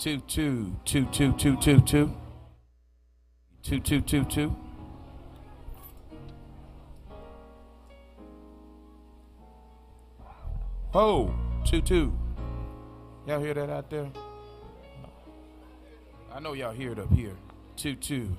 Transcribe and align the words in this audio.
two 0.00 0.16
two 0.20 0.74
two 0.86 1.04
two 1.12 1.30
two 1.34 1.56
two 1.56 1.78
two 1.82 2.10
two 3.62 3.80
two 3.80 4.00
two 4.00 4.24
two. 4.24 4.56
Two 11.66 11.82
two. 11.82 12.12
Y'all 13.26 13.40
hear 13.40 13.52
that 13.52 13.68
out 13.68 13.90
there? 13.90 14.08
I 16.32 16.40
know 16.40 16.54
y'all 16.54 16.72
hear 16.72 16.92
it 16.92 16.98
up 16.98 17.12
here. 17.12 17.36
Two 17.76 17.94
two. 17.94 18.34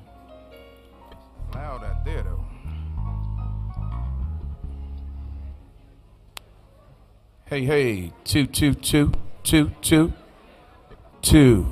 Loud 1.54 1.84
out 1.84 2.04
there 2.04 2.24
though. 2.24 2.44
Hey 7.46 7.66
hey, 7.66 8.14
two 8.24 8.48
two 8.48 8.74
two 8.74 9.12
two 9.44 9.70
two 9.84 10.12
two. 11.32 11.66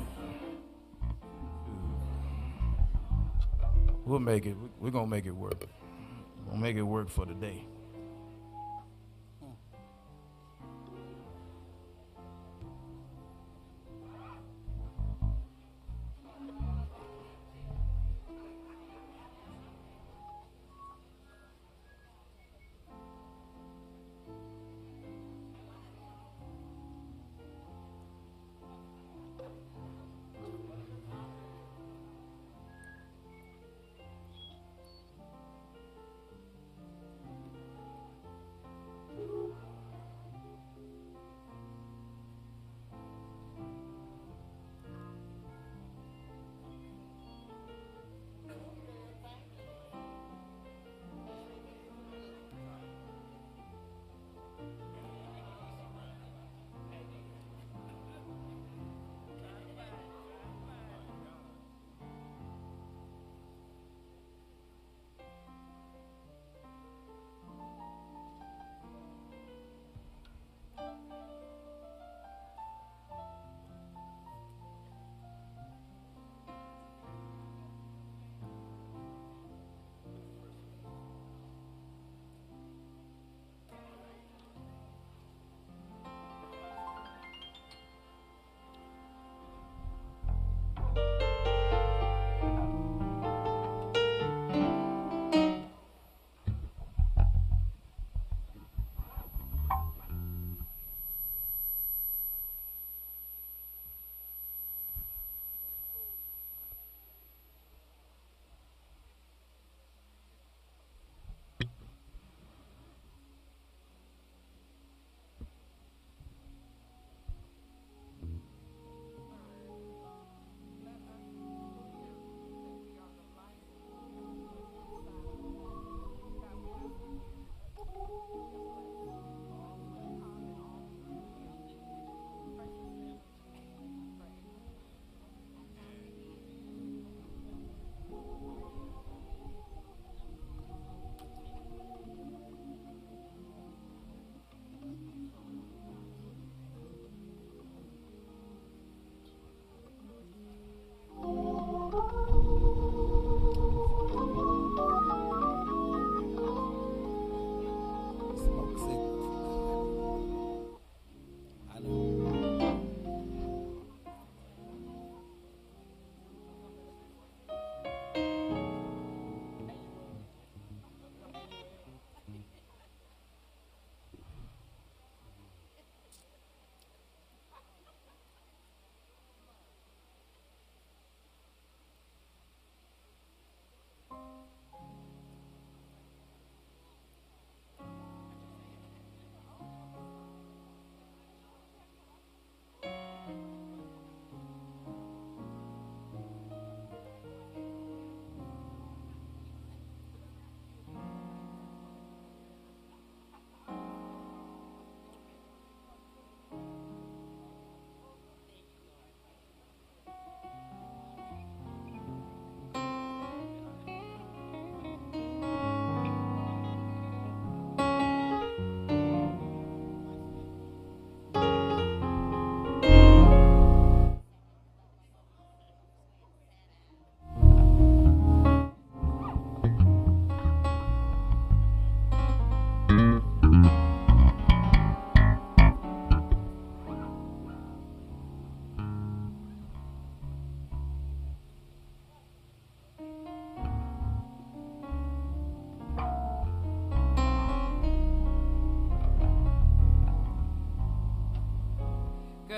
We'll 4.06 4.18
make 4.18 4.46
it. 4.46 4.56
We're 4.78 4.90
gonna 4.90 5.06
make 5.06 5.26
it 5.26 5.32
work. 5.32 5.66
We'll 6.46 6.56
make 6.56 6.76
it 6.76 6.82
work 6.82 7.10
for 7.10 7.26
the 7.26 7.34
day. 7.34 7.66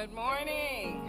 Good 0.03 0.15
morning. 0.15 1.01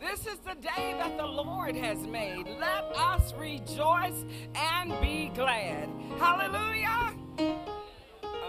This 0.00 0.26
is 0.26 0.38
the 0.40 0.56
day 0.60 0.96
that 0.98 1.16
the 1.16 1.26
Lord 1.26 1.76
has 1.76 1.98
made. 1.98 2.44
Let 2.58 2.82
us 2.96 3.34
rejoice 3.34 4.24
and 4.56 4.90
be 5.00 5.30
glad. 5.32 5.88
Hallelujah. 6.18 7.14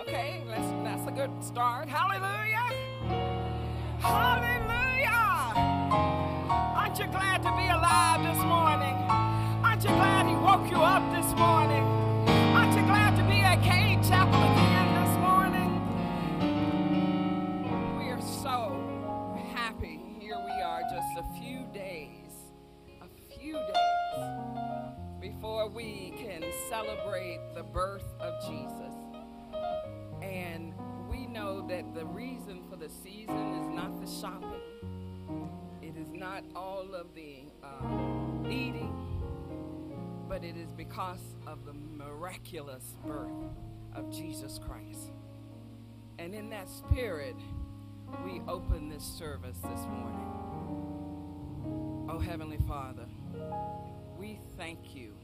Okay, 0.02 0.44
let's, 0.48 0.72
that's 0.84 1.08
a 1.08 1.12
good 1.12 1.44
start. 1.44 1.88
Hallelujah. 1.88 2.37
But 40.38 40.46
it 40.46 40.56
is 40.56 40.72
because 40.72 41.36
of 41.48 41.66
the 41.66 41.74
miraculous 41.74 42.96
birth 43.04 43.50
of 43.96 44.12
Jesus 44.12 44.60
Christ. 44.60 45.10
And 46.20 46.36
in 46.36 46.52
that 46.52 46.70
spirit, 46.70 47.36
we 48.24 48.44
open 48.48 48.88
this 48.88 49.04
service 49.04 49.58
this 49.58 49.82
morning. 49.90 50.28
Oh, 52.08 52.20
Heavenly 52.20 52.60
Father, 52.68 53.08
we 54.20 54.40
thank 54.58 54.96
you 54.96 55.16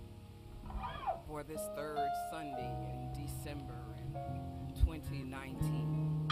for 1.27 1.43
this 1.43 1.61
third 1.75 2.09
Sunday 2.31 2.73
in 2.81 3.11
December 3.23 3.85
in 4.15 4.73
2019. 4.83 6.27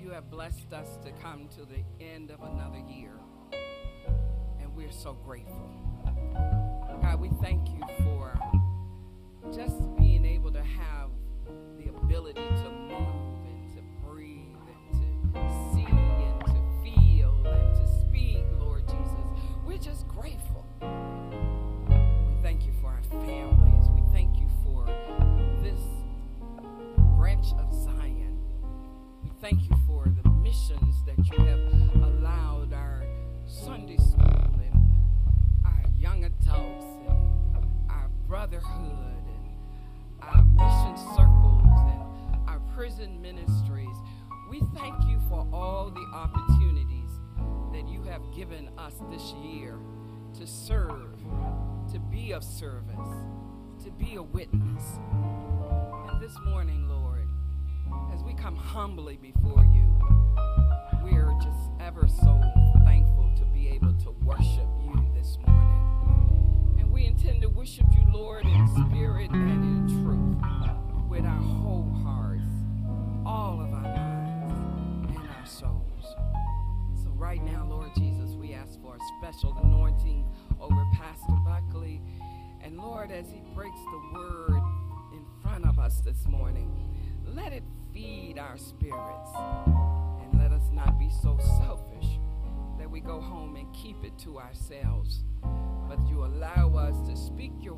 You 0.00 0.10
have 0.10 0.30
blessed 0.30 0.72
us 0.72 0.98
to 1.02 1.10
come 1.20 1.48
to 1.56 1.64
the 1.64 1.82
end 2.00 2.30
of 2.30 2.42
another 2.42 2.78
year, 2.88 3.18
and 4.60 4.72
we're 4.76 4.92
so 4.92 5.14
grateful. 5.14 6.69
God, 7.00 7.20
we 7.20 7.30
thank 7.40 7.68
you 7.70 7.80
for 8.04 8.38
just 9.52 9.96
being 9.96 10.24
able 10.24 10.52
to 10.52 10.62
have 10.62 11.10
the 11.78 11.88
ability 11.88 12.40
to 12.40 12.70
move 12.70 13.46
and 13.46 13.72
to 13.72 13.82
breathe 14.06 14.40
and 14.94 15.34
to 15.34 15.74
see 15.74 15.86
and 15.86 16.40
to 16.46 16.62
feel 16.82 17.34
and 17.46 17.74
to 17.76 17.88
speak, 18.02 18.44
Lord 18.58 18.86
Jesus. 18.86 19.12
We're 19.66 19.78
just 19.78 20.06
grateful. 20.08 20.66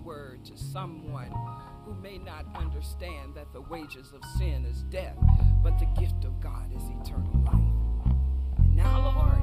Word 0.04 0.44
to 0.44 0.56
someone 0.56 1.30
who 1.84 1.94
may 1.94 2.18
not 2.18 2.44
understand 2.54 3.34
that 3.34 3.52
the 3.52 3.60
wages 3.62 4.12
of 4.12 4.20
sin 4.38 4.64
is 4.64 4.82
death, 4.84 5.16
but 5.62 5.78
the 5.78 5.86
gift 6.00 6.24
of 6.24 6.40
God 6.40 6.70
is 6.74 6.82
eternal 7.00 7.42
life. 7.44 8.14
And 8.58 8.76
now, 8.76 9.14
Lord, 9.16 9.42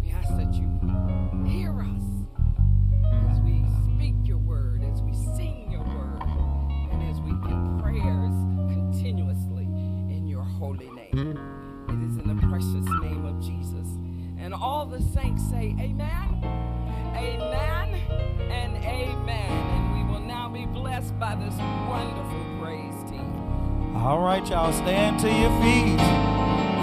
we 0.00 0.10
ask 0.10 0.28
that 0.36 0.54
you 0.54 0.68
hear 1.46 1.72
us 1.80 2.02
as 3.30 3.40
we 3.40 3.64
speak 3.84 4.14
your 4.24 4.38
word, 4.38 4.82
as 4.82 5.02
we 5.02 5.12
sing 5.36 5.70
your 5.70 5.84
word, 5.84 6.22
and 6.92 7.02
as 7.10 7.20
we 7.20 7.30
give 7.48 7.82
prayers 7.82 8.34
continuously 8.72 9.64
in 9.64 10.26
your 10.26 10.42
holy 10.42 10.90
name. 10.90 11.38
It 11.88 12.02
is 12.04 12.18
in 12.18 12.36
the 12.36 12.46
precious 12.46 12.86
name 13.02 13.24
of 13.24 13.40
Jesus. 13.40 13.88
And 14.38 14.54
all 14.54 14.86
the 14.86 15.00
saints 15.00 15.48
say, 15.48 15.74
Amen, 15.80 16.75
Amen, 17.16 17.94
and 18.50 18.76
Amen. 18.76 19.50
And 19.50 19.94
we 19.94 20.12
will 20.12 20.20
now 20.20 20.50
be 20.50 20.66
blessed 20.66 21.18
by 21.18 21.34
this 21.36 21.54
wonderful 21.88 22.44
praise 22.60 23.10
team. 23.10 23.96
All 23.96 24.20
right, 24.20 24.46
y'all, 24.50 24.70
stand 24.72 25.18
to 25.20 25.28
your 25.28 25.50
feet. 25.62 25.98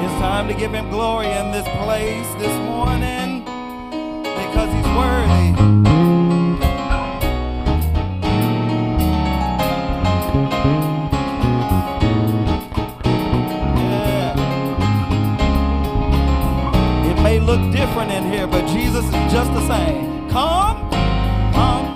It's 0.04 0.14
time 0.20 0.48
to 0.48 0.56
give 0.56 0.74
him 0.74 0.90
glory 0.90 1.28
in 1.28 1.52
this 1.52 1.68
place 1.84 2.28
this 2.42 2.58
morning 2.66 3.44
because 4.24 4.74
he's 4.74 4.88
worthy. 4.98 5.54
Yeah. 13.78 14.34
It 17.12 17.22
may 17.22 17.40
look 17.40 17.72
different 17.72 18.12
in 18.12 18.24
here, 18.32 18.48
but 18.48 18.66
Jesus 18.68 19.06
is 19.06 19.32
just 19.32 19.54
the 19.54 19.68
same. 19.68 20.13
Come, 20.34 20.90
come. 21.54 21.96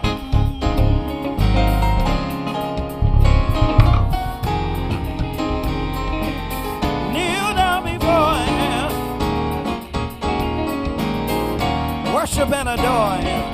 kneel 7.12 7.54
down 7.56 7.84
before 7.84 8.38
him, 8.46 8.92
worship 12.14 12.52
and 12.54 12.70
adore 12.70 13.16
him. 13.16 13.47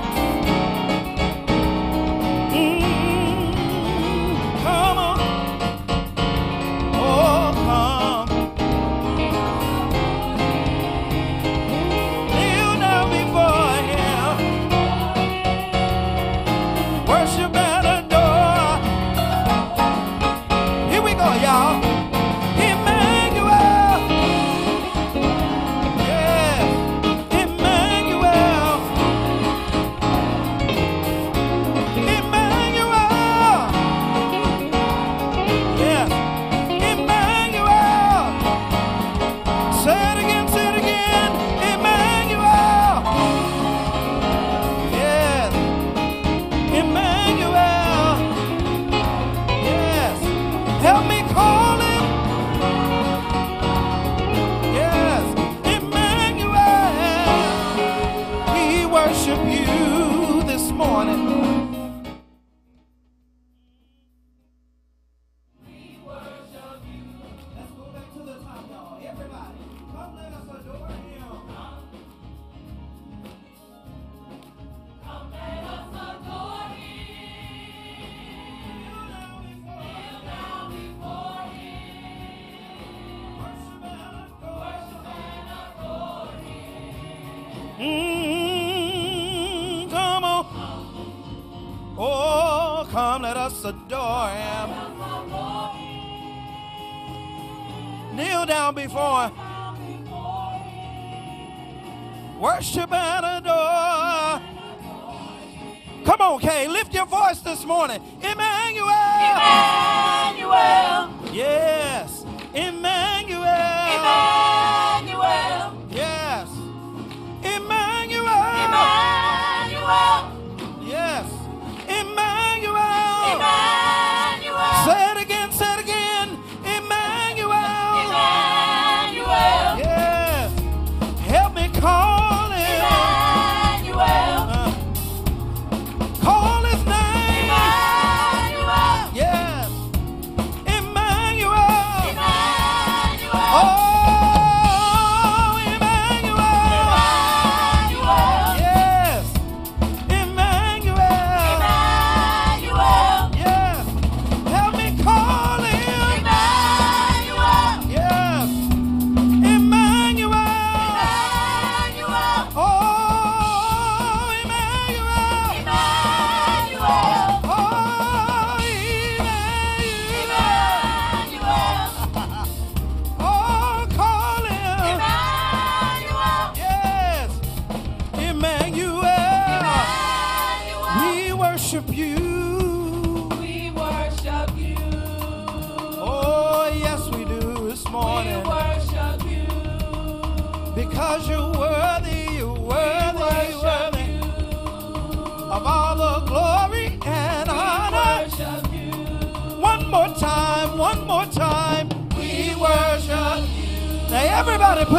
This 107.54 107.66
morning. 107.66 108.02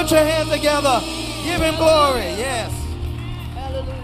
Put 0.05 0.11
your 0.11 0.25
hands 0.25 0.51
together. 0.51 1.01
Give 1.45 1.63
him 1.63 1.77
glory. 1.77 2.21
Yes. 2.37 2.71
Hallelujah. 3.55 4.03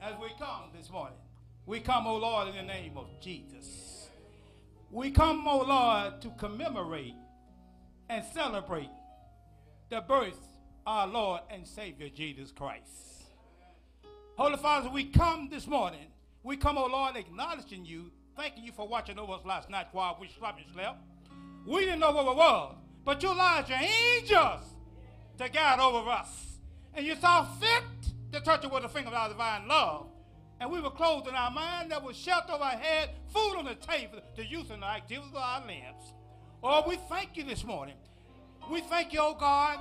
As 0.00 0.14
we 0.18 0.28
come 0.38 0.70
this 0.74 0.88
morning, 0.88 1.18
we 1.66 1.80
come, 1.80 2.06
O 2.06 2.16
Lord, 2.16 2.48
in 2.48 2.54
the 2.54 2.62
name 2.62 2.96
of 2.96 3.08
Jesus. 3.20 3.55
We 4.96 5.10
come, 5.10 5.46
O 5.46 5.58
Lord, 5.58 6.22
to 6.22 6.30
commemorate 6.38 7.16
and 8.08 8.24
celebrate 8.32 8.88
the 9.90 10.00
birth 10.00 10.38
of 10.38 10.86
our 10.86 11.06
Lord 11.06 11.42
and 11.50 11.66
Savior 11.66 12.08
Jesus 12.08 12.50
Christ. 12.50 13.26
Holy 14.38 14.56
Father, 14.56 14.88
we 14.88 15.04
come 15.04 15.50
this 15.50 15.66
morning. 15.66 16.06
We 16.42 16.56
come, 16.56 16.78
O 16.78 16.86
Lord, 16.86 17.14
acknowledging 17.14 17.84
you, 17.84 18.10
thanking 18.38 18.64
you 18.64 18.72
for 18.72 18.88
watching 18.88 19.18
over 19.18 19.34
us 19.34 19.44
last 19.44 19.68
night 19.68 19.88
while 19.92 20.16
we 20.18 20.30
slept 20.38 20.62
and 20.64 20.72
slept. 20.72 20.96
We 21.66 21.80
didn't 21.80 22.00
know 22.00 22.12
what 22.12 22.32
it 22.32 22.36
was, 22.38 22.76
but 23.04 23.22
you 23.22 23.32
allowed 23.32 23.68
your 23.68 23.78
angels 23.78 24.62
to 25.36 25.50
guide 25.50 25.78
over 25.78 26.08
us. 26.08 26.56
And 26.94 27.04
you 27.04 27.16
saw 27.16 27.44
fit 27.44 27.84
to 28.32 28.40
touch 28.40 28.64
it 28.64 28.72
with 28.72 28.82
the 28.82 28.88
finger 28.88 29.08
of 29.08 29.14
our 29.14 29.28
divine 29.28 29.68
love. 29.68 30.06
And 30.60 30.70
we 30.70 30.80
were 30.80 30.90
clothed 30.90 31.28
in 31.28 31.34
our 31.34 31.50
mind, 31.50 31.90
that 31.90 32.02
was 32.02 32.16
shelter 32.16 32.52
over 32.52 32.64
our 32.64 32.70
head, 32.70 33.10
food 33.32 33.56
on 33.58 33.66
the 33.66 33.74
table, 33.74 34.20
the 34.36 34.44
use 34.44 34.70
and 34.70 34.82
the 34.82 34.86
activities 34.86 35.30
of 35.32 35.36
our 35.36 35.66
limbs. 35.66 36.14
Oh, 36.62 36.84
we 36.88 36.96
thank 37.08 37.36
you 37.36 37.44
this 37.44 37.62
morning. 37.64 37.96
We 38.70 38.80
thank 38.80 39.12
you, 39.12 39.20
oh 39.22 39.36
God, 39.38 39.78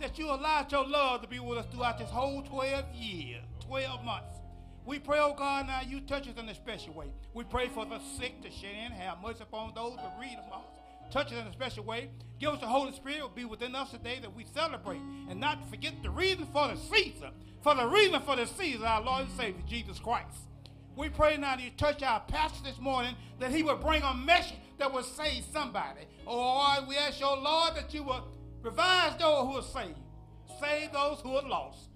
that 0.00 0.18
you 0.18 0.28
allowed 0.28 0.70
your 0.72 0.86
love 0.86 1.22
to 1.22 1.28
be 1.28 1.38
with 1.38 1.58
us 1.58 1.66
throughout 1.72 1.98
this 1.98 2.10
whole 2.10 2.42
12 2.42 2.92
years, 2.94 3.44
12 3.60 4.04
months. 4.04 4.36
We 4.84 4.98
pray, 4.98 5.18
oh 5.20 5.34
God, 5.34 5.68
now 5.68 5.80
you 5.80 6.00
touch 6.00 6.28
us 6.28 6.36
in 6.36 6.48
a 6.48 6.54
special 6.54 6.92
way. 6.92 7.06
We 7.32 7.44
pray 7.44 7.68
for 7.68 7.86
the 7.86 7.98
sick 8.18 8.42
to 8.42 8.50
share 8.50 8.84
and 8.84 8.94
have 8.94 9.18
mercy 9.22 9.42
upon 9.42 9.72
those 9.74 9.92
who 9.92 10.20
read 10.20 10.38
us. 10.52 10.75
Touch 11.10 11.28
us 11.28 11.40
in 11.40 11.46
a 11.46 11.52
special 11.52 11.84
way. 11.84 12.10
Give 12.38 12.50
us 12.50 12.60
the 12.60 12.66
Holy 12.66 12.92
Spirit 12.92 13.22
will 13.22 13.28
be 13.30 13.44
within 13.44 13.74
us 13.74 13.90
today 13.90 14.18
that 14.20 14.34
we 14.34 14.44
celebrate 14.54 15.00
and 15.30 15.40
not 15.40 15.68
forget 15.70 15.94
the 16.02 16.10
reason 16.10 16.46
for 16.52 16.68
the 16.68 16.76
season. 16.76 17.30
For 17.62 17.74
the 17.74 17.86
reason 17.86 18.20
for 18.22 18.36
the 18.36 18.46
season, 18.46 18.84
our 18.84 19.02
Lord 19.02 19.22
and 19.22 19.30
Savior, 19.32 19.62
Jesus 19.66 19.98
Christ. 19.98 20.36
We 20.96 21.08
pray 21.08 21.36
now 21.36 21.56
that 21.56 21.64
you 21.64 21.70
touch 21.76 22.02
our 22.02 22.20
pastor 22.20 22.64
this 22.64 22.78
morning, 22.78 23.14
that 23.38 23.50
he 23.50 23.62
will 23.62 23.76
bring 23.76 24.02
a 24.02 24.14
message 24.14 24.56
that 24.78 24.92
will 24.92 25.02
save 25.02 25.44
somebody. 25.52 26.02
Oh, 26.26 26.84
we 26.88 26.96
ask 26.96 27.20
your 27.20 27.36
Lord 27.36 27.76
that 27.76 27.92
you 27.92 28.02
will 28.02 28.26
revive 28.62 29.18
those 29.18 29.46
who 29.46 29.58
are 29.58 29.84
saved, 29.84 29.98
save 30.60 30.92
those 30.92 31.20
who 31.20 31.36
are 31.36 31.46
lost. 31.48 31.88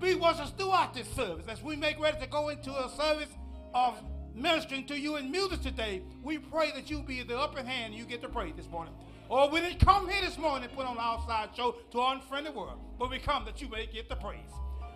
Be 0.00 0.14
with 0.14 0.24
us 0.24 0.50
throughout 0.50 0.94
this 0.94 1.08
service 1.08 1.46
as 1.48 1.62
we 1.62 1.76
make 1.76 1.98
ready 2.00 2.18
to 2.20 2.26
go 2.26 2.48
into 2.48 2.70
a 2.72 2.90
service 2.90 3.30
of 3.74 3.98
ministering 4.34 4.86
to 4.86 4.98
you 4.98 5.16
in 5.16 5.30
music 5.30 5.62
today. 5.62 6.02
We 6.22 6.38
pray 6.38 6.70
that 6.72 6.90
you 6.90 7.02
be 7.02 7.22
the 7.22 7.38
upper 7.38 7.62
hand 7.62 7.92
and 7.92 7.94
you 7.94 8.04
get 8.04 8.22
to 8.22 8.28
pray 8.28 8.52
this 8.52 8.68
morning. 8.68 8.94
Or 9.28 9.48
we 9.48 9.60
didn't 9.60 9.80
come 9.80 10.08
here 10.08 10.20
this 10.20 10.36
morning 10.36 10.68
and 10.68 10.76
put 10.76 10.86
on 10.86 10.96
an 10.96 11.02
outside 11.02 11.50
show 11.56 11.76
to 11.92 12.00
an 12.00 12.16
unfriendly 12.16 12.50
world, 12.50 12.78
but 12.98 13.10
we 13.10 13.18
come 13.18 13.44
that 13.46 13.62
you 13.62 13.68
may 13.68 13.86
get 13.86 14.08
the 14.08 14.16
praise. 14.16 14.40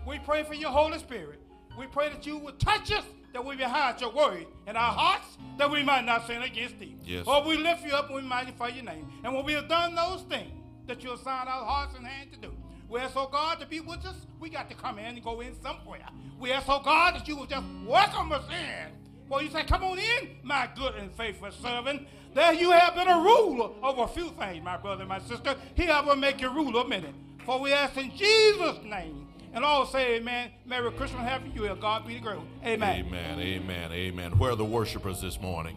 We 0.07 0.19
pray 0.19 0.43
for 0.43 0.55
your 0.55 0.71
Holy 0.71 0.99
Spirit. 0.99 1.41
We 1.79 1.87
pray 1.87 2.09
that 2.11 2.27
you 2.27 2.39
would 2.39 2.59
touch 2.59 2.93
us, 2.93 3.05
that 3.33 3.45
we 3.45 3.57
may 3.57 3.65
hide 3.65 4.01
your 4.01 4.13
word 4.13 4.47
in 4.67 4.77
our 4.77 4.93
hearts, 4.93 5.39
that 5.59 5.71
we 5.71 5.83
might 5.83 6.05
not 6.05 6.27
sin 6.27 6.43
against 6.43 6.79
thee. 6.79 6.97
Yes. 7.05 7.27
Or 7.27 7.45
we 7.45 7.57
lift 7.57 7.85
you 7.85 7.93
up 7.93 8.07
and 8.07 8.17
we 8.17 8.23
magnify 8.23 8.69
your 8.69 8.85
name. 8.85 9.07
And 9.25 9.35
when 9.35 9.45
we 9.45 9.53
have 9.55 9.69
done 9.69 9.95
those 9.95 10.23
things, 10.23 10.53
that 10.87 11.03
you'll 11.03 11.15
assign 11.15 11.49
our 11.49 11.65
hearts 11.65 11.97
and 11.97 12.07
hands 12.07 12.33
to 12.33 12.39
do. 12.39 12.53
We 12.89 13.01
ask, 13.01 13.17
oh 13.17 13.29
God, 13.31 13.59
to 13.61 13.67
be 13.67 13.81
with 13.81 14.07
us. 14.07 14.15
We 14.39 14.49
got 14.49 14.71
to 14.71 14.77
come 14.77 14.99
in 14.99 15.07
and 15.07 15.23
go 15.23 15.41
in 15.41 15.61
somewhere. 15.61 16.07
We 16.39 16.53
ask, 16.53 16.67
oh 16.69 16.81
God, 16.85 17.17
that 17.17 17.27
you 17.27 17.37
will 17.37 17.47
just 17.47 17.67
welcome 17.85 18.33
us 18.33 18.45
in. 18.49 18.93
Well, 19.29 19.43
you 19.43 19.51
say, 19.51 19.65
come 19.65 19.83
on 19.83 19.99
in, 19.99 20.37
my 20.43 20.69
good 20.77 20.95
and 20.95 21.13
faithful 21.13 21.51
servant. 21.51 22.07
There 22.35 22.53
you 22.53 22.71
have 22.71 22.95
been 22.95 23.09
a 23.09 23.19
ruler 23.19 23.71
over 23.83 24.03
a 24.03 24.09
few 24.09 24.31
things, 24.31 24.65
my 24.65 24.77
brother 24.77 25.03
and 25.03 25.09
my 25.09 25.19
sister. 25.21 25.57
He 25.75 25.87
will 25.87 26.17
make 26.17 26.41
you 26.41 26.51
ruler 26.51 26.83
a 26.83 26.89
minute. 26.89 27.15
For 27.45 27.59
we 27.59 27.73
ask 27.73 27.97
in 27.97 28.15
Jesus' 28.17 28.79
name. 28.85 29.27
And 29.53 29.65
all 29.65 29.87
say 29.87 30.17
amen. 30.17 30.51
Merry 30.67 30.93
Christmas, 30.93 31.23
Happy 31.23 31.49
New 31.49 31.65
Year. 31.65 31.75
God 31.75 32.07
be 32.07 32.15
the 32.15 32.21
glory. 32.21 32.41
Amen. 32.63 33.07
Amen, 33.07 33.39
amen, 33.41 33.93
amen. 33.93 34.39
Where 34.39 34.51
are 34.51 34.57
the 34.57 34.67
worshipers 34.67 35.23
this 35.23 35.41
morning? 35.41 35.77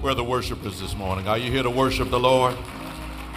Where 0.00 0.10
are 0.12 0.16
the 0.16 0.24
worshipers 0.24 0.80
this 0.80 0.96
morning? 0.96 1.28
Are 1.28 1.38
you 1.38 1.50
here 1.52 1.62
to 1.62 1.70
worship 1.70 2.10
the 2.10 2.18
Lord? 2.18 2.56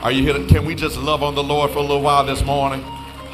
Are 0.02 0.12
you 0.12 0.24
here 0.24 0.34
to, 0.34 0.46
can 0.48 0.66
we 0.66 0.74
just 0.74 0.98
love 0.98 1.22
on 1.22 1.36
the 1.36 1.44
Lord 1.44 1.72
for 1.72 1.78
a 1.78 1.82
little 1.82 2.02
while 2.02 2.26
this 2.26 2.44
morning? 2.44 2.84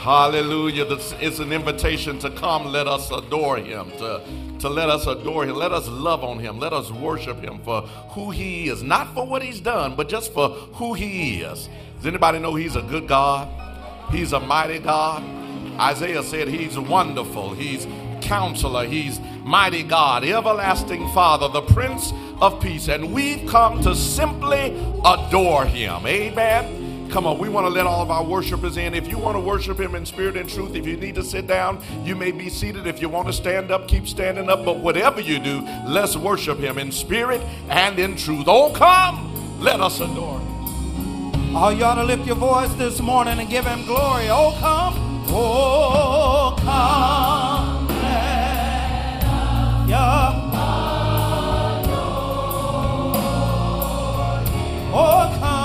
Hallelujah. 0.04 0.86
It's 1.22 1.40
an 1.40 1.54
invitation 1.54 2.20
to 2.20 2.30
come. 2.32 2.66
Let 2.66 2.90
us 2.90 3.10
adore 3.10 3.56
him, 3.56 3.90
to, 4.00 4.22
to 4.60 4.68
let 4.68 4.90
us 4.90 5.08
adore 5.08 5.46
him. 5.46 5.56
Let 5.56 5.72
us 5.72 5.88
love 5.88 6.26
on 6.26 6.40
him. 6.40 6.60
Let 6.60 6.74
us 6.74 6.92
worship 6.92 7.40
him 7.40 7.60
for 7.60 7.84
who 8.10 8.30
he 8.30 8.68
is. 8.68 8.84
Not 8.84 9.14
for 9.14 9.26
what 9.26 9.42
he's 9.42 9.62
done, 9.62 9.96
but 9.96 10.10
just 10.10 10.34
for 10.34 10.50
who 10.50 10.94
he 10.94 11.40
is. 11.40 11.70
Does 11.96 12.06
anybody 12.06 12.40
know 12.40 12.54
he's 12.54 12.76
a 12.76 12.82
good 12.82 13.08
God? 13.08 13.48
He's 14.12 14.34
a 14.34 14.42
mighty 14.42 14.80
God. 14.80 15.24
Isaiah 15.80 16.22
said 16.22 16.50
he's 16.50 16.78
wonderful. 16.78 17.54
He's 17.54 17.88
counselor. 18.20 18.86
He's 18.86 19.22
mighty 19.46 19.84
God, 19.84 20.26
everlasting 20.26 21.08
Father, 21.14 21.48
the 21.48 21.62
Prince 21.62 22.12
of 22.42 22.62
Peace. 22.62 22.90
And 22.90 23.14
we've 23.14 23.48
come 23.50 23.82
to 23.84 23.96
simply 23.96 24.76
adore 25.06 25.64
him. 25.64 26.06
Amen. 26.06 26.83
Come 27.14 27.28
on, 27.28 27.38
we 27.38 27.48
want 27.48 27.68
to 27.68 27.70
let 27.70 27.86
all 27.86 28.02
of 28.02 28.10
our 28.10 28.24
worshipers 28.24 28.76
in. 28.76 28.96
If 28.96 29.08
you 29.08 29.20
want 29.20 29.36
to 29.36 29.40
worship 29.40 29.80
Him 29.80 29.94
in 29.94 30.04
spirit 30.04 30.36
and 30.36 30.50
truth, 30.50 30.74
if 30.74 30.88
you 30.88 30.98
need 30.98 31.14
to 31.14 31.24
sit 31.24 31.46
down, 31.46 31.80
you 32.04 32.16
may 32.16 32.32
be 32.32 32.50
seated. 32.50 32.88
If 32.88 33.04
you 33.04 33.08
want 33.08 33.28
to 33.28 33.34
stand 33.34 33.70
up, 33.70 33.88
keep 33.88 34.08
standing 34.08 34.50
up. 34.50 34.66
But 34.66 34.80
whatever 34.80 35.22
you 35.22 35.38
do, 35.38 35.62
let's 35.86 36.18
worship 36.18 36.58
Him 36.58 36.80
in 36.80 36.92
spirit 36.92 37.40
and 37.70 38.00
in 38.00 38.16
truth. 38.16 38.46
Oh, 38.48 38.74
come, 38.74 39.60
let 39.60 39.80
us 39.80 40.00
adore 40.00 40.40
Him. 40.40 41.56
Oh, 41.56 41.70
you 41.70 41.84
ought 41.84 42.02
to 42.02 42.04
lift 42.04 42.26
your 42.26 42.36
voice 42.36 42.74
this 42.74 43.00
morning 43.00 43.38
and 43.38 43.48
give 43.48 43.64
him 43.64 43.86
glory. 43.86 44.28
Oh, 44.32 44.58
come. 44.60 44.96
Oh, 45.28 46.56
come. 46.58 47.88
Let 47.90 49.24
us 49.24 49.88
ya. 49.88 50.50
Oh, 54.92 55.38
come. 55.40 55.63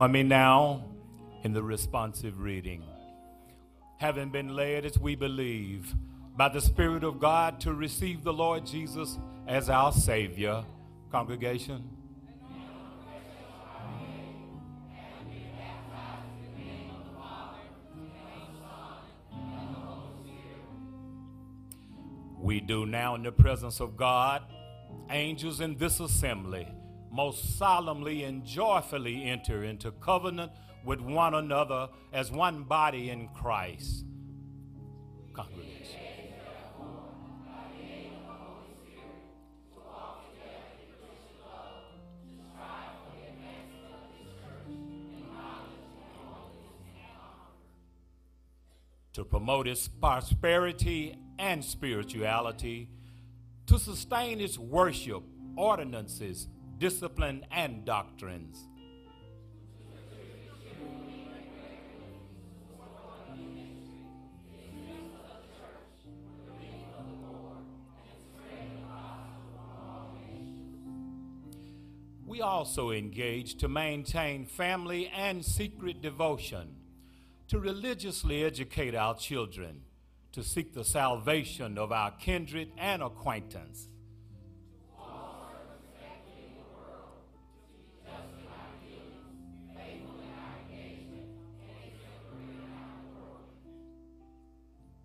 I 0.00 0.06
mean, 0.06 0.28
now 0.28 0.84
in 1.42 1.52
the 1.52 1.62
responsive 1.62 2.38
reading, 2.38 2.84
having 3.96 4.30
been 4.30 4.54
led 4.54 4.84
as 4.84 4.96
we 4.96 5.16
believe 5.16 5.92
by 6.36 6.48
the 6.48 6.60
Spirit 6.60 7.02
of 7.02 7.18
God 7.18 7.60
to 7.62 7.74
receive 7.74 8.22
the 8.22 8.32
Lord 8.32 8.64
Jesus 8.64 9.18
as 9.48 9.68
our 9.68 9.90
Savior, 9.90 10.64
congregation. 11.10 11.82
We 22.38 22.60
do 22.60 22.86
now 22.86 23.16
in 23.16 23.24
the 23.24 23.32
presence 23.32 23.80
of 23.80 23.96
God, 23.96 24.42
angels 25.10 25.60
in 25.60 25.76
this 25.76 25.98
assembly, 25.98 26.68
most 27.10 27.58
solemnly 27.58 28.24
and 28.24 28.44
joyfully 28.44 29.24
enter 29.24 29.64
into 29.64 29.90
covenant 29.92 30.52
with 30.84 31.00
one 31.00 31.34
another 31.34 31.88
as 32.12 32.30
one 32.30 32.64
body 32.64 33.10
in 33.10 33.28
Christ. 33.28 34.04
Congregation. 35.32 36.08
to 49.18 49.24
promote 49.24 49.66
its 49.66 49.88
prosperity 49.88 51.18
and 51.40 51.64
spirituality, 51.64 52.88
to 53.66 53.76
sustain 53.76 54.40
its 54.40 54.56
worship, 54.56 55.24
ordinances, 55.56 56.46
discipline, 56.78 57.44
and 57.50 57.84
doctrines. 57.84 58.68
We 72.24 72.42
also 72.42 72.90
engage 72.92 73.56
to 73.56 73.68
maintain 73.68 74.46
family 74.46 75.08
and 75.08 75.44
secret 75.44 76.00
devotion, 76.00 76.76
to 77.48 77.58
religiously 77.58 78.44
educate 78.44 78.94
our 78.94 79.16
children, 79.16 79.80
to 80.32 80.44
seek 80.44 80.72
the 80.72 80.84
salvation 80.84 81.78
of 81.78 81.90
our 81.90 82.12
kindred 82.12 82.70
and 82.78 83.02
acquaintance. 83.02 83.88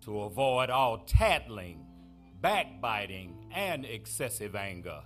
To 0.04 0.20
avoid 0.24 0.68
all 0.68 0.98
tattling, 0.98 1.86
backbiting, 2.42 3.46
and 3.50 3.86
excessive 3.86 4.54
anger. 4.54 5.00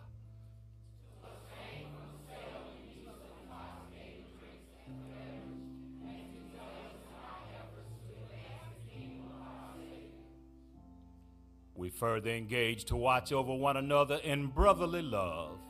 We 11.76 11.90
further 11.90 12.30
engage 12.30 12.86
to 12.86 12.96
watch 12.96 13.30
over 13.30 13.54
one 13.54 13.76
another 13.76 14.16
in 14.24 14.48
brotherly 14.48 15.02
love. 15.02 15.60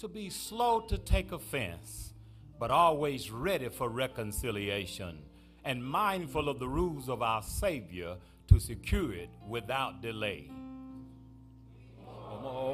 To 0.00 0.08
be 0.08 0.30
slow 0.30 0.80
to 0.80 0.98
take 0.98 1.32
offense, 1.32 2.14
but 2.58 2.70
always 2.70 3.30
ready 3.30 3.68
for 3.68 3.88
reconciliation, 3.88 5.18
and 5.64 5.84
mindful 5.84 6.48
of 6.48 6.58
the 6.58 6.68
rules 6.68 7.08
of 7.08 7.22
our 7.22 7.42
Savior 7.42 8.16
to 8.48 8.58
secure 8.58 9.12
it 9.12 9.30
without 9.46 10.02
delay 10.02 10.50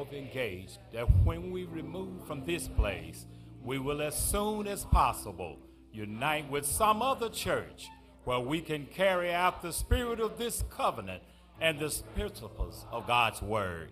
of 0.07 0.13
engaged 0.13 0.79
that 0.93 1.07
when 1.23 1.51
we 1.51 1.65
remove 1.65 2.25
from 2.25 2.45
this 2.45 2.67
place, 2.67 3.25
we 3.63 3.79
will 3.79 4.01
as 4.01 4.15
soon 4.15 4.67
as 4.67 4.85
possible 4.85 5.57
unite 5.91 6.49
with 6.49 6.65
some 6.65 7.01
other 7.01 7.29
church 7.29 7.87
where 8.23 8.39
we 8.39 8.61
can 8.61 8.85
carry 8.85 9.33
out 9.33 9.61
the 9.61 9.73
spirit 9.73 10.19
of 10.19 10.37
this 10.37 10.63
covenant 10.69 11.23
and 11.59 11.79
the 11.79 12.01
principles 12.13 12.85
of 12.91 13.07
God's 13.07 13.41
word. 13.41 13.91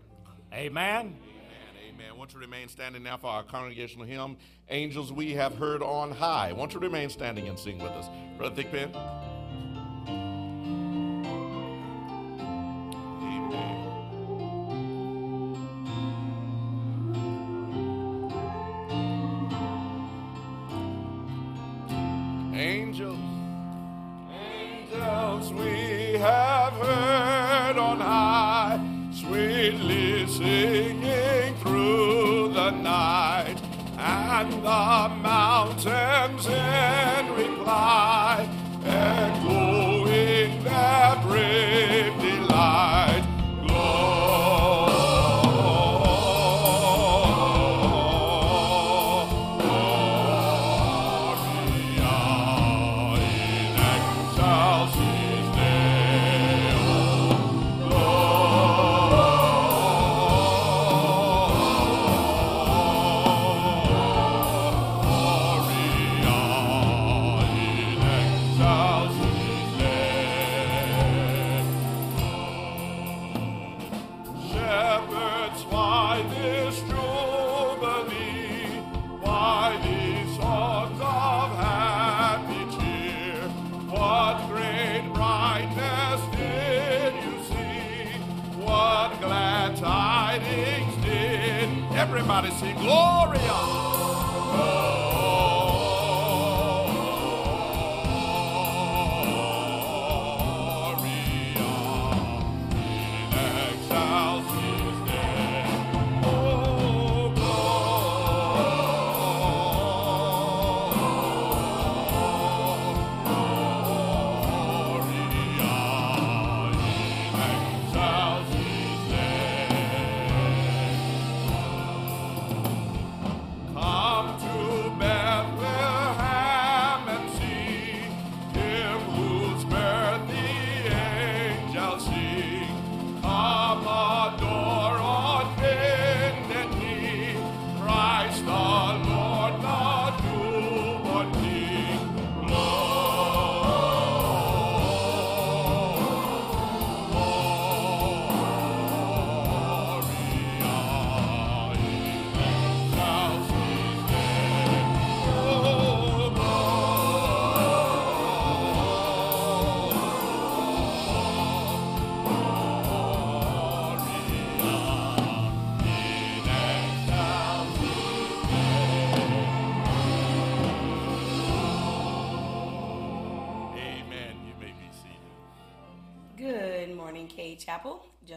Amen. 0.54 1.18
Amen. 1.96 2.08
I 2.10 2.18
want 2.18 2.34
you 2.34 2.40
to 2.42 2.46
remain 2.46 2.68
standing 2.68 3.04
now 3.04 3.16
for 3.16 3.28
our 3.28 3.44
congregational 3.44 4.06
hymn, 4.06 4.36
Angels 4.70 5.14
We 5.14 5.32
Have 5.32 5.56
Heard 5.56 5.82
on 5.82 6.12
High. 6.12 6.50
I 6.50 6.52
want 6.52 6.74
you 6.74 6.80
to 6.82 6.86
remain 6.86 7.10
standing 7.10 7.48
and 7.48 7.58
sing 7.58 7.78
with 7.78 7.92
us. 7.92 8.10
Brother 8.38 8.64
Thigpen. 8.64 9.35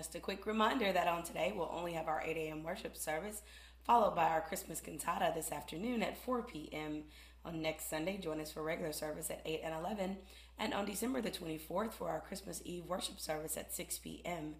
Just 0.09 0.17
a 0.17 0.21
quick 0.21 0.47
reminder 0.47 0.91
that 0.91 1.07
on 1.07 1.23
today 1.23 1.53
we'll 1.55 1.71
only 1.71 1.93
have 1.93 2.09
our 2.09 2.23
8 2.25 2.35
a.m. 2.35 2.63
worship 2.63 2.97
service, 2.97 3.43
followed 3.85 4.17
by 4.17 4.29
our 4.29 4.41
Christmas 4.41 4.81
cantata 4.81 5.35
this 5.35 5.53
afternoon 5.53 6.03
at 6.03 6.17
4 6.17 6.45
p.m. 6.45 7.03
On 7.45 7.61
next 7.61 7.91
Sunday, 7.91 8.17
join 8.17 8.41
us 8.41 8.51
for 8.51 8.63
regular 8.63 8.93
service 8.93 9.29
at 9.29 9.43
8 9.45 9.61
and 9.63 9.75
11, 9.75 10.17
and 10.59 10.73
on 10.73 10.87
December 10.87 11.21
the 11.21 11.31
24th 11.31 11.93
for 11.93 12.09
our 12.09 12.21
Christmas 12.21 12.63
Eve 12.65 12.87
worship 12.87 13.21
service 13.21 13.59
at 13.59 13.75
6 13.75 13.99
p.m. 13.99 14.55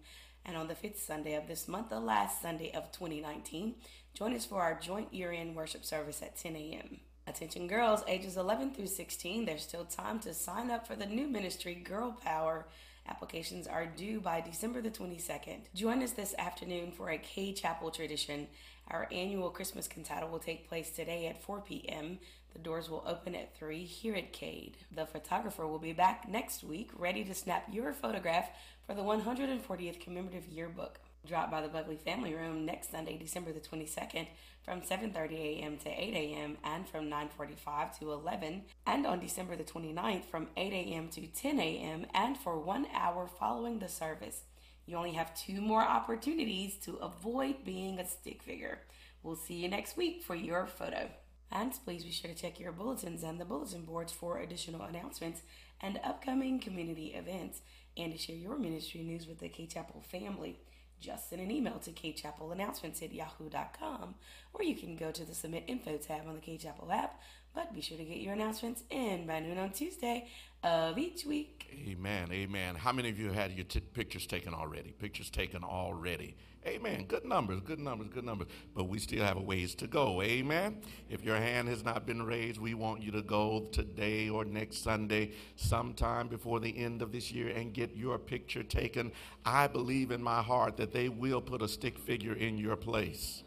And 0.45 0.55
on 0.55 0.67
the 0.67 0.75
fifth 0.75 1.01
Sunday 1.01 1.33
of 1.33 1.47
this 1.47 1.67
month, 1.67 1.89
the 1.89 1.99
last 1.99 2.43
Sunday 2.43 2.71
of 2.75 2.91
2019, 2.91 3.73
join 4.13 4.35
us 4.35 4.45
for 4.45 4.61
our 4.61 4.79
joint 4.79 5.11
year 5.11 5.31
end 5.31 5.55
worship 5.55 5.83
service 5.83 6.21
at 6.21 6.37
10 6.37 6.55
a.m. 6.55 6.99
Attention 7.25 7.65
girls 7.65 8.03
ages 8.07 8.37
11 8.37 8.75
through 8.75 8.85
16, 8.85 9.45
there's 9.45 9.63
still 9.63 9.85
time 9.85 10.19
to 10.19 10.31
sign 10.35 10.69
up 10.69 10.85
for 10.85 10.95
the 10.95 11.07
new 11.07 11.27
ministry 11.27 11.73
Girl 11.73 12.11
Power. 12.23 12.67
Applications 13.09 13.65
are 13.65 13.87
due 13.87 14.21
by 14.21 14.39
December 14.39 14.81
the 14.81 14.91
22nd. 14.91 15.61
Join 15.73 16.03
us 16.03 16.11
this 16.11 16.35
afternoon 16.37 16.91
for 16.91 17.09
a 17.09 17.17
Cade 17.17 17.55
Chapel 17.55 17.89
tradition. 17.89 18.47
Our 18.87 19.07
annual 19.11 19.49
Christmas 19.49 19.87
cantata 19.87 20.27
will 20.27 20.37
take 20.37 20.69
place 20.69 20.91
today 20.91 21.25
at 21.25 21.41
4 21.41 21.61
p.m. 21.61 22.19
The 22.53 22.59
doors 22.59 22.87
will 22.87 23.03
open 23.07 23.33
at 23.33 23.57
3 23.57 23.83
here 23.83 24.13
at 24.13 24.31
Cade. 24.31 24.77
The 24.95 25.07
photographer 25.07 25.65
will 25.65 25.79
be 25.79 25.91
back 25.91 26.29
next 26.29 26.63
week 26.63 26.91
ready 26.95 27.23
to 27.23 27.33
snap 27.33 27.65
your 27.71 27.93
photograph 27.93 28.51
for 28.85 28.93
the 28.93 29.01
140th 29.01 29.99
commemorative 29.99 30.47
yearbook. 30.47 30.99
Drop 31.27 31.51
by 31.51 31.61
the 31.61 31.67
Buckley 31.67 31.97
Family 31.97 32.33
Room 32.33 32.65
next 32.65 32.91
Sunday, 32.91 33.17
December 33.17 33.51
the 33.51 33.59
22nd 33.59 34.27
from 34.63 34.81
7:30 34.81 35.33
a.m. 35.33 35.77
to 35.77 35.89
8 35.89 36.13
a.m. 36.13 36.57
and 36.63 36.87
from 36.87 37.09
9:45 37.09 37.99
to 37.99 38.11
11 38.11 38.63
and 38.87 39.05
on 39.05 39.19
December 39.19 39.55
the 39.55 39.63
29th 39.63 40.25
from 40.25 40.47
8 40.55 40.71
a.m. 40.71 41.09
to 41.09 41.27
10 41.27 41.59
a.m. 41.59 42.05
and 42.13 42.37
for 42.37 42.57
1 42.57 42.87
hour 42.93 43.27
following 43.27 43.79
the 43.79 43.89
service. 43.89 44.43
You 44.85 44.95
only 44.95 45.11
have 45.11 45.35
two 45.35 45.61
more 45.61 45.83
opportunities 45.83 46.75
to 46.85 46.95
avoid 46.95 47.63
being 47.65 47.99
a 47.99 48.07
stick 48.07 48.41
figure. 48.41 48.79
We'll 49.21 49.35
see 49.35 49.55
you 49.55 49.69
next 49.69 49.97
week 49.97 50.23
for 50.23 50.35
your 50.35 50.65
photo. 50.65 51.09
And 51.51 51.73
please 51.83 52.03
be 52.03 52.11
sure 52.11 52.31
to 52.31 52.35
check 52.35 52.59
your 52.59 52.71
bulletins 52.71 53.23
and 53.23 53.39
the 53.39 53.45
bulletin 53.45 53.83
boards 53.83 54.13
for 54.13 54.39
additional 54.39 54.83
announcements 54.83 55.41
and 55.81 55.99
upcoming 56.03 56.59
community 56.59 57.13
events 57.13 57.61
and 57.97 58.11
to 58.11 58.17
share 58.17 58.35
your 58.35 58.57
ministry 58.57 59.01
news 59.01 59.27
with 59.27 59.39
the 59.39 59.49
Cade 59.49 59.71
Chapel 59.71 60.01
family. 60.01 60.57
Just 60.99 61.29
send 61.29 61.41
an 61.41 61.51
email 61.51 61.79
to 61.79 61.91
cadechapelannouncements 61.91 63.01
at 63.01 63.13
yahoo.com 63.13 64.15
or 64.53 64.63
you 64.63 64.75
can 64.75 64.95
go 64.95 65.11
to 65.11 65.23
the 65.23 65.33
Submit 65.33 65.63
Info 65.67 65.97
tab 65.97 66.27
on 66.27 66.35
the 66.35 66.41
Cade 66.41 66.61
Chapel 66.61 66.91
app. 66.91 67.21
But 67.53 67.73
be 67.73 67.81
sure 67.81 67.97
to 67.97 68.03
get 68.03 68.17
your 68.17 68.33
announcements 68.33 68.83
in 68.89 69.25
by 69.25 69.39
noon 69.39 69.57
on 69.57 69.71
Tuesday 69.71 70.27
of 70.63 70.97
each 70.97 71.25
week. 71.25 71.65
Amen. 71.87 72.29
Amen. 72.31 72.75
How 72.75 72.91
many 72.91 73.09
of 73.09 73.19
you 73.19 73.31
had 73.31 73.51
your 73.51 73.65
t- 73.65 73.79
pictures 73.79 74.27
taken 74.27 74.53
already? 74.53 74.91
Pictures 74.91 75.29
taken 75.29 75.63
already. 75.63 76.35
Amen. 76.67 77.05
Good 77.07 77.23
numbers, 77.25 77.61
good 77.61 77.79
numbers, 77.79 78.09
good 78.13 78.25
numbers. 78.25 78.47
But 78.75 78.89
we 78.89 78.99
still 78.99 79.23
have 79.23 79.37
a 79.37 79.41
ways 79.41 79.75
to 79.75 79.87
go. 79.87 80.21
Amen. 80.21 80.81
If 81.09 81.23
your 81.23 81.37
hand 81.37 81.69
has 81.69 81.83
not 81.83 82.05
been 82.05 82.21
raised, 82.21 82.59
we 82.59 82.73
want 82.73 83.01
you 83.01 83.11
to 83.11 83.21
go 83.21 83.69
today 83.71 84.29
or 84.29 84.43
next 84.43 84.83
Sunday, 84.83 85.31
sometime 85.55 86.27
before 86.27 86.59
the 86.59 86.77
end 86.77 87.01
of 87.01 87.11
this 87.11 87.31
year, 87.31 87.49
and 87.49 87.73
get 87.73 87.95
your 87.95 88.17
picture 88.17 88.63
taken. 88.63 89.11
I 89.45 89.67
believe 89.67 90.11
in 90.11 90.21
my 90.21 90.41
heart 90.41 90.75
that 90.77 90.91
they 90.91 91.07
will 91.07 91.41
put 91.41 91.61
a 91.61 91.67
stick 91.67 91.97
figure 91.97 92.33
in 92.33 92.57
your 92.57 92.75
place. 92.75 93.43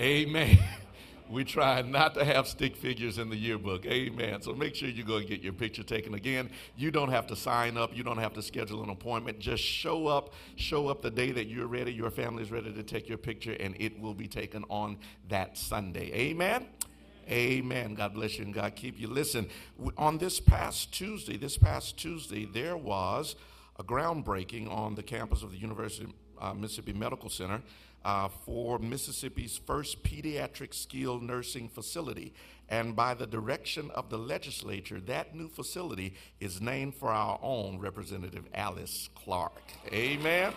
Amen. 0.00 0.58
We 1.28 1.44
try 1.44 1.82
not 1.82 2.14
to 2.14 2.24
have 2.24 2.46
stick 2.46 2.76
figures 2.76 3.18
in 3.18 3.30
the 3.30 3.36
yearbook. 3.36 3.84
Amen. 3.86 4.42
So 4.42 4.54
make 4.54 4.74
sure 4.74 4.88
you 4.88 5.04
go 5.04 5.16
and 5.16 5.26
get 5.26 5.42
your 5.42 5.52
picture 5.52 5.82
taken. 5.82 6.14
Again, 6.14 6.50
you 6.76 6.90
don't 6.90 7.10
have 7.10 7.26
to 7.28 7.36
sign 7.36 7.76
up. 7.76 7.96
You 7.96 8.02
don't 8.02 8.18
have 8.18 8.32
to 8.34 8.42
schedule 8.42 8.82
an 8.82 8.90
appointment. 8.90 9.38
Just 9.38 9.62
show 9.62 10.06
up. 10.06 10.34
Show 10.54 10.88
up 10.88 11.02
the 11.02 11.10
day 11.10 11.32
that 11.32 11.46
you're 11.46 11.66
ready. 11.66 11.92
Your 11.92 12.10
family's 12.10 12.50
ready 12.50 12.72
to 12.72 12.82
take 12.82 13.08
your 13.08 13.18
picture, 13.18 13.56
and 13.58 13.76
it 13.80 13.98
will 14.00 14.14
be 14.14 14.28
taken 14.28 14.64
on 14.68 14.98
that 15.28 15.58
Sunday. 15.58 16.12
Amen. 16.12 16.66
Amen. 17.28 17.94
God 17.94 18.14
bless 18.14 18.38
you 18.38 18.44
and 18.44 18.54
God 18.54 18.76
keep 18.76 19.00
you. 19.00 19.08
Listen, 19.08 19.48
on 19.98 20.18
this 20.18 20.38
past 20.38 20.92
Tuesday, 20.92 21.36
this 21.36 21.58
past 21.58 21.98
Tuesday, 21.98 22.44
there 22.44 22.76
was 22.76 23.34
a 23.78 23.82
groundbreaking 23.82 24.70
on 24.70 24.94
the 24.94 25.02
campus 25.02 25.42
of 25.42 25.50
the 25.50 25.58
University 25.58 26.04
of 26.04 26.12
uh, 26.38 26.54
Mississippi 26.54 26.92
Medical 26.92 27.28
Center 27.28 27.62
uh, 28.06 28.28
for 28.28 28.78
Mississippi's 28.78 29.58
first 29.66 30.04
pediatric 30.04 30.72
skilled 30.72 31.24
nursing 31.24 31.68
facility. 31.68 32.32
And 32.68 32.94
by 32.94 33.14
the 33.14 33.26
direction 33.26 33.90
of 33.96 34.10
the 34.10 34.16
legislature, 34.16 35.00
that 35.06 35.34
new 35.34 35.48
facility 35.48 36.14
is 36.38 36.60
named 36.60 36.94
for 36.94 37.08
our 37.10 37.36
own 37.42 37.80
Representative 37.80 38.44
Alyce 38.54 39.10
Clarke. 39.16 39.72
Amen. 39.92 40.52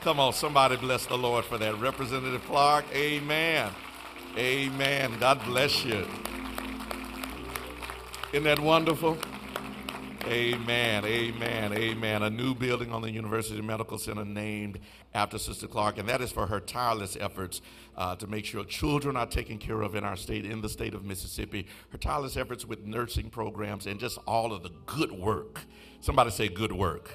Come 0.00 0.18
on, 0.18 0.32
somebody 0.32 0.76
bless 0.76 1.04
the 1.04 1.18
Lord 1.18 1.44
for 1.44 1.58
that. 1.58 1.78
Representative 1.78 2.42
Clarke, 2.46 2.86
amen. 2.94 3.72
Amen. 4.38 5.12
God 5.20 5.44
bless 5.44 5.84
you. 5.84 6.06
Isn't 8.32 8.44
that 8.44 8.58
wonderful? 8.58 9.18
Amen, 10.28 11.04
amen, 11.04 11.72
amen. 11.72 12.22
A 12.24 12.30
new 12.30 12.52
building 12.52 12.92
on 12.92 13.00
the 13.00 13.10
University 13.12 13.62
Medical 13.62 13.96
Center 13.96 14.24
named 14.24 14.80
after 15.14 15.38
Sister 15.38 15.68
Clarke, 15.68 15.98
and 15.98 16.08
that 16.08 16.20
is 16.20 16.32
for 16.32 16.48
her 16.48 16.58
tireless 16.58 17.16
efforts 17.20 17.60
uh, 17.96 18.16
to 18.16 18.26
make 18.26 18.44
sure 18.44 18.64
children 18.64 19.16
are 19.16 19.26
taken 19.26 19.56
care 19.56 19.82
of 19.82 19.94
in 19.94 20.02
our 20.02 20.16
state, 20.16 20.44
in 20.44 20.62
the 20.62 20.68
state 20.68 20.94
of 20.94 21.04
Mississippi. 21.04 21.68
Her 21.90 21.98
tireless 21.98 22.36
efforts 22.36 22.64
with 22.64 22.84
nursing 22.84 23.30
programs 23.30 23.86
and 23.86 24.00
just 24.00 24.18
all 24.26 24.52
of 24.52 24.64
the 24.64 24.72
good 24.86 25.12
work. 25.12 25.60
Somebody 26.00 26.30
say 26.30 26.48
good 26.48 26.72
work. 26.72 27.14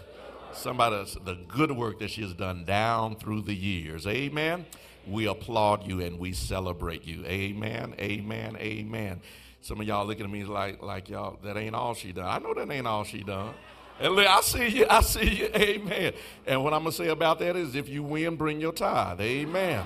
Somebody, 0.54 1.06
the 1.26 1.38
good 1.50 1.74
work 1.74 2.00
that 2.00 2.12
she 2.12 2.22
has 2.22 2.34
done 2.34 2.64
down 2.64 3.18
through 3.18 3.42
the 3.42 3.54
years. 3.54 4.08
Amen. 4.08 4.66
We 5.06 5.28
applaud 5.28 5.86
you 5.86 6.00
and 6.00 6.18
we 6.18 6.32
celebrate 6.32 7.06
you. 7.06 7.26
Amen, 7.26 7.94
amen, 8.00 8.56
amen. 8.58 9.22
Some 9.62 9.80
of 9.80 9.88
y'all 9.88 10.06
looking 10.06 10.26
at 10.26 10.32
me 10.32 10.44
like, 10.44 10.82
like 10.82 11.10
y'all, 11.10 11.38
that 11.44 11.56
ain't 11.56 11.76
all 11.76 11.94
she 11.94 12.12
done. 12.12 12.26
I 12.26 12.40
know 12.40 12.54
that 12.54 12.70
ain't 12.72 12.88
all 12.88 13.04
she 13.04 13.24
done. 13.24 13.54
And 14.00 14.20
I 14.20 14.42
see 14.42 14.68
you, 14.68 14.88
I 14.90 15.02
see 15.02 15.30
you, 15.30 15.46
amen. 15.56 16.14
And 16.48 16.64
what 16.64 16.74
I'm 16.74 16.82
gonna 16.82 16.92
say 16.92 17.10
about 17.10 17.38
that 17.40 17.56
is 17.56 17.76
if 17.76 17.88
you 17.88 18.02
win, 18.02 18.36
bring 18.36 18.60
your 18.60 18.72
tithe. 18.72 19.22
Amen. 19.22 19.86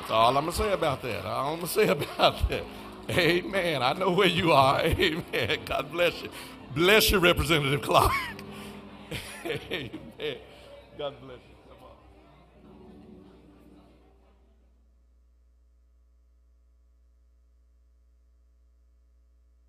That's 0.00 0.10
all 0.10 0.36
I'm 0.36 0.44
gonna 0.46 0.52
say 0.52 0.72
about 0.72 1.02
that. 1.02 1.24
All 1.24 1.52
I'm 1.52 1.60
gonna 1.60 1.68
say 1.72 1.86
about 1.88 2.48
that. 2.48 2.64
Amen. 3.08 3.82
I 3.82 3.92
know 3.92 4.10
where 4.10 4.26
you 4.26 4.50
are. 4.52 4.80
Amen. 4.84 5.58
God 5.64 5.92
bless 5.92 6.20
you. 6.22 6.28
Bless 6.74 7.10
you, 7.12 7.20
Representative 7.20 7.82
Clarke. 7.82 8.12
amen. 9.44 9.90
God 10.98 11.14
bless 11.20 11.38
you. 11.38 11.54
Come 11.68 11.78
on. 11.84 11.90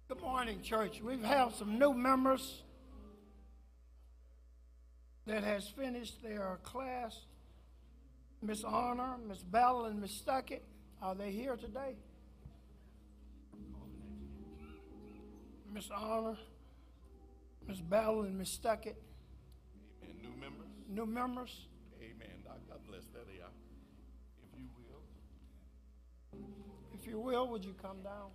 Good 0.09 0.16
morning, 0.27 0.61
church. 0.61 0.99
We 1.01 1.17
have 1.21 1.55
some 1.55 1.79
new 1.79 1.93
members 1.93 2.61
that 5.25 5.41
has 5.41 5.69
finished 5.69 6.21
their 6.21 6.59
class. 6.63 7.17
Miss 8.41 8.61
Honor, 8.65 9.15
Miss 9.25 9.41
Battle, 9.41 9.85
and 9.85 10.01
Miss 10.01 10.21
Stuckett, 10.21 10.63
are 11.01 11.15
they 11.15 11.31
here 11.31 11.55
today? 11.55 11.95
Miss 15.73 15.89
Honor, 15.95 16.35
Miss 17.65 17.79
Battle, 17.79 18.23
and 18.23 18.37
Miss 18.37 18.49
Stuckett, 18.57 18.95
Amen. 20.03 20.17
New 20.21 20.41
members. 20.41 20.67
new 20.89 21.05
members. 21.05 21.67
Amen. 22.01 22.35
God 22.43 22.79
bless. 22.85 23.03
There 23.13 23.23
they 23.33 23.41
are. 23.41 23.55
If 24.43 24.59
you 24.59 24.67
will. 24.77 26.41
If 26.99 27.07
you 27.07 27.17
will, 27.17 27.47
would 27.47 27.63
you 27.63 27.75
come 27.81 28.03
down? 28.03 28.31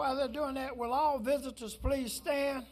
While 0.00 0.16
they're 0.16 0.28
doing 0.28 0.54
that, 0.54 0.74
will 0.74 0.94
all 0.94 1.18
visitors 1.18 1.74
please 1.76 2.14
stand? 2.14 2.64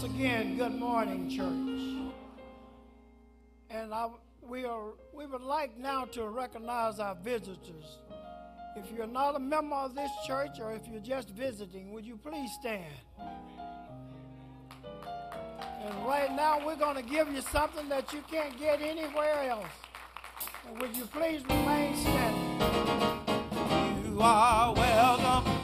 Once 0.00 0.14
again, 0.14 0.56
good 0.56 0.76
morning, 0.76 1.28
church. 1.28 2.12
And 3.68 3.92
I, 3.92 4.06
we 4.48 4.64
are 4.64 4.92
we 5.12 5.26
would 5.26 5.42
like 5.42 5.76
now 5.76 6.04
to 6.12 6.28
recognize 6.28 7.00
our 7.00 7.16
visitors. 7.16 7.98
If 8.76 8.84
you're 8.96 9.08
not 9.08 9.34
a 9.34 9.40
member 9.40 9.74
of 9.74 9.96
this 9.96 10.12
church 10.24 10.60
or 10.60 10.72
if 10.72 10.86
you're 10.86 11.00
just 11.00 11.30
visiting, 11.30 11.90
would 11.90 12.06
you 12.06 12.16
please 12.16 12.48
stand? 12.60 12.94
And 15.58 16.06
right 16.06 16.30
now 16.30 16.64
we're 16.64 16.76
going 16.76 16.94
to 16.94 17.02
give 17.02 17.32
you 17.32 17.40
something 17.40 17.88
that 17.88 18.12
you 18.12 18.22
can't 18.30 18.56
get 18.56 18.80
anywhere 18.80 19.48
else. 19.50 19.66
And 20.68 20.80
would 20.80 20.96
you 20.96 21.06
please 21.06 21.42
remain 21.50 21.96
standing? 21.96 22.60
You 24.04 24.20
are 24.20 24.72
welcome. 24.74 25.57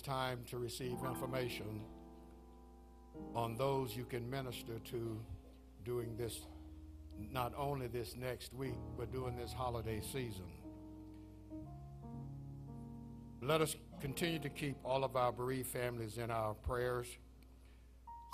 It 0.00 0.04
is 0.04 0.06
time 0.06 0.38
to 0.48 0.56
receive 0.56 0.96
information 1.06 1.82
on 3.34 3.54
those 3.56 3.94
you 3.94 4.06
can 4.06 4.30
minister 4.30 4.78
to 4.78 5.20
during 5.84 6.16
this, 6.16 6.40
not 7.30 7.52
only 7.54 7.86
this 7.86 8.16
next 8.16 8.54
week, 8.54 8.78
but 8.96 9.12
during 9.12 9.36
this 9.36 9.52
holiday 9.52 10.00
season. 10.00 10.46
Let 13.42 13.60
us 13.60 13.76
continue 14.00 14.38
to 14.38 14.48
keep 14.48 14.76
all 14.84 15.04
of 15.04 15.16
our 15.16 15.32
bereaved 15.32 15.68
families 15.68 16.16
in 16.16 16.30
our 16.30 16.54
prayers. 16.54 17.06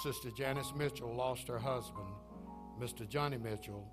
Sister 0.04 0.28
Janice 0.36 0.72
Mitchell 0.76 1.12
lost 1.12 1.48
her 1.48 1.58
husband, 1.58 2.06
Mr. 2.80 3.08
Johnny 3.08 3.38
Mitchell. 3.38 3.88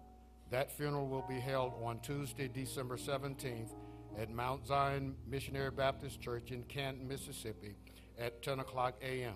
That 0.51 0.71
funeral 0.71 1.07
will 1.07 1.25
be 1.27 1.39
held 1.39 1.73
on 1.83 2.01
Tuesday, 2.01 2.47
December 2.47 2.97
17th 2.97 3.71
at 4.19 4.29
Mount 4.29 4.65
Zion 4.67 5.15
Missionary 5.27 5.71
Baptist 5.71 6.21
Church 6.21 6.51
in 6.51 6.63
Canton, 6.63 7.07
Mississippi 7.07 7.75
at 8.19 8.41
10 8.41 8.59
o'clock 8.59 8.95
a.m. 9.01 9.35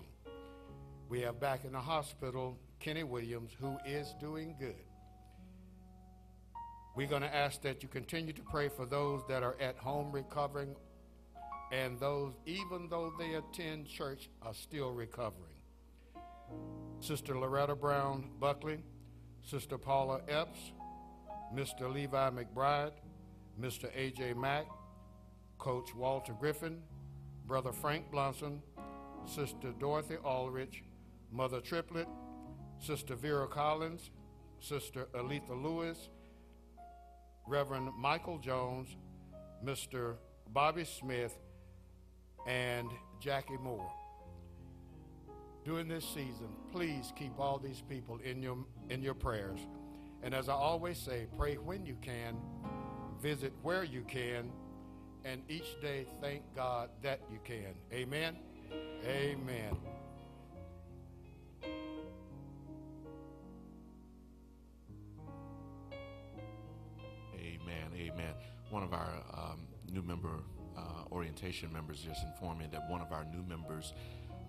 We 1.08 1.20
have 1.22 1.40
back 1.40 1.64
in 1.64 1.72
the 1.72 1.80
hospital 1.80 2.58
Kenny 2.80 3.02
Williams, 3.02 3.50
who 3.60 3.76
is 3.86 4.14
doing 4.20 4.54
good. 4.58 4.74
We're 6.94 7.08
going 7.08 7.22
to 7.22 7.34
ask 7.34 7.62
that 7.62 7.82
you 7.82 7.88
continue 7.88 8.32
to 8.32 8.42
pray 8.42 8.68
for 8.68 8.84
those 8.84 9.22
that 9.28 9.42
are 9.42 9.56
at 9.60 9.76
home 9.76 10.10
recovering 10.12 10.74
and 11.70 11.98
those, 12.00 12.32
even 12.46 12.88
though 12.88 13.12
they 13.18 13.34
attend 13.34 13.86
church, 13.86 14.30
are 14.42 14.54
still 14.54 14.92
recovering. 14.92 15.54
Sister 17.00 17.38
Loretta 17.38 17.74
Brown 17.74 18.30
Buckley, 18.40 18.78
Sister 19.42 19.76
Paula 19.76 20.20
Epps, 20.28 20.72
Mr. 21.54 21.92
Levi 21.92 22.30
McBride, 22.30 22.92
Mr. 23.60 23.90
A.J. 23.94 24.34
Mack, 24.34 24.66
Coach 25.58 25.94
Walter 25.94 26.32
Griffin, 26.38 26.80
Brother 27.46 27.72
Frank 27.72 28.10
Blunson, 28.10 28.62
Sister 29.26 29.72
Dorothy 29.80 30.16
Aldrich, 30.24 30.84
Mother 31.32 31.60
Triplet, 31.60 32.06
Sister 32.78 33.16
Vera 33.16 33.48
Collins, 33.48 34.10
Sister 34.60 35.08
Aletha 35.14 35.60
Lewis, 35.60 36.08
Reverend 37.46 37.90
Michael 37.98 38.38
Jones, 38.38 38.96
Mr. 39.64 40.16
Bobby 40.52 40.84
Smith, 40.84 41.36
and 42.46 42.90
Jackie 43.20 43.56
Moore. 43.56 43.90
During 45.64 45.88
this 45.88 46.04
season, 46.04 46.48
please 46.72 47.12
keep 47.16 47.38
all 47.38 47.58
these 47.58 47.82
people 47.88 48.18
in 48.24 48.42
your, 48.42 48.56
in 48.88 49.02
your 49.02 49.14
prayers. 49.14 49.60
And 50.22 50.34
as 50.34 50.48
I 50.48 50.54
always 50.54 50.98
say, 50.98 51.26
pray 51.36 51.56
when 51.56 51.84
you 51.84 51.96
can, 52.00 52.36
visit 53.20 53.52
where 53.62 53.84
you 53.84 54.02
can, 54.02 54.50
and 55.24 55.42
each 55.48 55.80
day 55.80 56.06
thank 56.20 56.42
God 56.54 56.90
that 57.02 57.20
you 57.30 57.38
can. 57.44 57.74
Amen. 57.92 58.36
Amen. 59.04 59.76
Amen. 67.34 67.90
Amen. 67.96 68.34
One 68.70 68.82
of 68.82 68.92
our 68.92 69.12
um, 69.34 69.60
new 69.90 70.02
member 70.02 70.42
uh, 70.76 70.80
orientation 71.10 71.72
members 71.72 72.00
just 72.00 72.22
informed 72.24 72.60
me 72.60 72.66
that 72.70 72.88
one 72.88 73.00
of 73.00 73.12
our 73.12 73.24
new 73.24 73.42
members 73.42 73.92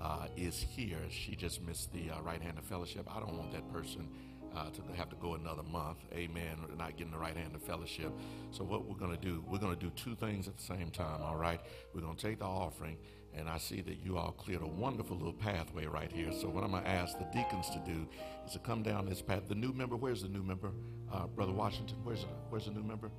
uh, 0.01 0.27
is 0.37 0.59
here. 0.59 0.99
She 1.09 1.35
just 1.35 1.61
missed 1.61 1.91
the 1.91 2.11
uh, 2.11 2.21
right 2.21 2.41
hand 2.41 2.57
of 2.57 2.65
fellowship. 2.65 3.07
I 3.09 3.19
don't 3.19 3.37
want 3.37 3.51
that 3.51 3.71
person 3.73 4.07
uh, 4.55 4.69
to 4.69 4.81
have 4.95 5.09
to 5.09 5.15
go 5.17 5.35
another 5.35 5.63
month. 5.63 5.99
Amen. 6.13 6.57
Not 6.77 6.97
getting 6.97 7.11
the 7.11 7.17
right 7.17 7.35
hand 7.35 7.55
of 7.55 7.61
fellowship. 7.61 8.11
So 8.51 8.63
what 8.63 8.85
we're 8.85 8.97
going 8.97 9.11
to 9.11 9.17
do, 9.17 9.43
we're 9.47 9.59
going 9.59 9.77
to 9.77 9.79
do 9.79 9.91
two 9.95 10.15
things 10.15 10.47
at 10.47 10.57
the 10.57 10.63
same 10.63 10.89
time. 10.91 11.21
All 11.21 11.35
right. 11.35 11.59
We're 11.93 12.01
going 12.01 12.15
to 12.15 12.21
take 12.21 12.39
the 12.39 12.45
offering, 12.45 12.97
and 13.33 13.49
I 13.49 13.57
see 13.57 13.81
that 13.81 14.03
you 14.03 14.17
all 14.17 14.31
cleared 14.31 14.61
a 14.61 14.67
wonderful 14.67 15.17
little 15.17 15.33
pathway 15.33 15.85
right 15.85 16.11
here. 16.11 16.31
So 16.31 16.47
what 16.49 16.63
I'm 16.63 16.71
going 16.71 16.83
to 16.83 16.89
ask 16.89 17.17
the 17.17 17.25
deacons 17.25 17.69
to 17.69 17.79
do 17.85 18.07
is 18.45 18.53
to 18.53 18.59
come 18.59 18.83
down 18.83 19.07
this 19.07 19.21
path. 19.21 19.47
The 19.47 19.55
new 19.55 19.73
member, 19.73 19.95
where's 19.95 20.21
the 20.23 20.29
new 20.29 20.43
member, 20.43 20.71
uh, 21.11 21.27
Brother 21.27 21.53
Washington? 21.53 21.97
Where's 22.03 22.25
where's 22.49 22.65
the 22.65 22.71
new 22.71 22.83
member? 22.83 23.11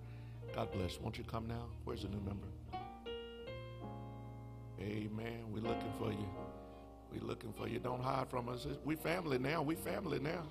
God 0.54 0.72
bless. 0.72 0.98
Won't 1.00 1.16
you 1.16 1.24
come 1.24 1.46
now? 1.46 1.66
Where's 1.84 2.02
the 2.02 2.08
new 2.08 2.20
member? 2.20 2.48
Amen. 4.80 5.44
We're 5.52 5.62
looking 5.62 5.92
for 5.98 6.10
you. 6.10 6.28
We're 7.12 7.22
looking 7.22 7.52
for 7.52 7.68
you. 7.68 7.78
Don't 7.78 8.02
hide 8.02 8.28
from 8.30 8.48
us. 8.48 8.66
We 8.84 8.96
family 8.96 9.38
now. 9.38 9.62
We 9.62 9.74
family 9.74 10.18
now. 10.18 10.42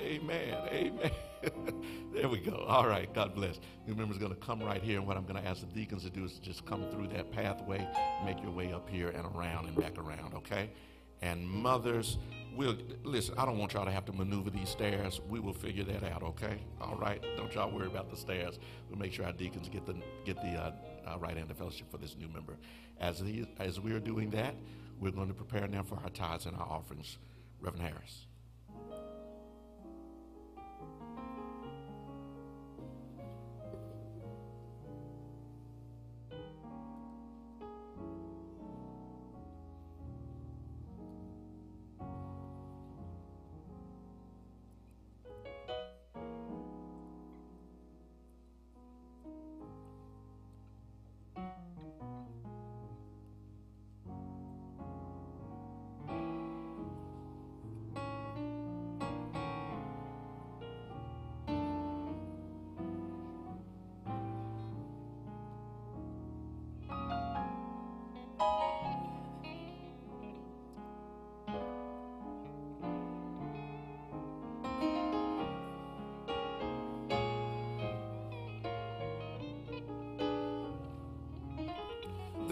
Amen. 0.00 0.56
Amen. 0.70 1.10
there 2.14 2.28
we 2.28 2.38
go. 2.38 2.64
All 2.68 2.86
right. 2.86 3.12
God 3.14 3.34
bless. 3.34 3.60
New 3.86 3.94
member's 3.94 4.18
going 4.18 4.32
to 4.32 4.40
come 4.40 4.62
right 4.62 4.82
here. 4.82 4.98
And 4.98 5.06
what 5.06 5.16
I'm 5.16 5.24
going 5.24 5.42
to 5.42 5.48
ask 5.48 5.60
the 5.60 5.66
deacons 5.66 6.04
to 6.04 6.10
do 6.10 6.24
is 6.24 6.38
just 6.38 6.64
come 6.66 6.84
through 6.90 7.08
that 7.08 7.30
pathway, 7.32 7.86
make 8.24 8.40
your 8.42 8.52
way 8.52 8.72
up 8.72 8.88
here 8.88 9.08
and 9.08 9.24
around 9.34 9.66
and 9.66 9.76
back 9.76 9.98
around, 9.98 10.34
okay? 10.34 10.70
And 11.20 11.48
mothers, 11.48 12.18
we'll 12.56 12.76
listen. 13.04 13.36
I 13.38 13.46
don't 13.46 13.58
want 13.58 13.74
y'all 13.74 13.84
to 13.84 13.92
have 13.92 14.04
to 14.06 14.12
maneuver 14.12 14.50
these 14.50 14.68
stairs. 14.68 15.20
We 15.28 15.38
will 15.38 15.52
figure 15.52 15.84
that 15.84 16.02
out, 16.02 16.22
okay? 16.22 16.60
All 16.80 16.96
right. 16.96 17.22
Don't 17.36 17.54
y'all 17.54 17.70
worry 17.70 17.86
about 17.86 18.10
the 18.10 18.16
stairs. 18.16 18.58
We'll 18.88 18.98
make 18.98 19.12
sure 19.12 19.24
our 19.24 19.32
deacons 19.32 19.68
get 19.68 19.86
the 19.86 19.94
get 20.24 20.36
the 20.36 20.54
uh, 20.54 20.72
uh, 21.06 21.18
right 21.18 21.36
hand 21.36 21.50
of 21.50 21.58
fellowship 21.58 21.90
for 21.90 21.98
this 21.98 22.16
new 22.16 22.28
member. 22.28 22.56
As 22.98 23.22
as 23.58 23.80
we 23.80 23.92
are 23.92 24.00
doing 24.00 24.30
that, 24.30 24.54
we're 25.00 25.12
going 25.12 25.28
to 25.28 25.34
prepare 25.34 25.66
now 25.68 25.82
for 25.82 25.96
our 26.02 26.10
tithes 26.10 26.46
and 26.46 26.56
our 26.56 26.68
offerings. 26.68 27.18
Reverend 27.60 27.86
Harris. 27.86 28.26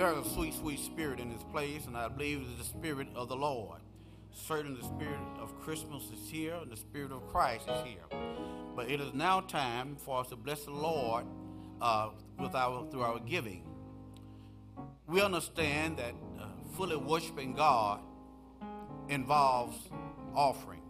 There's 0.00 0.26
a 0.26 0.30
sweet, 0.30 0.54
sweet 0.54 0.78
spirit 0.78 1.20
in 1.20 1.28
this 1.28 1.42
place, 1.52 1.84
and 1.84 1.94
I 1.94 2.08
believe 2.08 2.40
it's 2.40 2.58
the 2.58 2.64
spirit 2.64 3.08
of 3.14 3.28
the 3.28 3.36
Lord. 3.36 3.80
Certainly, 4.32 4.80
the 4.80 4.86
spirit 4.86 5.20
of 5.38 5.60
Christmas 5.60 6.04
is 6.04 6.26
here, 6.26 6.54
and 6.54 6.72
the 6.72 6.76
spirit 6.78 7.12
of 7.12 7.28
Christ 7.28 7.68
is 7.68 7.84
here. 7.84 8.18
But 8.74 8.90
it 8.90 8.98
is 8.98 9.12
now 9.12 9.42
time 9.42 9.96
for 9.96 10.18
us 10.18 10.28
to 10.28 10.36
bless 10.36 10.64
the 10.64 10.70
Lord 10.70 11.26
uh, 11.82 12.12
with 12.38 12.54
our 12.54 12.90
through 12.90 13.02
our 13.02 13.18
giving. 13.18 13.62
We 15.06 15.20
understand 15.20 15.98
that 15.98 16.14
uh, 16.40 16.46
fully 16.78 16.96
worshiping 16.96 17.52
God 17.52 18.00
involves 19.10 19.76
offerings, 20.34 20.80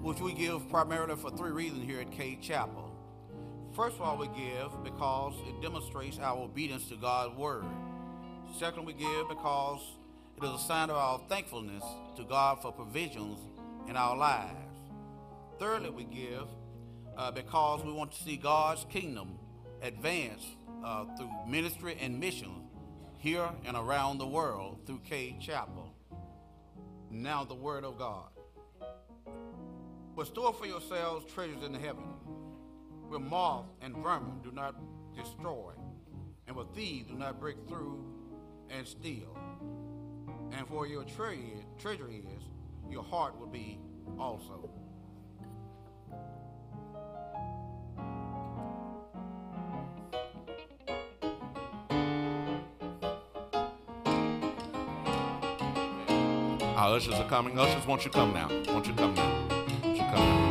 which 0.00 0.20
we 0.20 0.32
give 0.32 0.68
primarily 0.70 1.16
for 1.16 1.30
three 1.30 1.50
reasons 1.50 1.84
here 1.84 2.02
at 2.02 2.12
Cade 2.12 2.40
Chapel. 2.40 2.92
First 3.74 3.96
of 3.96 4.02
all, 4.02 4.16
we 4.16 4.28
give 4.28 4.84
because 4.84 5.34
it 5.48 5.60
demonstrates 5.60 6.20
our 6.20 6.38
obedience 6.38 6.88
to 6.90 6.96
God's 6.96 7.36
word. 7.36 7.64
Second, 8.54 8.86
we 8.86 8.94
give 8.94 9.28
because 9.28 9.80
it 10.38 10.44
is 10.44 10.50
a 10.50 10.58
sign 10.58 10.90
of 10.90 10.96
our 10.96 11.20
thankfulness 11.28 11.84
to 12.16 12.24
God 12.24 12.62
for 12.62 12.72
provisions 12.72 13.38
in 13.88 13.96
our 13.96 14.16
lives. 14.16 14.54
Thirdly, 15.58 15.90
we 15.90 16.04
give 16.04 16.46
uh, 17.16 17.30
because 17.30 17.84
we 17.84 17.92
want 17.92 18.12
to 18.12 18.22
see 18.22 18.36
God's 18.36 18.84
kingdom 18.90 19.38
advance 19.82 20.42
uh, 20.84 21.04
through 21.16 21.30
ministry 21.46 21.96
and 22.00 22.18
mission 22.18 22.50
here 23.18 23.48
and 23.66 23.76
around 23.76 24.18
the 24.18 24.26
world 24.26 24.78
through 24.86 25.00
Cade 25.00 25.40
Chapel. 25.40 25.92
Now, 27.10 27.44
the 27.44 27.54
Word 27.54 27.84
of 27.84 27.98
God. 27.98 28.28
But 30.16 30.26
store 30.26 30.52
for 30.54 30.66
yourselves 30.66 31.30
treasures 31.32 31.62
in 31.62 31.74
heaven, 31.74 32.04
where 33.08 33.20
moth 33.20 33.66
and 33.82 33.94
vermin 33.96 34.40
do 34.42 34.50
not 34.50 34.76
destroy, 35.14 35.72
and 36.46 36.56
where 36.56 36.66
thieves 36.74 37.08
do 37.08 37.14
not 37.14 37.38
break 37.38 37.56
through 37.68 38.02
and 38.70 38.86
steal. 38.86 39.36
And 40.52 40.66
for 40.68 40.86
your 40.86 41.04
treasure 41.04 42.08
is, 42.08 42.42
your 42.90 43.02
heart 43.02 43.38
will 43.38 43.46
be 43.46 43.78
also. 44.18 44.70
Our 56.76 56.96
ushers 56.96 57.14
are 57.14 57.28
coming. 57.28 57.58
Ushers, 57.58 57.86
won't 57.86 58.04
you 58.04 58.10
come 58.10 58.32
now? 58.32 58.48
Won't 58.68 58.86
you 58.86 58.94
come 58.94 59.14
now? 59.14 59.48
Won't 59.82 59.96
you 59.96 60.04
come 60.04 60.14
now? 60.14 60.45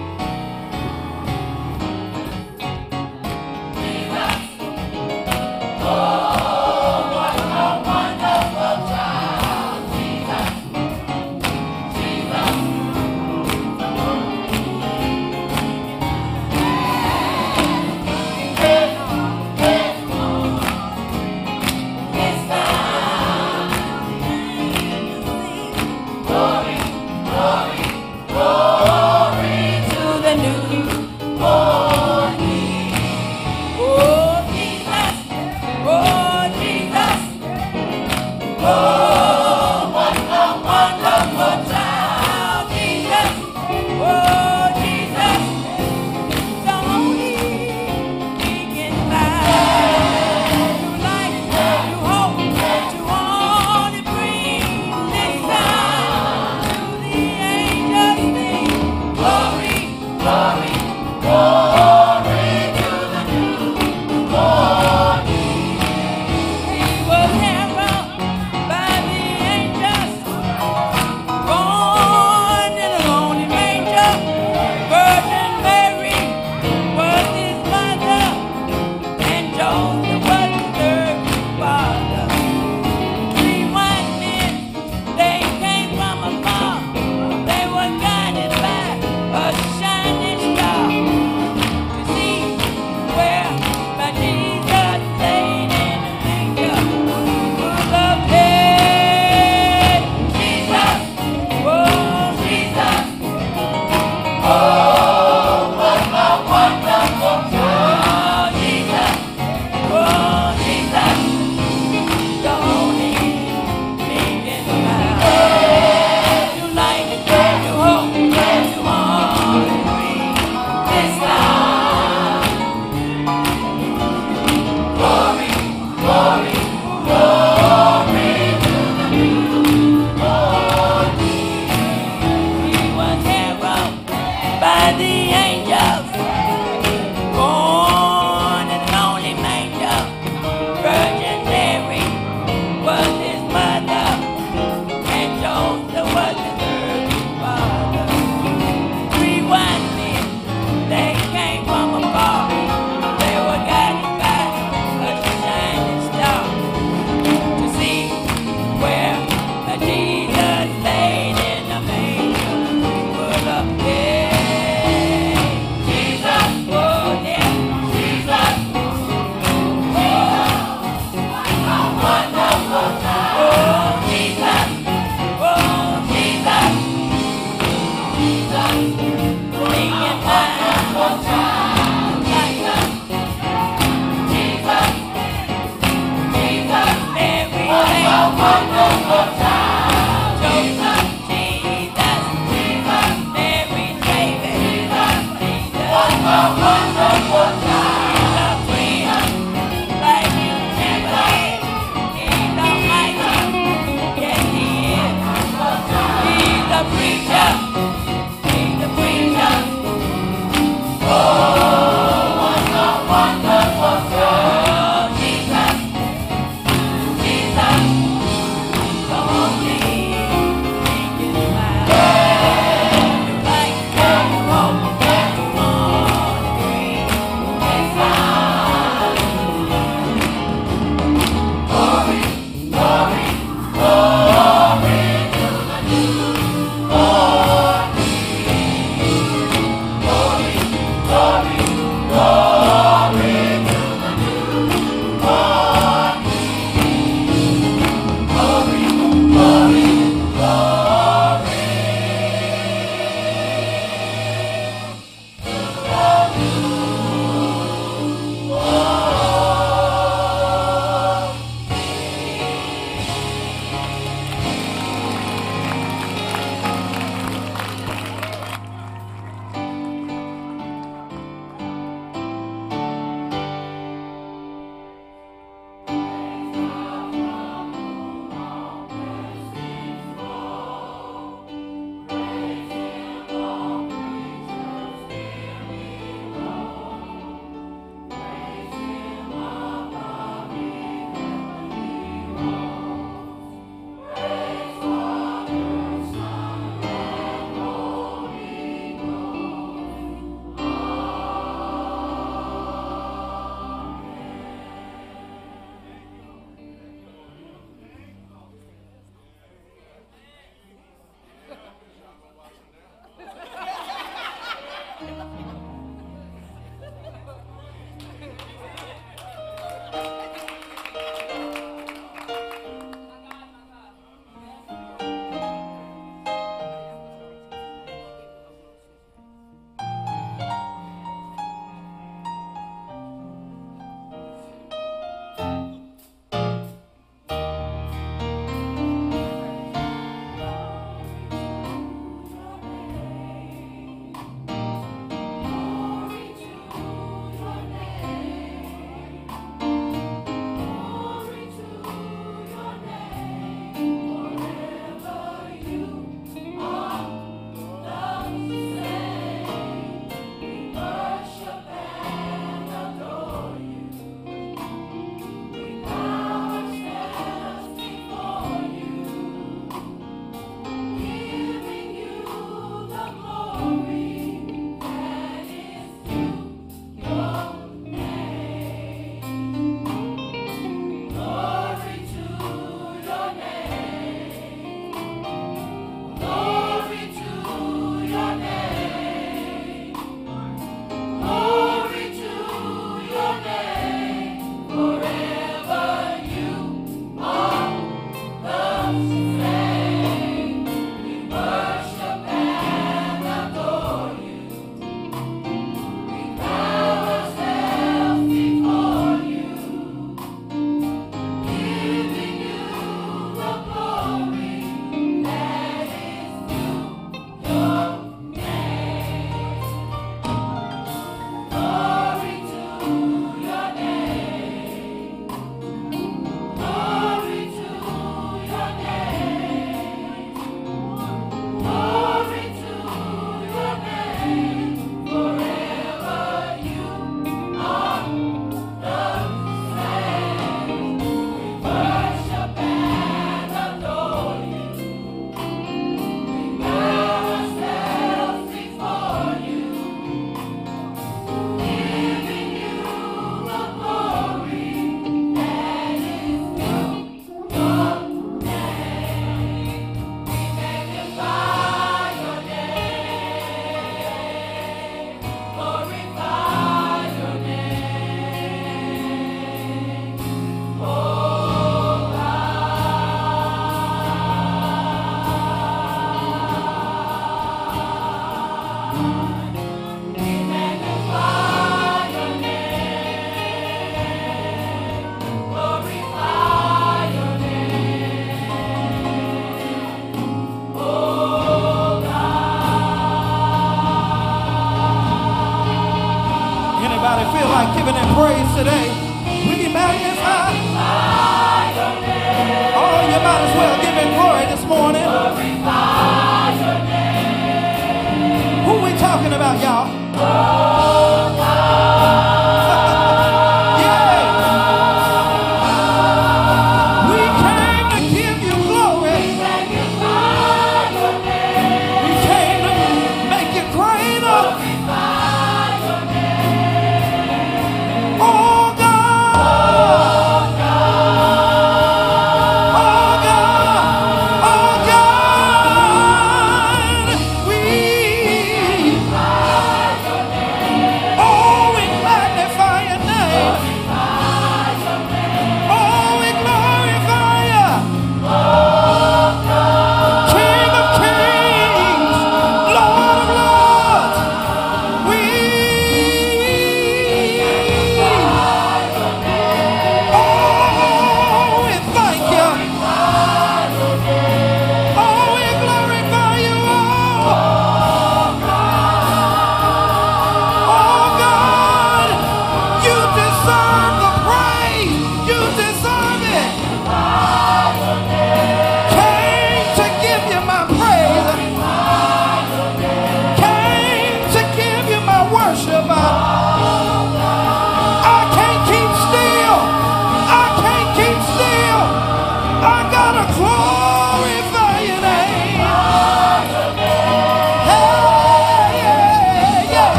Yeah. 207.36 207.85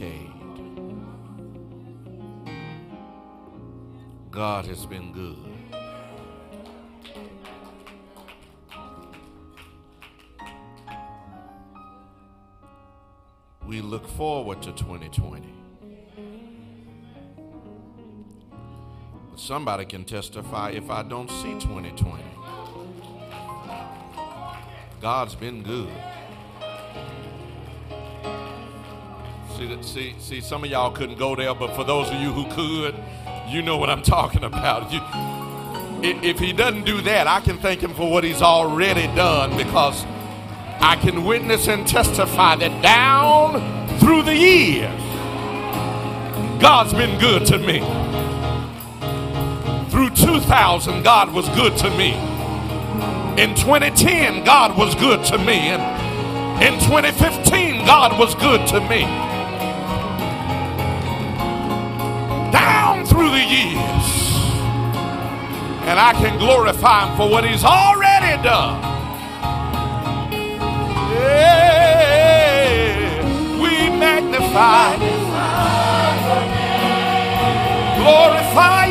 decade. 0.00 0.30
God 4.30 4.64
has 4.66 4.86
been 4.86 5.12
good. 5.12 5.36
We 13.66 13.80
look 13.80 14.08
forward 14.08 14.62
to 14.62 14.72
2020. 14.72 15.46
But 19.30 19.38
somebody 19.38 19.84
can 19.84 20.04
testify 20.04 20.70
if 20.70 20.90
I 20.90 21.02
don't 21.02 21.30
see 21.30 21.52
2020. 21.60 22.22
God's 25.00 25.34
been 25.34 25.62
good. 25.62 25.92
See, 29.60 29.66
that- 29.66 29.84
see, 29.84 30.14
see, 30.18 30.40
some 30.40 30.64
of 30.64 30.70
y'all 30.70 30.90
couldn't 30.90 31.18
go 31.18 31.36
there, 31.36 31.54
but 31.54 31.76
for 31.76 31.84
those 31.84 32.08
of 32.08 32.14
you 32.14 32.32
who 32.32 32.46
could, 32.46 32.94
you 33.46 33.60
know 33.60 33.76
what 33.76 33.90
I'm 33.90 34.00
talking 34.16 34.42
about. 34.42 34.90
You, 34.90 35.00
if 36.02 36.38
he 36.38 36.54
doesn't 36.54 36.86
do 36.86 37.02
that, 37.02 37.26
I 37.26 37.40
can 37.40 37.58
thank 37.58 37.82
him 37.82 37.92
for 37.92 38.10
what 38.10 38.24
he's 38.24 38.40
already 38.40 39.06
done 39.08 39.54
because 39.58 40.06
I 40.80 40.96
can 40.98 41.26
witness 41.26 41.68
and 41.68 41.86
testify 41.86 42.56
that 42.56 42.82
down 42.82 43.98
through 43.98 44.22
the 44.22 44.34
years, 44.34 44.98
God's 46.58 46.94
been 46.94 47.20
good 47.20 47.44
to 47.48 47.58
me. 47.58 47.80
Through 49.90 50.08
2000, 50.16 51.02
God 51.02 51.34
was 51.34 51.46
good 51.50 51.76
to 51.76 51.90
me. 51.98 52.14
In 53.36 53.54
2010, 53.56 54.42
God 54.42 54.78
was 54.78 54.94
good 54.94 55.22
to 55.26 55.36
me. 55.36 55.68
And 55.68 56.74
in 56.74 56.80
2015, 56.80 57.84
God 57.84 58.18
was 58.18 58.34
good 58.36 58.66
to 58.68 58.80
me. 58.88 59.29
And 65.90 65.98
I 65.98 66.12
can 66.12 66.38
glorify 66.38 67.08
Him 67.08 67.16
for 67.16 67.28
what 67.28 67.44
He's 67.44 67.64
already 67.64 68.40
done. 68.44 68.80
Yeah, 71.18 72.30
we 73.60 73.90
magnify, 73.98 74.96
glorify 77.98 78.89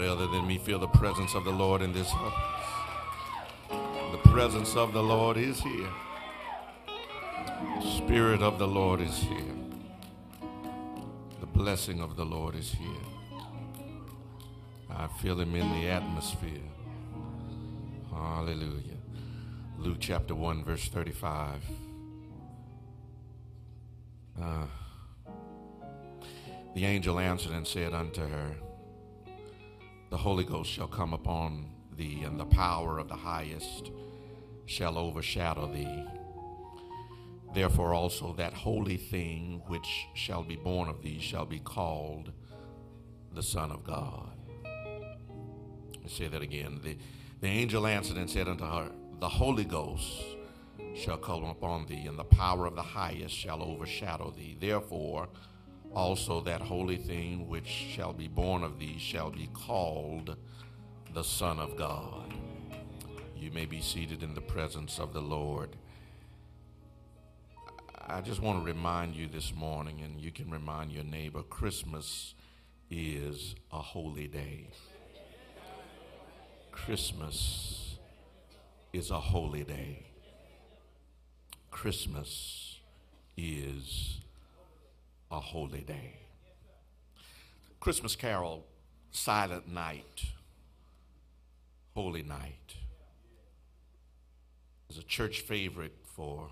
Anybody 0.00 0.24
other 0.24 0.32
than 0.32 0.46
me 0.46 0.56
feel 0.56 0.78
the 0.78 0.86
presence 0.86 1.34
of 1.34 1.44
the 1.44 1.50
Lord 1.50 1.82
in 1.82 1.92
this 1.92 2.08
house? 2.08 2.32
The 3.68 4.30
presence 4.30 4.74
of 4.74 4.94
the 4.94 5.02
Lord 5.02 5.36
is 5.36 5.60
here. 5.60 5.90
The 6.86 7.90
Spirit 7.98 8.40
of 8.40 8.58
the 8.58 8.66
Lord 8.66 9.02
is 9.02 9.18
here. 9.18 9.54
The 11.40 11.46
blessing 11.46 12.00
of 12.00 12.16
the 12.16 12.24
Lord 12.24 12.54
is 12.54 12.72
here. 12.72 12.88
I 14.88 15.06
feel 15.20 15.38
him 15.38 15.54
in 15.54 15.70
the 15.70 15.88
atmosphere. 15.88 16.62
Hallelujah. 18.10 18.96
Luke 19.76 19.98
chapter 20.00 20.34
1, 20.34 20.64
verse 20.64 20.88
35. 20.88 21.62
Uh, 24.40 24.64
the 26.74 26.86
angel 26.86 27.18
answered 27.18 27.52
and 27.52 27.66
said 27.66 27.92
unto 27.92 28.26
her, 28.26 28.56
The 30.10 30.16
Holy 30.16 30.42
Ghost 30.42 30.70
shall 30.70 30.88
come 30.88 31.14
upon 31.14 31.70
thee, 31.96 32.22
and 32.24 32.38
the 32.38 32.44
power 32.44 32.98
of 32.98 33.08
the 33.08 33.14
highest 33.14 33.92
shall 34.66 34.98
overshadow 34.98 35.72
thee. 35.72 36.04
Therefore 37.54 37.94
also 37.94 38.32
that 38.34 38.52
holy 38.52 38.96
thing 38.96 39.62
which 39.68 40.06
shall 40.14 40.42
be 40.42 40.56
born 40.56 40.88
of 40.88 41.02
thee 41.02 41.20
shall 41.20 41.46
be 41.46 41.60
called 41.60 42.32
the 43.34 43.42
Son 43.42 43.70
of 43.70 43.84
God. 43.84 44.32
Me 46.02 46.08
say 46.08 46.26
that 46.26 46.42
again. 46.42 46.80
The, 46.82 46.96
the 47.40 47.48
angel 47.48 47.86
answered 47.86 48.16
and 48.16 48.28
said 48.28 48.48
unto 48.48 48.64
her, 48.64 48.90
The 49.20 49.28
Holy 49.28 49.64
Ghost 49.64 50.24
shall 50.94 51.18
come 51.18 51.44
upon 51.44 51.86
thee, 51.86 52.06
and 52.06 52.18
the 52.18 52.24
power 52.24 52.66
of 52.66 52.74
the 52.74 52.82
highest 52.82 53.34
shall 53.34 53.62
overshadow 53.62 54.32
thee. 54.36 54.56
Therefore, 54.58 55.28
also 55.94 56.40
that 56.42 56.60
holy 56.60 56.96
thing 56.96 57.48
which 57.48 57.66
shall 57.66 58.12
be 58.12 58.28
born 58.28 58.62
of 58.62 58.78
thee 58.78 58.96
shall 58.98 59.30
be 59.30 59.48
called 59.52 60.36
the 61.12 61.24
Son 61.24 61.58
of 61.58 61.76
God. 61.76 62.32
You 63.36 63.50
may 63.50 63.66
be 63.66 63.80
seated 63.80 64.22
in 64.22 64.34
the 64.34 64.40
presence 64.40 64.98
of 64.98 65.12
the 65.12 65.20
Lord. 65.20 65.70
I 68.06 68.20
just 68.20 68.42
want 68.42 68.60
to 68.60 68.64
remind 68.64 69.14
you 69.14 69.26
this 69.26 69.54
morning, 69.54 70.00
and 70.02 70.20
you 70.20 70.30
can 70.30 70.50
remind 70.50 70.92
your 70.92 71.04
neighbor 71.04 71.42
Christmas 71.42 72.34
is 72.90 73.54
a 73.72 73.80
holy 73.80 74.26
day. 74.26 74.68
Christmas 76.72 77.98
is 78.92 79.10
a 79.10 79.20
holy 79.20 79.64
day. 79.64 80.06
Christmas 81.70 82.78
is 83.36 84.20
a 85.30 85.38
holy 85.38 85.82
day. 85.82 86.14
Christmas 87.78 88.16
carol, 88.16 88.66
Silent 89.10 89.68
Night, 89.68 90.24
Holy 91.94 92.22
Night, 92.22 92.74
is 94.88 94.98
a 94.98 95.02
church 95.02 95.40
favorite 95.40 95.96
for 96.02 96.50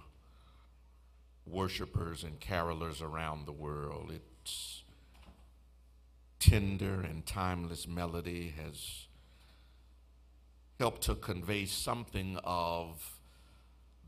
worshipers 1.44 2.24
and 2.24 2.40
carolers 2.40 3.02
around 3.02 3.46
the 3.46 3.52
world. 3.52 4.12
Its 4.12 4.82
tender 6.38 7.00
and 7.00 7.26
timeless 7.26 7.86
melody 7.88 8.54
has 8.62 9.06
helped 10.78 11.02
to 11.02 11.14
convey 11.14 11.64
something 11.64 12.38
of 12.44 13.17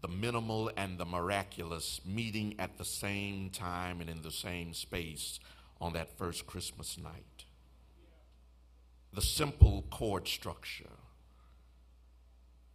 the 0.01 0.09
minimal 0.09 0.71
and 0.77 0.99
the 0.99 1.05
miraculous 1.05 2.01
meeting 2.05 2.55
at 2.59 2.79
the 2.79 2.85
same 2.85 3.51
time 3.51 4.01
and 4.01 4.09
in 4.09 4.23
the 4.23 4.31
same 4.31 4.73
space 4.73 5.41
on 5.81 5.93
that 5.93 6.17
first 6.17 6.47
Christmas 6.47 6.99
night. 6.99 7.45
The 9.13 9.23
simple 9.23 9.85
chord 9.91 10.29
structure 10.29 10.99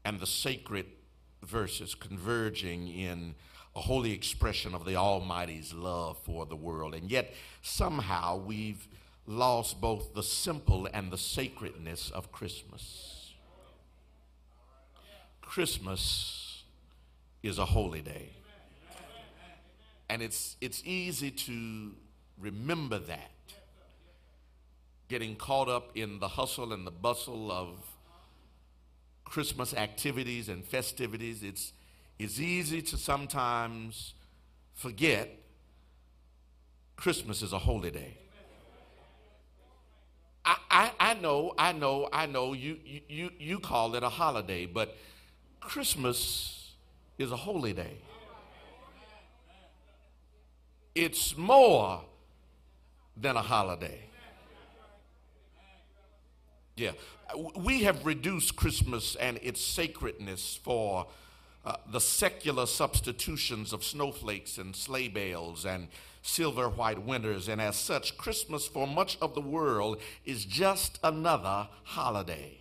and 0.04 0.20
the 0.20 0.28
sacred 0.28 0.86
verses 1.42 1.96
converging 1.96 2.88
in 2.88 3.36
a 3.76 3.82
holy 3.82 4.12
expression 4.12 4.74
of 4.74 4.86
the 4.86 4.96
Almighty's 4.96 5.74
love 5.74 6.18
for 6.24 6.46
the 6.46 6.56
world. 6.56 6.94
And 6.94 7.12
yet, 7.12 7.34
somehow, 7.62 8.38
we've 8.38 8.88
lost 9.28 9.82
both 9.82 10.14
the 10.14 10.24
simple 10.24 10.88
and 10.94 11.12
the 11.12 11.18
sacredness 11.18 12.10
of 12.12 12.32
Christmas. 12.32 13.34
Christmas 15.42 16.45
is 17.46 17.60
a 17.60 17.66
holy 17.66 18.02
day. 18.02 18.30
And 20.10 20.22
it's, 20.22 20.58
it's 20.62 20.82
easy 20.84 21.32
to 21.32 21.92
remember 22.40 23.00
that, 23.00 23.32
getting 25.10 25.36
caught 25.36 25.70
up 25.70 25.92
in 25.96 26.20
the 26.20 26.28
hustle 26.28 26.74
and 26.74 26.86
the 26.86 26.92
bustle 26.92 27.52
of 27.52 27.78
Christmas 29.24 29.74
activities 29.74 30.50
and 30.50 30.66
festivities. 30.66 31.44
It's, 31.44 31.74
it's 32.18 32.40
easy 32.40 32.82
to 32.82 32.98
sometimes 32.98 34.14
forget 34.74 35.30
Christmas 36.96 37.42
is 37.42 37.54
a 37.54 37.60
holy 37.60 37.92
day. 37.92 38.18
I, 40.46 40.58
I, 40.70 40.92
I 41.00 41.14
know, 41.16 41.54
I 41.58 41.74
know, 41.74 42.10
I 42.12 42.26
know 42.26 42.54
you, 42.54 42.78
you, 43.08 43.32
you 43.40 43.60
call 43.60 43.96
it 43.96 44.04
a 44.04 44.10
holiday, 44.10 44.66
but 44.66 44.96
Christmas 45.60 46.55
is 47.18 47.32
a 47.32 47.38
holy 47.38 47.74
day. 47.74 47.98
It's 50.94 51.36
more 51.36 52.02
than 53.18 53.36
a 53.36 53.42
holiday. 53.42 54.00
Yeah. 56.76 56.92
We 57.58 57.84
have 57.84 58.06
reduced 58.06 58.56
Christmas 58.56 59.16
and 59.16 59.40
its 59.42 59.62
sacredness 59.62 60.60
for 60.62 61.08
uh, 61.66 61.78
the 61.92 62.00
secular 62.00 62.66
substitutions 62.66 63.74
of 63.74 63.84
snowflakes 63.84 64.58
and 64.58 64.76
sleigh 64.76 65.08
bells 65.08 65.66
and 65.66 65.88
silver 66.22 66.70
white 66.70 67.02
winters. 67.02 67.48
And 67.48 67.62
as 67.62 67.76
such, 67.76 68.18
Christmas 68.18 68.68
for 68.68 68.88
much 68.88 69.18
of 69.22 69.34
the 69.36 69.42
world 69.42 70.00
is 70.26 70.46
just 70.46 71.00
another 71.04 71.68
holiday. 71.84 72.60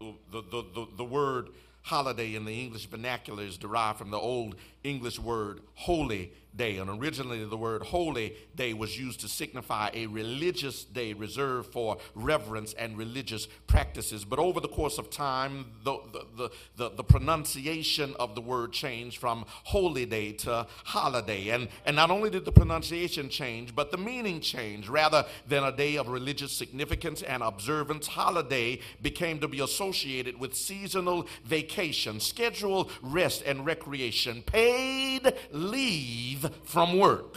The, 0.00 0.14
the, 0.30 0.42
the, 0.74 0.86
the 0.96 1.04
word 1.04 1.48
holiday 1.88 2.34
in 2.34 2.44
the 2.44 2.52
English 2.52 2.86
vernacular 2.86 3.42
is 3.42 3.56
derived 3.56 3.98
from 3.98 4.10
the 4.10 4.18
Old 4.18 4.56
English 4.84 5.18
word 5.18 5.62
holy 5.74 6.32
day. 6.58 6.76
And 6.76 6.90
originally, 6.90 7.42
the 7.44 7.56
word 7.56 7.82
holy 7.82 8.36
day 8.54 8.74
was 8.74 8.98
used 8.98 9.20
to 9.20 9.28
signify 9.28 9.88
a 9.94 10.06
religious 10.06 10.84
day 10.84 11.14
reserved 11.14 11.72
for 11.72 11.96
reverence 12.14 12.74
and 12.74 12.98
religious 12.98 13.46
practices. 13.66 14.24
But 14.24 14.38
over 14.38 14.60
the 14.60 14.68
course 14.68 14.98
of 14.98 15.08
time, 15.08 15.66
the, 15.84 15.98
the, 16.36 16.50
the, 16.76 16.90
the, 16.90 17.04
pronunciation 17.04 18.14
of 18.18 18.34
the 18.34 18.40
word 18.40 18.72
changed 18.72 19.18
from 19.18 19.44
holy 19.48 20.04
day 20.04 20.32
to 20.32 20.66
holiday. 20.84 21.48
And, 21.50 21.68
and 21.86 21.96
not 21.96 22.10
only 22.10 22.28
did 22.28 22.44
the 22.44 22.52
pronunciation 22.52 23.30
change, 23.30 23.74
but 23.74 23.90
the 23.90 23.96
meaning 23.96 24.40
changed. 24.40 24.88
Rather 24.88 25.24
than 25.46 25.64
a 25.64 25.72
day 25.72 25.96
of 25.96 26.08
religious 26.08 26.52
significance 26.52 27.22
and 27.22 27.42
observance, 27.42 28.08
holiday 28.08 28.80
became 29.00 29.38
to 29.38 29.48
be 29.48 29.60
associated 29.60 30.38
with 30.38 30.54
seasonal 30.54 31.26
vacation, 31.44 32.18
scheduled 32.18 32.90
rest 33.00 33.42
and 33.46 33.64
recreation, 33.64 34.42
paid 34.42 35.32
leave 35.52 36.47
from 36.64 36.98
work. 36.98 37.36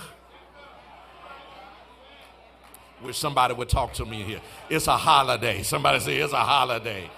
Wish 3.03 3.17
somebody 3.17 3.53
would 3.53 3.69
talk 3.69 3.93
to 3.93 4.05
me 4.05 4.21
here. 4.21 4.41
It's 4.69 4.87
a 4.87 4.97
holiday. 4.97 5.63
Somebody 5.63 5.99
say 5.99 6.17
it's 6.17 6.33
a 6.33 6.37
holiday. 6.37 7.09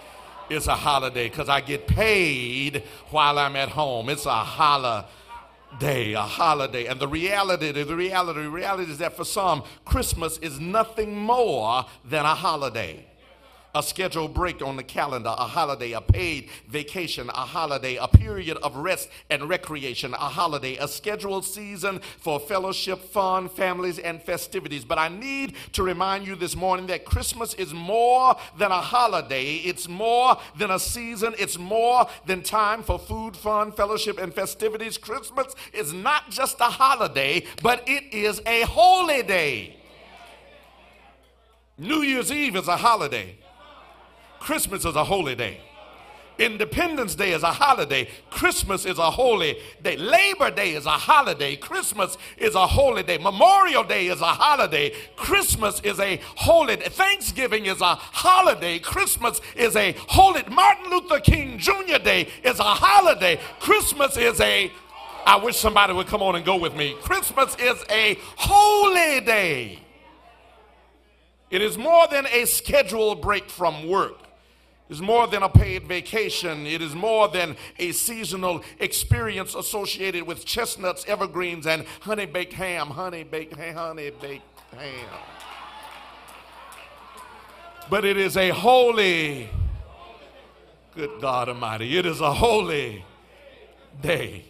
It's 0.49 0.67
a 0.67 0.75
holiday 0.75 1.29
because 1.29 1.49
I 1.49 1.61
get 1.61 1.87
paid 1.87 2.83
while 3.09 3.37
I'm 3.37 3.55
at 3.55 3.69
home. 3.69 4.09
It's 4.09 4.25
a 4.25 4.31
holiday, 4.31 6.13
a 6.13 6.21
holiday. 6.21 6.85
And 6.85 6.99
the 6.99 7.07
reality, 7.07 7.71
the 7.71 7.95
reality, 7.95 8.43
the 8.43 8.49
reality 8.49 8.91
is 8.91 8.97
that 8.99 9.15
for 9.17 9.25
some, 9.25 9.63
Christmas 9.83 10.37
is 10.37 10.59
nothing 10.59 11.17
more 11.17 11.85
than 12.05 12.25
a 12.25 12.35
holiday 12.35 13.05
a 13.75 13.81
scheduled 13.81 14.33
break 14.33 14.61
on 14.61 14.75
the 14.75 14.83
calendar, 14.83 15.33
a 15.35 15.47
holiday, 15.47 15.93
a 15.93 16.01
paid 16.01 16.49
vacation, 16.67 17.29
a 17.29 17.45
holiday, 17.45 17.95
a 17.95 18.07
period 18.07 18.57
of 18.57 18.75
rest 18.75 19.09
and 19.29 19.49
recreation, 19.49 20.13
a 20.13 20.17
holiday, 20.17 20.77
a 20.77 20.87
scheduled 20.87 21.43
season 21.43 21.99
for 22.19 22.39
fellowship, 22.39 22.99
fun, 22.99 23.49
families, 23.49 23.97
and 23.97 24.21
festivities. 24.21 24.85
But 24.85 24.99
I 24.99 25.07
need 25.07 25.55
to 25.73 25.83
remind 25.83 26.27
you 26.27 26.35
this 26.35 26.55
morning 26.55 26.87
that 26.87 27.05
Christmas 27.05 27.53
is 27.55 27.73
more 27.73 28.35
than 28.57 28.71
a 28.71 28.81
holiday, 28.81 29.55
it's 29.55 29.87
more 29.87 30.37
than 30.57 30.69
a 30.69 30.79
season, 30.79 31.33
it's 31.39 31.57
more 31.57 32.07
than 32.25 32.43
time 32.43 32.83
for 32.83 32.99
food, 32.99 33.35
fun, 33.35 33.71
fellowship, 33.71 34.19
and 34.19 34.33
festivities. 34.33 34.97
Christmas 34.97 35.55
is 35.73 35.93
not 35.93 36.29
just 36.29 36.59
a 36.59 36.65
holiday, 36.65 37.43
but 37.63 37.83
it 37.87 38.13
is 38.13 38.41
a 38.45 38.61
holy 38.61 39.23
day. 39.23 39.77
New 41.77 42.01
Year's 42.01 42.31
Eve 42.31 42.55
is 42.55 42.67
a 42.67 42.77
holiday. 42.77 43.35
Christmas 44.43 44.83
is 44.83 44.95
a 44.95 45.05
holy 45.05 45.35
day. 45.35 45.57
Independence 46.37 47.15
Day 47.15 47.31
is 47.31 47.43
a 47.43 47.53
holiday. 47.53 48.09
Christmas 48.29 48.85
is 48.85 48.97
a 48.97 49.09
holy 49.09 49.57
day. 49.81 49.95
Labor 49.95 50.51
Day 50.51 50.71
is 50.73 50.85
a 50.85 50.89
holiday. 50.89 51.55
Christmas 51.55 52.17
is 52.37 52.53
a 52.55 52.67
holy 52.67 53.03
day. 53.03 53.17
Memorial 53.17 53.85
Day 53.85 54.07
is 54.07 54.19
a 54.19 54.25
holiday. 54.25 54.91
Christmas 55.15 55.79
is 55.81 55.97
a 56.01 56.19
holy 56.35 56.75
day. 56.75 56.89
Thanksgiving 56.89 57.67
is 57.67 57.79
a 57.79 57.95
holiday. 57.95 58.79
Christmas 58.79 59.39
is 59.55 59.77
a 59.77 59.95
holy 60.09 60.43
Martin 60.51 60.89
Luther 60.89 61.21
King 61.21 61.57
Jr. 61.57 61.99
Day 62.03 62.27
is 62.43 62.59
a 62.59 62.63
holiday. 62.63 63.39
Christmas 63.59 64.17
is 64.17 64.41
a 64.41 64.71
I 65.25 65.37
wish 65.37 65.55
somebody 65.55 65.93
would 65.93 66.07
come 66.07 66.21
on 66.21 66.35
and 66.35 66.43
go 66.43 66.57
with 66.57 66.75
me. 66.75 66.97
Christmas 67.01 67.55
is 67.55 67.81
a 67.89 68.17
holy 68.35 69.21
day. 69.21 69.79
It 71.49 71.61
is 71.61 71.77
more 71.77 72.07
than 72.11 72.25
a 72.25 72.43
scheduled 72.43 73.21
break 73.21 73.49
from 73.49 73.87
work 73.87 74.22
is 74.93 75.01
more 75.01 75.25
than 75.25 75.41
a 75.41 75.49
paid 75.49 75.87
vacation. 75.87 76.67
It 76.67 76.79
is 76.79 76.93
more 76.93 77.27
than 77.27 77.57
a 77.79 77.91
seasonal 77.93 78.63
experience 78.79 79.55
associated 79.55 80.27
with 80.27 80.45
chestnuts, 80.45 81.03
evergreens, 81.07 81.65
and 81.65 81.85
honey 82.01 82.27
baked 82.27 82.53
ham. 82.53 82.91
Honey 82.91 83.23
baked 83.23 83.55
ham, 83.55 83.73
honey 83.73 84.11
baked 84.21 84.59
ham. 84.71 85.19
But 87.89 88.05
it 88.05 88.17
is 88.17 88.37
a 88.37 88.49
holy, 88.49 89.49
good 90.95 91.19
God 91.19 91.49
Almighty, 91.49 91.97
it 91.97 92.05
is 92.05 92.21
a 92.21 92.35
holy 92.35 93.03
day. 93.99 94.45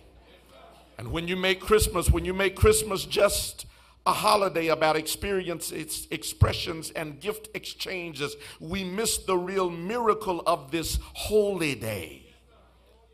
And 0.98 1.14
when 1.14 1.30
you 1.30 1.38
make 1.38 1.62
Christmas, 1.62 2.10
when 2.10 2.26
you 2.26 2.34
make 2.34 2.58
Christmas 2.58 3.06
just 3.06 3.66
a 4.06 4.12
holiday 4.12 4.68
about 4.68 4.96
experiences, 4.96 6.08
expressions, 6.12 6.92
and 6.92 7.20
gift 7.20 7.50
exchanges, 7.54 8.36
we 8.60 8.84
miss 8.84 9.18
the 9.20 9.38
real 9.38 9.70
miracle 9.70 10.44
of 10.46 10.72
this 10.72 11.00
holy 11.14 11.76
day. 11.76 12.20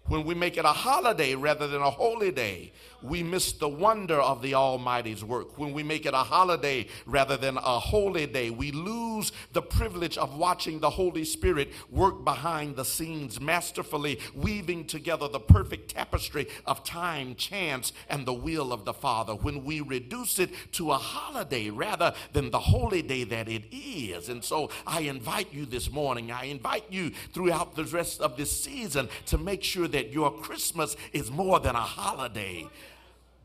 When 0.08 0.26
we 0.26 0.34
make 0.34 0.58
it 0.58 0.66
a 0.66 0.70
holiday 0.70 1.36
rather 1.36 1.68
than 1.68 1.84
a 1.84 1.90
holy 1.92 2.32
day, 2.32 2.74
we 3.02 3.24
miss 3.24 3.54
the 3.54 3.70
wonder 3.70 4.20
of 4.20 4.42
the 4.42 4.54
Almighty's 4.54 5.24
work. 5.24 5.58
When 5.58 5.74
we 5.74 5.84
make 5.84 6.06
it 6.06 6.14
a 6.14 6.18
holiday 6.18 6.88
rather 7.06 7.38
than 7.38 7.58
a 7.58 7.80
holy 7.80 8.26
day, 8.26 8.50
we 8.50 8.72
lose 8.72 9.32
the 9.54 9.62
privilege 9.62 10.18
of 10.18 10.38
watching 10.38 10.80
the 10.80 10.90
Holy 10.90 11.24
Spirit 11.24 11.72
work 11.90 12.24
behind 12.24 12.76
the 12.76 12.86
scenes, 12.86 13.40
masterfully 13.40 14.20
weaving 14.36 14.86
together 14.86 15.28
the 15.28 15.40
perfect 15.40 15.92
tapestry 15.92 16.48
of 16.66 16.84
time, 16.84 17.36
chance, 17.36 17.94
and 18.10 18.26
the 18.26 18.34
will 18.34 18.74
of 18.74 18.86
the 18.86 18.94
Father. 18.94 19.36
When 19.36 19.64
we 19.64 19.82
reduce 19.82 20.40
it 20.40 20.52
to 20.74 20.92
a 20.92 20.98
holiday 20.98 21.70
rather 21.70 22.14
than 22.34 22.52
the 22.52 22.60
holy 22.60 23.02
day 23.02 23.24
that 23.26 23.48
it 23.48 23.64
is. 23.72 24.30
And 24.30 24.44
so 24.44 24.70
I 24.86 25.02
invite 25.02 25.54
you 25.54 25.66
this 25.66 25.92
morning, 25.92 26.32
I 26.32 26.46
invite 26.46 26.86
you 26.90 27.12
throughout 27.34 27.76
the 27.76 27.86
rest 27.86 28.22
of 28.22 28.38
this 28.38 28.64
season 28.64 29.10
to 29.28 29.38
make 29.38 29.64
sure 29.64 29.88
that 29.88 30.12
your 30.12 30.32
Christmas 30.32 30.96
is 31.14 31.32
more 31.32 31.60
than 31.60 31.76
a 31.76 31.80
holiday 31.82 32.68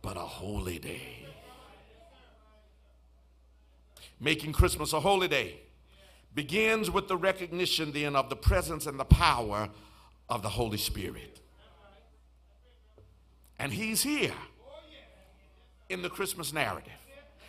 but 0.04 0.18
a 0.18 0.20
holy 0.20 0.78
day. 0.78 1.24
Making 4.20 4.52
Christmas 4.52 4.92
a 4.92 5.00
holy 5.00 5.28
day 5.28 5.60
begins 6.34 6.90
with 6.90 7.08
the 7.08 7.16
recognition 7.16 7.90
then 7.90 8.14
of 8.14 8.28
the 8.28 8.36
presence 8.36 8.84
and 8.84 9.00
the 9.00 9.04
power 9.06 9.70
of 10.28 10.42
the 10.42 10.48
Holy 10.50 10.76
Spirit. 10.76 11.40
And 13.58 13.72
He's 13.72 14.02
here 14.02 14.34
in 15.88 16.02
the 16.02 16.10
Christmas 16.10 16.52
narrative. 16.52 16.92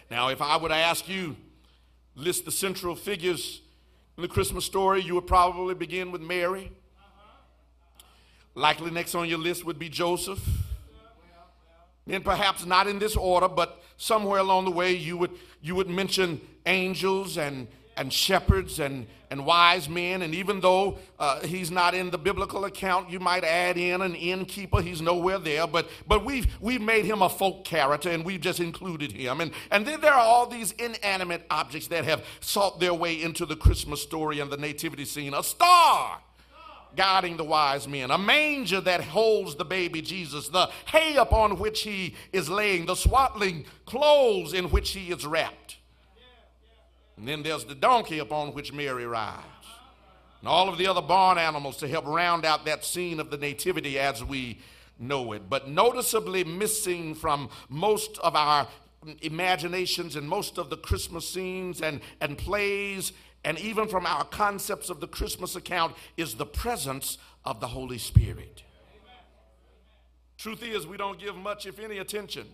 Now, 0.09 0.29
if 0.29 0.41
I 0.41 0.55
were 0.55 0.69
to 0.69 0.75
ask 0.75 1.09
you, 1.09 1.35
list 2.15 2.45
the 2.45 2.51
central 2.51 2.95
figures 2.95 3.61
in 4.15 4.21
the 4.21 4.29
Christmas 4.29 4.63
story, 4.63 5.01
you 5.01 5.15
would 5.15 5.27
probably 5.27 5.75
begin 5.75 6.09
with 6.09 6.21
Mary. 6.21 6.71
Likely 8.53 8.91
next 8.91 9.13
on 9.13 9.27
your 9.27 9.39
list 9.39 9.65
would 9.65 9.77
be 9.77 9.89
Joseph 9.89 10.64
and 12.07 12.23
perhaps 12.23 12.65
not 12.65 12.87
in 12.87 12.99
this 12.99 13.15
order, 13.15 13.47
but 13.47 13.81
somewhere 13.97 14.39
along 14.39 14.65
the 14.65 14.71
way 14.71 14.93
you 14.93 15.17
would, 15.17 15.31
you 15.61 15.75
would 15.75 15.89
mention 15.89 16.41
angels 16.65 17.37
and 17.37 17.67
and 17.97 18.11
shepherds 18.11 18.79
and, 18.79 19.07
and 19.29 19.45
wise 19.45 19.87
men. 19.87 20.21
And 20.21 20.35
even 20.35 20.59
though 20.59 20.97
uh, 21.19 21.41
he's 21.41 21.71
not 21.71 21.93
in 21.93 22.09
the 22.09 22.17
biblical 22.17 22.65
account, 22.65 23.09
you 23.09 23.19
might 23.19 23.43
add 23.43 23.77
in 23.77 24.01
an 24.01 24.15
innkeeper. 24.15 24.81
He's 24.81 25.01
nowhere 25.01 25.39
there. 25.39 25.67
But, 25.67 25.89
but 26.07 26.25
we've, 26.25 26.47
we've 26.59 26.81
made 26.81 27.05
him 27.05 27.21
a 27.21 27.29
folk 27.29 27.63
character 27.63 28.09
and 28.09 28.25
we've 28.25 28.41
just 28.41 28.59
included 28.59 29.11
him. 29.11 29.41
And, 29.41 29.51
and 29.71 29.85
then 29.85 30.01
there 30.01 30.13
are 30.13 30.19
all 30.19 30.47
these 30.47 30.71
inanimate 30.73 31.45
objects 31.49 31.87
that 31.87 32.05
have 32.05 32.25
sought 32.41 32.79
their 32.79 32.93
way 32.93 33.21
into 33.21 33.45
the 33.45 33.55
Christmas 33.55 34.01
story 34.01 34.39
and 34.39 34.51
the 34.51 34.57
nativity 34.57 35.05
scene. 35.05 35.33
A 35.33 35.43
star 35.43 36.21
guiding 36.95 37.37
the 37.37 37.43
wise 37.43 37.87
men, 37.87 38.11
a 38.11 38.17
manger 38.17 38.81
that 38.81 39.01
holds 39.01 39.55
the 39.55 39.65
baby 39.65 40.01
Jesus, 40.01 40.49
the 40.49 40.69
hay 40.87 41.15
upon 41.15 41.59
which 41.59 41.81
he 41.81 42.15
is 42.31 42.49
laying, 42.49 42.85
the 42.85 42.95
swaddling 42.95 43.65
clothes 43.85 44.53
in 44.53 44.69
which 44.69 44.91
he 44.91 45.11
is 45.11 45.25
wrapped. 45.25 45.77
And 47.17 47.27
then 47.27 47.43
there's 47.43 47.65
the 47.65 47.75
donkey 47.75 48.19
upon 48.19 48.53
which 48.53 48.73
Mary 48.73 49.05
rides. 49.05 49.43
And 50.41 50.49
all 50.49 50.69
of 50.69 50.77
the 50.77 50.87
other 50.87 51.01
barn 51.01 51.37
animals 51.37 51.77
to 51.77 51.87
help 51.87 52.05
round 52.05 52.45
out 52.45 52.65
that 52.65 52.85
scene 52.85 53.19
of 53.19 53.31
the 53.31 53.37
nativity 53.37 53.97
as 53.97 54.23
we 54.23 54.59
know 54.99 55.31
it. 55.33 55.49
But 55.49 55.69
noticeably 55.69 56.43
missing 56.43 57.15
from 57.15 57.49
most 57.69 58.17
of 58.19 58.35
our 58.35 58.67
imaginations 59.21 60.15
and 60.15 60.27
most 60.27 60.57
of 60.57 60.69
the 60.69 60.77
Christmas 60.77 61.27
scenes 61.27 61.81
and, 61.81 62.01
and 62.21 62.37
plays, 62.37 63.13
and 63.45 63.59
even 63.59 63.87
from 63.87 64.07
our 64.07 64.25
concepts 64.25 64.89
of 64.89 64.99
the 64.99 65.07
Christmas 65.07 65.55
account, 65.55 65.95
is 66.17 66.33
the 66.33 66.45
presence 66.45 67.19
of 67.45 67.61
the 67.61 67.67
Holy 67.67 67.99
Spirit. 67.99 68.63
Truth 70.37 70.63
is, 70.63 70.85
we 70.85 70.97
don't 70.97 71.19
give 71.19 71.35
much, 71.35 71.65
if 71.67 71.79
any, 71.79 71.99
attention 71.99 72.47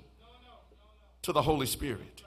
to 1.23 1.31
the 1.31 1.41
Holy 1.41 1.65
Spirit. 1.65 2.23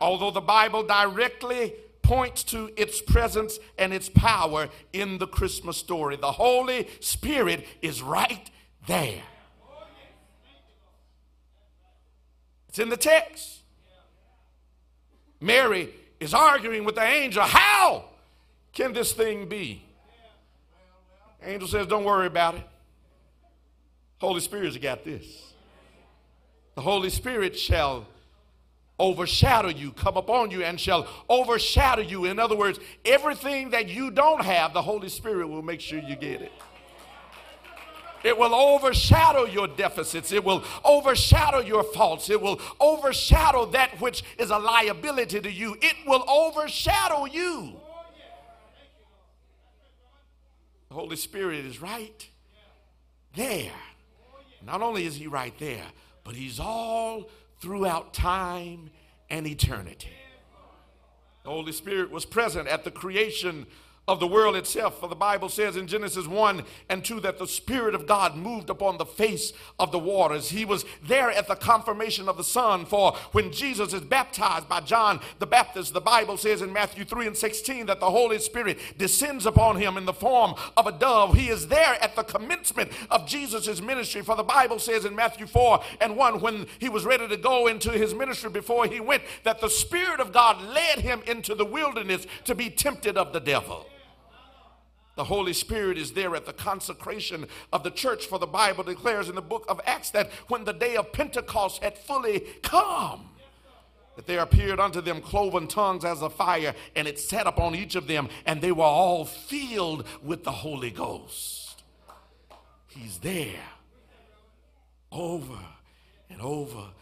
Although 0.00 0.30
the 0.30 0.40
Bible 0.40 0.84
directly 0.84 1.74
points 2.02 2.44
to 2.44 2.70
its 2.76 3.02
presence 3.02 3.58
and 3.76 3.92
its 3.92 4.08
power 4.08 4.68
in 4.92 5.18
the 5.18 5.26
Christmas 5.26 5.76
story, 5.76 6.16
the 6.16 6.32
Holy 6.32 6.88
Spirit 7.00 7.66
is 7.82 8.00
right 8.00 8.48
there. 8.86 9.22
It's 12.68 12.78
in 12.78 12.88
the 12.88 12.96
text. 12.96 13.58
Mary 15.40 15.92
is 16.20 16.34
arguing 16.34 16.84
with 16.84 16.94
the 16.94 17.02
angel. 17.02 17.42
How 17.42 18.04
can 18.72 18.92
this 18.92 19.12
thing 19.12 19.48
be? 19.48 19.82
Angel 21.42 21.66
says, 21.66 21.86
Don't 21.86 22.04
worry 22.04 22.26
about 22.26 22.54
it. 22.54 22.62
Holy 24.20 24.40
Spirit's 24.40 24.76
got 24.76 25.04
this. 25.04 25.24
The 26.74 26.82
Holy 26.82 27.10
Spirit 27.10 27.58
shall 27.58 28.06
overshadow 28.98 29.68
you, 29.68 29.92
come 29.92 30.18
upon 30.18 30.50
you, 30.50 30.62
and 30.62 30.78
shall 30.78 31.08
overshadow 31.28 32.02
you. 32.02 32.26
In 32.26 32.38
other 32.38 32.54
words, 32.54 32.78
everything 33.04 33.70
that 33.70 33.88
you 33.88 34.10
don't 34.10 34.44
have, 34.44 34.74
the 34.74 34.82
Holy 34.82 35.08
Spirit 35.08 35.48
will 35.48 35.62
make 35.62 35.80
sure 35.80 35.98
you 35.98 36.16
get 36.16 36.42
it. 36.42 36.52
It 38.22 38.36
will 38.38 38.54
overshadow 38.54 39.44
your 39.44 39.66
deficits. 39.66 40.32
It 40.32 40.44
will 40.44 40.62
overshadow 40.84 41.60
your 41.60 41.82
faults. 41.82 42.28
It 42.28 42.40
will 42.40 42.60
overshadow 42.78 43.66
that 43.66 44.00
which 44.00 44.22
is 44.38 44.50
a 44.50 44.58
liability 44.58 45.40
to 45.40 45.50
you. 45.50 45.76
It 45.80 45.96
will 46.06 46.24
overshadow 46.28 47.24
you. 47.24 47.80
The 50.88 50.94
Holy 50.94 51.16
Spirit 51.16 51.64
is 51.64 51.80
right 51.80 52.28
there. 53.34 53.72
Not 54.66 54.82
only 54.82 55.06
is 55.06 55.16
He 55.16 55.26
right 55.26 55.56
there, 55.58 55.86
but 56.24 56.34
He's 56.34 56.60
all 56.60 57.30
throughout 57.60 58.12
time 58.12 58.90
and 59.30 59.46
eternity. 59.46 60.10
The 61.44 61.50
Holy 61.50 61.72
Spirit 61.72 62.10
was 62.10 62.26
present 62.26 62.68
at 62.68 62.84
the 62.84 62.90
creation 62.90 63.66
of 64.10 64.18
the 64.18 64.26
world 64.26 64.56
itself. 64.56 64.98
For 64.98 65.08
the 65.08 65.14
Bible 65.14 65.48
says 65.48 65.76
in 65.76 65.86
Genesis 65.86 66.26
1 66.26 66.64
and 66.88 67.04
2 67.04 67.20
that 67.20 67.38
the 67.38 67.46
Spirit 67.46 67.94
of 67.94 68.08
God 68.08 68.34
moved 68.34 68.68
upon 68.68 68.98
the 68.98 69.06
face 69.06 69.52
of 69.78 69.92
the 69.92 70.00
waters. 70.00 70.50
He 70.50 70.64
was 70.64 70.84
there 71.00 71.30
at 71.30 71.46
the 71.46 71.54
confirmation 71.54 72.28
of 72.28 72.36
the 72.36 72.42
Son. 72.42 72.86
For 72.86 73.12
when 73.30 73.52
Jesus 73.52 73.92
is 73.92 74.00
baptized 74.00 74.68
by 74.68 74.80
John 74.80 75.20
the 75.38 75.46
Baptist, 75.46 75.94
the 75.94 76.00
Bible 76.00 76.36
says 76.36 76.60
in 76.60 76.72
Matthew 76.72 77.04
3 77.04 77.28
and 77.28 77.36
16 77.36 77.86
that 77.86 78.00
the 78.00 78.10
Holy 78.10 78.40
Spirit 78.40 78.78
descends 78.98 79.46
upon 79.46 79.76
him 79.76 79.96
in 79.96 80.06
the 80.06 80.12
form 80.12 80.54
of 80.76 80.88
a 80.88 80.92
dove. 80.92 81.34
He 81.34 81.48
is 81.48 81.68
there 81.68 81.96
at 82.02 82.16
the 82.16 82.24
commencement 82.24 82.90
of 83.12 83.28
Jesus' 83.28 83.80
ministry. 83.80 84.22
For 84.22 84.34
the 84.34 84.42
Bible 84.42 84.80
says 84.80 85.04
in 85.04 85.14
Matthew 85.14 85.46
4 85.46 85.84
and 86.00 86.16
1 86.16 86.40
when 86.40 86.66
he 86.80 86.88
was 86.88 87.04
ready 87.04 87.28
to 87.28 87.36
go 87.36 87.68
into 87.68 87.92
his 87.92 88.12
ministry 88.12 88.50
before 88.50 88.86
he 88.86 88.98
went, 88.98 89.22
that 89.44 89.60
the 89.60 89.70
Spirit 89.70 90.18
of 90.18 90.32
God 90.32 90.60
led 90.60 90.98
him 90.98 91.22
into 91.28 91.54
the 91.54 91.64
wilderness 91.64 92.26
to 92.46 92.56
be 92.56 92.70
tempted 92.70 93.16
of 93.16 93.32
the 93.32 93.38
devil. 93.38 93.86
The 95.20 95.24
Holy 95.24 95.52
Spirit 95.52 95.98
is 95.98 96.12
there 96.12 96.34
at 96.34 96.46
the 96.46 96.54
consecration 96.54 97.46
of 97.74 97.82
the 97.82 97.90
church, 97.90 98.24
for 98.24 98.38
the 98.38 98.46
Bible 98.46 98.82
declares 98.82 99.28
in 99.28 99.34
the 99.34 99.42
book 99.42 99.66
of 99.68 99.78
Acts 99.84 100.08
that 100.12 100.30
when 100.48 100.64
the 100.64 100.72
day 100.72 100.96
of 100.96 101.12
Pentecost 101.12 101.82
had 101.82 101.98
fully 101.98 102.40
come, 102.62 103.28
that 104.16 104.26
there 104.26 104.40
appeared 104.40 104.80
unto 104.80 105.02
them 105.02 105.20
cloven 105.20 105.68
tongues 105.68 106.06
as 106.06 106.22
of 106.22 106.32
fire, 106.32 106.74
and 106.96 107.06
it 107.06 107.20
sat 107.20 107.46
upon 107.46 107.74
each 107.74 107.96
of 107.96 108.06
them, 108.06 108.30
and 108.46 108.62
they 108.62 108.72
were 108.72 108.82
all 108.82 109.26
filled 109.26 110.06
with 110.22 110.42
the 110.42 110.52
Holy 110.52 110.90
Ghost. 110.90 111.82
He's 112.86 113.18
there 113.18 113.60
over 115.12 115.58
and 116.30 116.40
over 116.40 116.92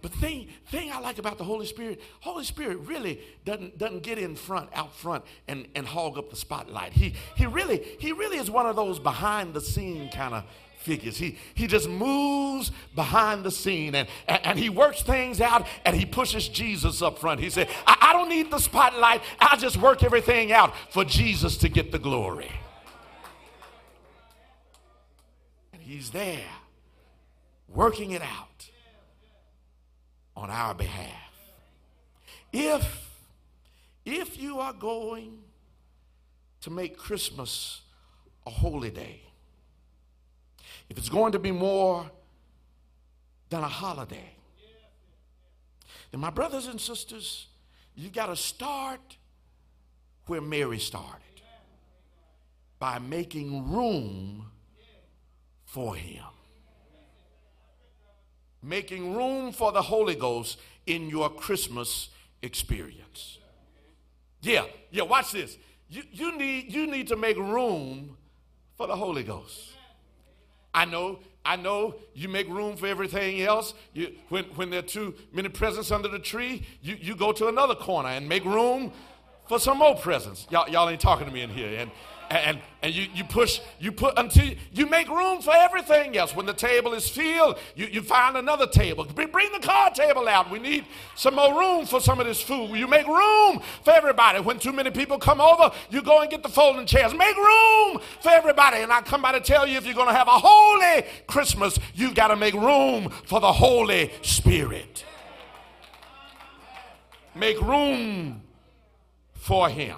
But 0.00 0.12
thing, 0.12 0.48
thing 0.68 0.90
I 0.90 0.98
like 0.98 1.18
about 1.18 1.36
the 1.36 1.44
Holy 1.44 1.66
Spirit, 1.66 2.00
Holy 2.20 2.44
Spirit 2.44 2.78
really 2.78 3.20
doesn't, 3.44 3.76
doesn't 3.76 4.02
get 4.02 4.16
in 4.16 4.34
front, 4.34 4.70
out 4.74 4.94
front, 4.96 5.24
and, 5.46 5.66
and 5.74 5.86
hog 5.86 6.16
up 6.16 6.30
the 6.30 6.36
spotlight. 6.36 6.94
He, 6.94 7.14
he, 7.36 7.46
really, 7.46 7.82
he 7.98 8.12
really 8.12 8.38
is 8.38 8.50
one 8.50 8.64
of 8.64 8.76
those 8.76 8.98
behind 8.98 9.52
the 9.52 9.60
scene 9.60 10.08
kind 10.10 10.34
of 10.34 10.44
figures. 10.78 11.18
He, 11.18 11.36
he 11.54 11.66
just 11.66 11.86
moves 11.86 12.72
behind 12.94 13.44
the 13.44 13.50
scene 13.50 13.94
and, 13.94 14.08
and, 14.26 14.46
and, 14.46 14.58
he 14.58 14.70
works 14.70 15.02
things 15.02 15.40
out 15.40 15.66
and 15.84 15.94
he 15.94 16.06
pushes 16.06 16.48
Jesus 16.48 17.02
up 17.02 17.18
front. 17.18 17.40
He 17.40 17.50
said, 17.50 17.68
I, 17.86 17.96
I 18.00 18.12
don't 18.14 18.30
need 18.30 18.50
the 18.50 18.58
spotlight. 18.58 19.20
I'll 19.38 19.58
just 19.58 19.76
work 19.76 20.02
everything 20.02 20.50
out 20.50 20.72
for 20.90 21.04
Jesus 21.04 21.58
to 21.58 21.68
get 21.68 21.92
the 21.92 21.98
glory. 21.98 22.50
And 25.74 25.82
he's 25.82 26.10
there 26.10 26.46
working 27.68 28.12
it 28.12 28.22
out 28.22 28.47
on 30.38 30.50
our 30.50 30.72
behalf. 30.72 31.32
If, 32.52 33.10
if 34.04 34.38
you 34.38 34.60
are 34.60 34.72
going 34.72 35.40
to 36.60 36.70
make 36.70 36.96
Christmas 36.96 37.80
a 38.46 38.50
holy 38.50 38.90
day, 38.90 39.20
if 40.88 40.96
it's 40.96 41.08
going 41.08 41.32
to 41.32 41.40
be 41.40 41.50
more 41.50 42.08
than 43.50 43.64
a 43.64 43.68
holiday, 43.68 44.30
then 46.12 46.20
my 46.20 46.30
brothers 46.30 46.68
and 46.68 46.80
sisters, 46.80 47.48
you 47.96 48.08
got 48.08 48.26
to 48.26 48.36
start 48.36 49.16
where 50.26 50.40
Mary 50.40 50.78
started 50.78 51.22
by 52.78 53.00
making 53.00 53.72
room 53.72 54.46
for 55.64 55.96
him 55.96 56.22
making 58.62 59.14
room 59.14 59.52
for 59.52 59.72
the 59.72 59.82
Holy 59.82 60.14
Ghost 60.14 60.58
in 60.86 61.08
your 61.08 61.30
Christmas 61.30 62.10
experience. 62.42 63.38
Yeah, 64.40 64.64
yeah, 64.90 65.02
watch 65.02 65.32
this. 65.32 65.56
You, 65.88 66.02
you, 66.12 66.36
need, 66.36 66.72
you 66.72 66.86
need 66.86 67.08
to 67.08 67.16
make 67.16 67.36
room 67.36 68.16
for 68.76 68.86
the 68.86 68.96
Holy 68.96 69.22
Ghost. 69.22 69.72
I 70.74 70.84
know, 70.84 71.18
I 71.44 71.56
know 71.56 71.96
you 72.14 72.28
make 72.28 72.48
room 72.48 72.76
for 72.76 72.86
everything 72.86 73.40
else. 73.42 73.74
You, 73.94 74.14
when, 74.28 74.44
when 74.54 74.70
there 74.70 74.80
are 74.80 74.82
too 74.82 75.14
many 75.32 75.48
presents 75.48 75.90
under 75.90 76.08
the 76.08 76.18
tree, 76.18 76.66
you, 76.82 76.96
you 77.00 77.16
go 77.16 77.32
to 77.32 77.48
another 77.48 77.74
corner 77.74 78.10
and 78.10 78.28
make 78.28 78.44
room 78.44 78.92
for 79.48 79.58
some 79.58 79.78
more 79.78 79.96
presents. 79.96 80.46
Y'all, 80.50 80.68
y'all 80.68 80.88
ain't 80.88 81.00
talking 81.00 81.26
to 81.26 81.32
me 81.32 81.40
in 81.40 81.50
here. 81.50 81.80
And, 81.80 81.90
and, 82.30 82.60
and 82.82 82.94
you, 82.94 83.06
you 83.14 83.24
push, 83.24 83.60
you 83.80 83.90
put 83.90 84.18
until 84.18 84.50
you 84.72 84.86
make 84.86 85.08
room 85.08 85.40
for 85.40 85.54
everything 85.54 86.16
else. 86.16 86.34
When 86.34 86.46
the 86.46 86.52
table 86.52 86.92
is 86.92 87.08
filled, 87.08 87.58
you, 87.74 87.86
you 87.86 88.02
find 88.02 88.36
another 88.36 88.66
table. 88.66 89.04
Bring 89.04 89.52
the 89.52 89.60
card 89.60 89.94
table 89.94 90.28
out. 90.28 90.50
We 90.50 90.58
need 90.58 90.84
some 91.14 91.34
more 91.34 91.58
room 91.58 91.86
for 91.86 92.00
some 92.00 92.20
of 92.20 92.26
this 92.26 92.40
food. 92.40 92.76
You 92.76 92.86
make 92.86 93.06
room 93.06 93.60
for 93.82 93.92
everybody. 93.92 94.40
When 94.40 94.58
too 94.58 94.72
many 94.72 94.90
people 94.90 95.18
come 95.18 95.40
over, 95.40 95.70
you 95.90 96.02
go 96.02 96.20
and 96.20 96.30
get 96.30 96.42
the 96.42 96.48
folding 96.48 96.86
chairs. 96.86 97.14
Make 97.14 97.36
room 97.36 98.00
for 98.20 98.30
everybody. 98.30 98.78
And 98.78 98.92
I 98.92 99.00
come 99.00 99.22
by 99.22 99.32
to 99.32 99.40
tell 99.40 99.66
you 99.66 99.78
if 99.78 99.86
you're 99.86 99.94
going 99.94 100.08
to 100.08 100.14
have 100.14 100.28
a 100.28 100.38
holy 100.38 101.06
Christmas, 101.26 101.78
you've 101.94 102.14
got 102.14 102.28
to 102.28 102.36
make 102.36 102.54
room 102.54 103.10
for 103.24 103.40
the 103.40 103.52
Holy 103.52 104.12
Spirit. 104.22 105.04
Make 107.34 107.60
room 107.60 108.42
for 109.34 109.68
Him 109.68 109.96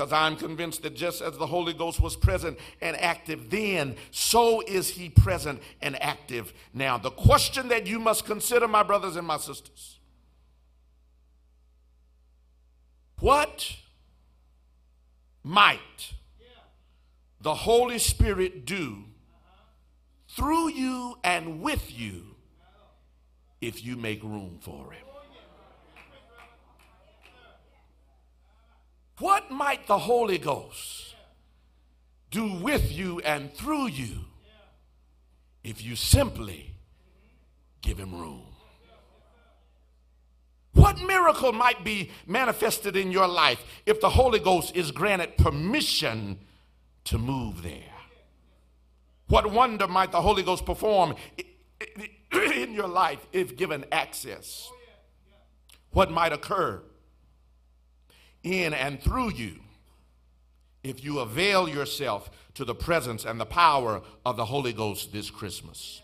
because 0.00 0.14
I'm 0.14 0.36
convinced 0.36 0.80
that 0.84 0.96
just 0.96 1.20
as 1.20 1.36
the 1.36 1.46
Holy 1.46 1.74
Ghost 1.74 2.00
was 2.00 2.16
present 2.16 2.58
and 2.80 2.96
active 2.96 3.50
then, 3.50 3.96
so 4.10 4.62
is 4.62 4.88
he 4.88 5.10
present 5.10 5.60
and 5.82 6.02
active 6.02 6.54
now. 6.72 6.96
The 6.96 7.10
question 7.10 7.68
that 7.68 7.86
you 7.86 7.98
must 7.98 8.24
consider, 8.24 8.66
my 8.66 8.82
brothers 8.82 9.16
and 9.16 9.26
my 9.26 9.36
sisters, 9.36 9.98
What 13.18 13.76
might 15.44 16.14
the 17.42 17.54
Holy 17.54 17.98
Spirit 17.98 18.64
do 18.64 19.04
through 20.30 20.70
you 20.70 21.18
and 21.22 21.60
with 21.60 21.92
you 21.92 22.36
if 23.60 23.84
you 23.84 23.98
make 23.98 24.22
room 24.22 24.60
for 24.62 24.92
Him? 24.92 25.09
What 29.20 29.50
might 29.50 29.86
the 29.86 29.98
Holy 29.98 30.38
Ghost 30.38 31.14
do 32.30 32.54
with 32.54 32.90
you 32.90 33.20
and 33.20 33.52
through 33.52 33.88
you 33.88 34.24
if 35.62 35.84
you 35.84 35.94
simply 35.94 36.74
give 37.82 37.98
Him 37.98 38.18
room? 38.18 38.46
What 40.72 40.98
miracle 41.02 41.52
might 41.52 41.84
be 41.84 42.10
manifested 42.26 42.96
in 42.96 43.12
your 43.12 43.28
life 43.28 43.62
if 43.84 44.00
the 44.00 44.08
Holy 44.08 44.38
Ghost 44.38 44.74
is 44.74 44.90
granted 44.90 45.36
permission 45.36 46.38
to 47.04 47.18
move 47.18 47.62
there? 47.62 47.92
What 49.28 49.52
wonder 49.52 49.86
might 49.86 50.12
the 50.12 50.22
Holy 50.22 50.42
Ghost 50.42 50.64
perform 50.64 51.14
in 52.32 52.72
your 52.72 52.88
life 52.88 53.26
if 53.34 53.54
given 53.54 53.84
access? 53.92 54.70
What 55.90 56.10
might 56.10 56.32
occur 56.32 56.82
in 58.42 58.74
and 58.74 59.00
through 59.00 59.32
you 59.32 59.56
if 60.82 61.04
you 61.04 61.18
avail 61.20 61.68
yourself 61.68 62.30
to 62.54 62.64
the 62.64 62.74
presence 62.74 63.24
and 63.24 63.38
the 63.38 63.46
power 63.46 64.02
of 64.24 64.36
the 64.36 64.44
Holy 64.44 64.72
Ghost 64.72 65.12
this 65.12 65.30
Christmas? 65.30 66.02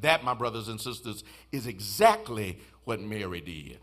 That, 0.00 0.24
my 0.24 0.34
brothers 0.34 0.68
and 0.68 0.80
sisters, 0.80 1.22
is 1.52 1.66
exactly 1.66 2.58
what 2.84 3.00
Mary 3.00 3.40
did. 3.40 3.78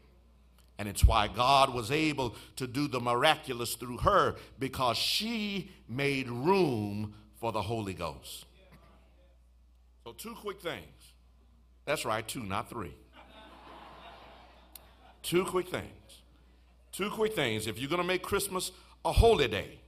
And 0.77 0.89
it's 0.89 1.05
why 1.05 1.27
God 1.27 1.73
was 1.73 1.91
able 1.91 2.35
to 2.55 2.65
do 2.65 2.87
the 2.87 2.99
miraculous 2.99 3.75
through 3.75 3.97
her 3.97 4.35
because 4.57 4.97
she 4.97 5.69
made 5.87 6.27
room 6.27 7.13
for 7.39 7.51
the 7.51 7.61
Holy 7.61 7.93
Ghost. 7.93 8.45
So, 10.03 10.13
two 10.13 10.33
quick 10.33 10.59
things. 10.59 11.13
That's 11.85 12.05
right, 12.05 12.27
two, 12.27 12.43
not 12.43 12.69
three. 12.69 12.95
two 15.21 15.45
quick 15.45 15.67
things. 15.67 15.85
Two 16.91 17.09
quick 17.09 17.33
things. 17.33 17.67
If 17.67 17.79
you're 17.79 17.89
going 17.89 18.01
to 18.01 18.07
make 18.07 18.21
Christmas 18.21 18.71
a 19.05 19.11
holy 19.11 19.47
day, 19.47 19.79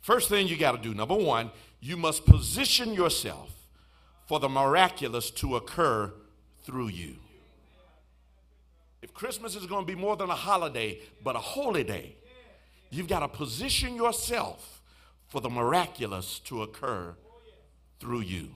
first 0.00 0.28
thing 0.28 0.46
you 0.46 0.56
got 0.56 0.72
to 0.72 0.78
do, 0.78 0.94
number 0.94 1.14
one, 1.14 1.50
you 1.80 1.96
must 1.96 2.26
position 2.26 2.92
yourself 2.92 3.50
for 4.26 4.38
the 4.38 4.48
miraculous 4.48 5.30
to 5.30 5.56
occur 5.56 6.12
through 6.62 6.88
you. 6.88 7.16
If 9.02 9.14
Christmas 9.14 9.56
is 9.56 9.66
going 9.66 9.86
to 9.86 9.92
be 9.92 9.98
more 9.98 10.16
than 10.16 10.28
a 10.28 10.34
holiday, 10.34 11.00
but 11.24 11.34
a 11.36 11.40
holy 11.40 11.84
day, 11.84 12.16
you've 12.90 13.08
got 13.08 13.20
to 13.20 13.28
position 13.28 13.94
yourself 13.96 14.82
for 15.28 15.40
the 15.40 15.48
miraculous 15.48 16.38
to 16.40 16.62
occur 16.62 17.14
through 17.98 18.20
you. 18.20 18.48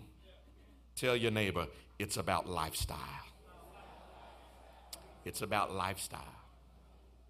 Tell 0.96 1.16
your 1.16 1.30
neighbor, 1.30 1.66
it's 1.98 2.18
about 2.18 2.48
lifestyle. 2.48 2.98
It's 5.24 5.40
about 5.40 5.72
lifestyle. 5.74 6.43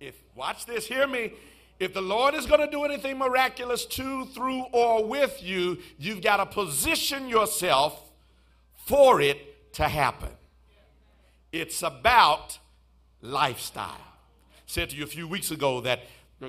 If, 0.05 0.15
watch 0.35 0.67
this, 0.67 0.87
hear 0.87 1.07
me. 1.07 1.33
If 1.81 1.95
the 1.95 2.03
Lord 2.03 2.35
is 2.35 2.47
going 2.47 2.61
to 2.61 2.71
do 2.71 2.85
anything 2.85 3.19
miraculous 3.19 3.87
to, 3.87 4.27
through, 4.27 4.65
or 4.73 5.05
with 5.05 5.43
you, 5.43 5.79
you've 5.99 6.21
got 6.21 6.37
to 6.37 6.47
position 6.47 7.29
yourself 7.29 8.13
for 8.87 9.21
it 9.21 9.73
to 9.75 9.89
happen. 9.89 10.29
It's 11.53 11.83
about 11.83 12.59
lifestyle. 13.23 13.97
I 13.97 14.67
said 14.67 14.91
to 14.91 14.97
you 14.97 15.05
a 15.05 15.09
few 15.09 15.27
weeks 15.27 15.51
ago 15.51 15.81
that 15.81 16.01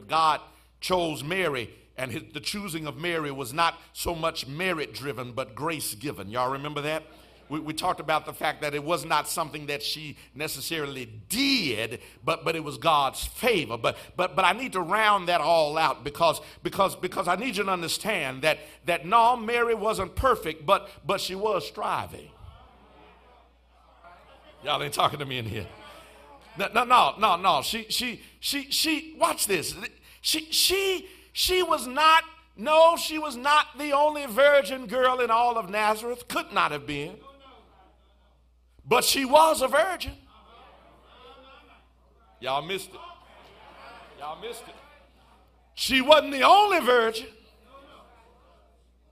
God 0.08 0.42
chose 0.82 1.24
Mary, 1.24 1.70
and 1.98 2.12
his, 2.12 2.24
the 2.34 2.42
choosing 2.42 2.86
of 2.86 2.98
Mary 2.98 3.32
was 3.32 3.54
not 3.54 3.80
so 3.94 4.14
much 4.14 4.48
merit 4.48 4.94
driven, 4.94 5.32
but 5.32 5.56
grace 5.56 5.96
given. 5.96 6.30
Y'all 6.30 6.52
remember 6.52 6.82
that? 6.82 7.04
We, 7.48 7.60
we, 7.60 7.74
talked 7.74 8.00
about 8.00 8.26
the 8.26 8.34
fact 8.34 8.62
that 8.62 8.74
it 8.74 8.84
was 8.84 9.06
not 9.06 9.28
something 9.28 9.68
that 9.68 9.84
she 9.84 10.18
necessarily 10.34 11.06
did, 11.30 12.00
but, 12.24 12.44
but 12.44 12.56
it 12.56 12.64
was 12.64 12.78
God's 12.78 13.24
favor. 13.24 13.78
But, 13.78 13.98
but, 14.16 14.36
but 14.36 14.44
I 14.44 14.54
need 14.54 14.74
to 14.74 14.82
round 14.82 15.28
that 15.28 15.42
all 15.42 15.78
out 15.78 16.04
because, 16.04 16.42
because, 16.64 16.96
because 16.96 17.28
I 17.28 17.36
need 17.36 17.56
you 17.58 17.64
to 17.64 17.70
understand 17.70 18.42
that, 18.42 18.60
that 18.86 19.06
no, 19.06 19.38
Mary 19.38 19.76
wasn't 19.76 20.16
perfect, 20.16 20.66
but, 20.66 20.90
but 21.06 21.22
she 21.22 21.36
was 21.36 21.68
striving. 21.68 22.30
Y'all 24.64 24.82
ain't 24.82 24.94
talking 24.94 25.20
to 25.20 25.26
me 25.26 25.38
in 25.38 25.46
here. 25.46 25.68
No, 26.58 26.68
no, 26.74 26.84
no, 26.84 27.14
no, 27.20 27.36
no. 27.36 27.62
She, 27.62 27.86
she, 27.90 28.22
she, 28.40 28.72
she, 28.72 29.16
watch 29.20 29.46
this. 29.46 29.76
She, 30.22 30.52
she, 30.52 31.08
she 31.32 31.62
was 31.62 31.86
not, 31.86 32.24
no, 32.58 32.96
she 32.98 33.20
was 33.20 33.36
not 33.36 33.78
the 33.78 33.92
only 33.92 34.26
virgin 34.26 34.88
girl 34.88 35.20
in 35.20 35.30
all 35.30 35.60
of 35.60 35.70
Nazareth. 35.70 36.28
Could 36.28 36.52
not 36.52 36.72
have 36.72 36.88
been. 36.88 37.18
But 38.88 39.04
she 39.04 39.26
was 39.26 39.62
a 39.62 39.68
virgin. 39.68 40.14
Y'all 42.40 42.62
missed 42.62 42.90
it. 42.90 43.00
Y'all 44.20 44.40
missed 44.42 44.64
it. 44.68 44.76
She 45.74 46.02
wasn't 46.02 46.32
the 46.32 46.44
only 46.44 46.80
virgin, 46.80 47.28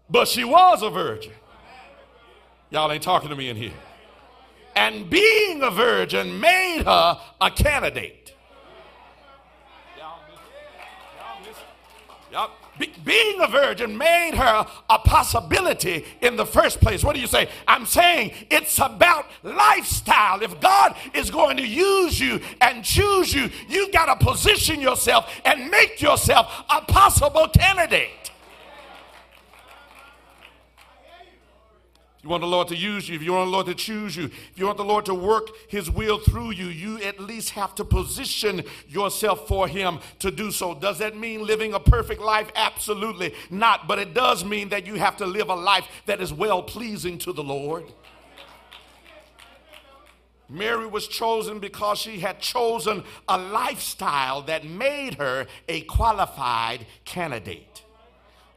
but 0.10 0.28
she 0.28 0.44
was 0.44 0.82
a 0.82 0.90
virgin. 0.90 1.34
Y'all 2.70 2.92
ain't 2.92 3.04
talking 3.04 3.30
to 3.30 3.36
me 3.36 3.50
in 3.50 3.56
here 3.56 3.74
and 4.76 5.10
being 5.10 5.62
a 5.62 5.70
virgin 5.70 6.40
made 6.40 6.84
her 6.84 7.20
a 7.42 7.52
candidate. 7.52 8.34
Yep. 12.32 12.50
Be, 12.80 12.92
being 13.04 13.40
a 13.42 13.48
virgin 13.48 13.98
made 13.98 14.34
her 14.36 14.66
a 14.90 15.00
possibility 15.00 16.06
in 16.22 16.36
the 16.36 16.46
first 16.46 16.82
place. 16.82 17.04
What 17.04 17.16
do 17.16 17.22
you 17.22 17.28
say? 17.28 17.50
I'm 17.68 17.86
saying 17.86 18.34
it's 18.50 18.80
about 18.80 19.26
lifestyle. 19.44 20.42
If 20.42 20.60
God 20.60 20.96
is 21.14 21.30
going 21.30 21.58
to 21.58 21.68
use 21.68 22.20
you 22.20 22.40
and 22.62 22.84
choose 22.84 23.34
you, 23.34 23.50
you've 23.70 23.92
got 23.92 24.06
to 24.06 24.26
position 24.26 24.82
yourself 24.82 25.30
and 25.46 25.70
make 25.70 26.02
yourself 26.02 26.64
a 26.70 26.82
possible 26.82 27.48
candidate. 27.48 28.32
You 32.24 32.30
want 32.30 32.42
the 32.42 32.48
Lord 32.48 32.70
to 32.70 32.76
use 32.76 33.10
you, 33.10 33.16
if 33.16 33.22
you 33.22 33.34
want 33.34 33.48
the 33.48 33.52
Lord 33.52 33.66
to 33.66 33.76
choose 33.76 34.16
you, 34.16 34.26
if 34.26 34.54
you 34.56 34.66
want 34.66 34.78
the 34.78 34.86
Lord 34.86 35.06
to 35.08 35.14
work 35.14 35.50
His 35.68 35.92
will 35.92 36.20
through 36.20 36.52
you, 36.52 36.68
you 36.68 37.02
at 37.02 37.20
least 37.20 37.50
have 37.52 37.76
to 37.76 37.84
position 37.84 38.64
yourself 38.88 39.46
for 39.46 39.68
Him 39.68 40.00
to 40.20 40.32
do 40.32 40.50
so. 40.50 40.74
Does 40.74 41.00
that 41.00 41.18
mean 41.18 41.46
living 41.46 41.74
a 41.74 41.82
perfect 41.82 42.22
life? 42.22 42.50
Absolutely 42.56 43.34
not. 43.50 43.90
But 43.90 44.00
it 44.00 44.14
does 44.14 44.46
mean 44.46 44.70
that 44.70 44.88
you 44.88 44.96
have 44.96 45.18
to 45.18 45.26
live 45.26 45.50
a 45.50 45.56
life 45.56 45.86
that 46.06 46.22
is 46.22 46.32
well 46.32 46.64
pleasing 46.64 47.18
to 47.20 47.34
the 47.34 47.44
Lord. 47.44 47.84
Mary 50.48 50.86
was 50.86 51.08
chosen 51.08 51.60
because 51.60 52.00
she 52.00 52.20
had 52.20 52.40
chosen 52.40 53.04
a 53.28 53.38
lifestyle 53.38 54.42
that 54.44 54.66
made 54.66 55.16
her 55.16 55.46
a 55.68 55.82
qualified 55.82 56.86
candidate. 57.04 57.83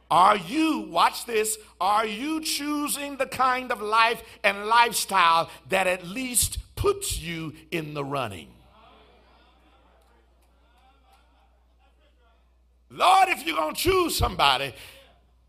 Are 0.09 0.37
you, 0.37 0.87
watch 0.89 1.25
this, 1.25 1.57
are 1.81 2.05
you 2.05 2.41
choosing 2.41 3.17
the 3.17 3.25
kind 3.25 3.71
of 3.71 3.81
life 3.81 4.23
and 4.43 4.65
lifestyle 4.65 5.49
that 5.69 5.85
at 5.85 6.07
least 6.07 6.59
puts 6.75 7.19
you 7.19 7.53
in 7.71 7.93
the 7.93 8.03
running? 8.03 8.47
Lord, 12.89 13.27
if 13.29 13.45
you're 13.45 13.57
going 13.57 13.75
to 13.75 13.81
choose 13.81 14.15
somebody, 14.15 14.73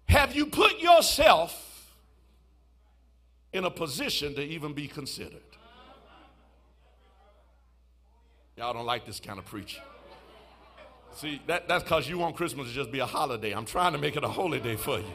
have 0.08 0.34
you 0.34 0.46
put 0.46 0.80
yourself 0.80 1.94
in 3.52 3.64
a 3.64 3.70
position 3.70 4.34
to 4.34 4.42
even 4.42 4.72
be 4.72 4.88
considered? 4.88 5.40
Y'all 8.56 8.72
don't 8.72 8.86
like 8.86 9.06
this 9.06 9.20
kind 9.20 9.38
of 9.38 9.44
preaching. 9.44 9.82
See, 11.14 11.40
that, 11.46 11.66
that's 11.66 11.82
because 11.82 12.08
you 12.08 12.18
want 12.18 12.36
Christmas 12.36 12.68
to 12.68 12.72
just 12.72 12.92
be 12.92 13.00
a 13.00 13.06
holiday. 13.06 13.52
I'm 13.52 13.64
trying 13.64 13.92
to 13.92 13.98
make 13.98 14.16
it 14.16 14.24
a 14.24 14.28
holy 14.28 14.60
day 14.60 14.76
for 14.76 14.98
you. 14.98 15.14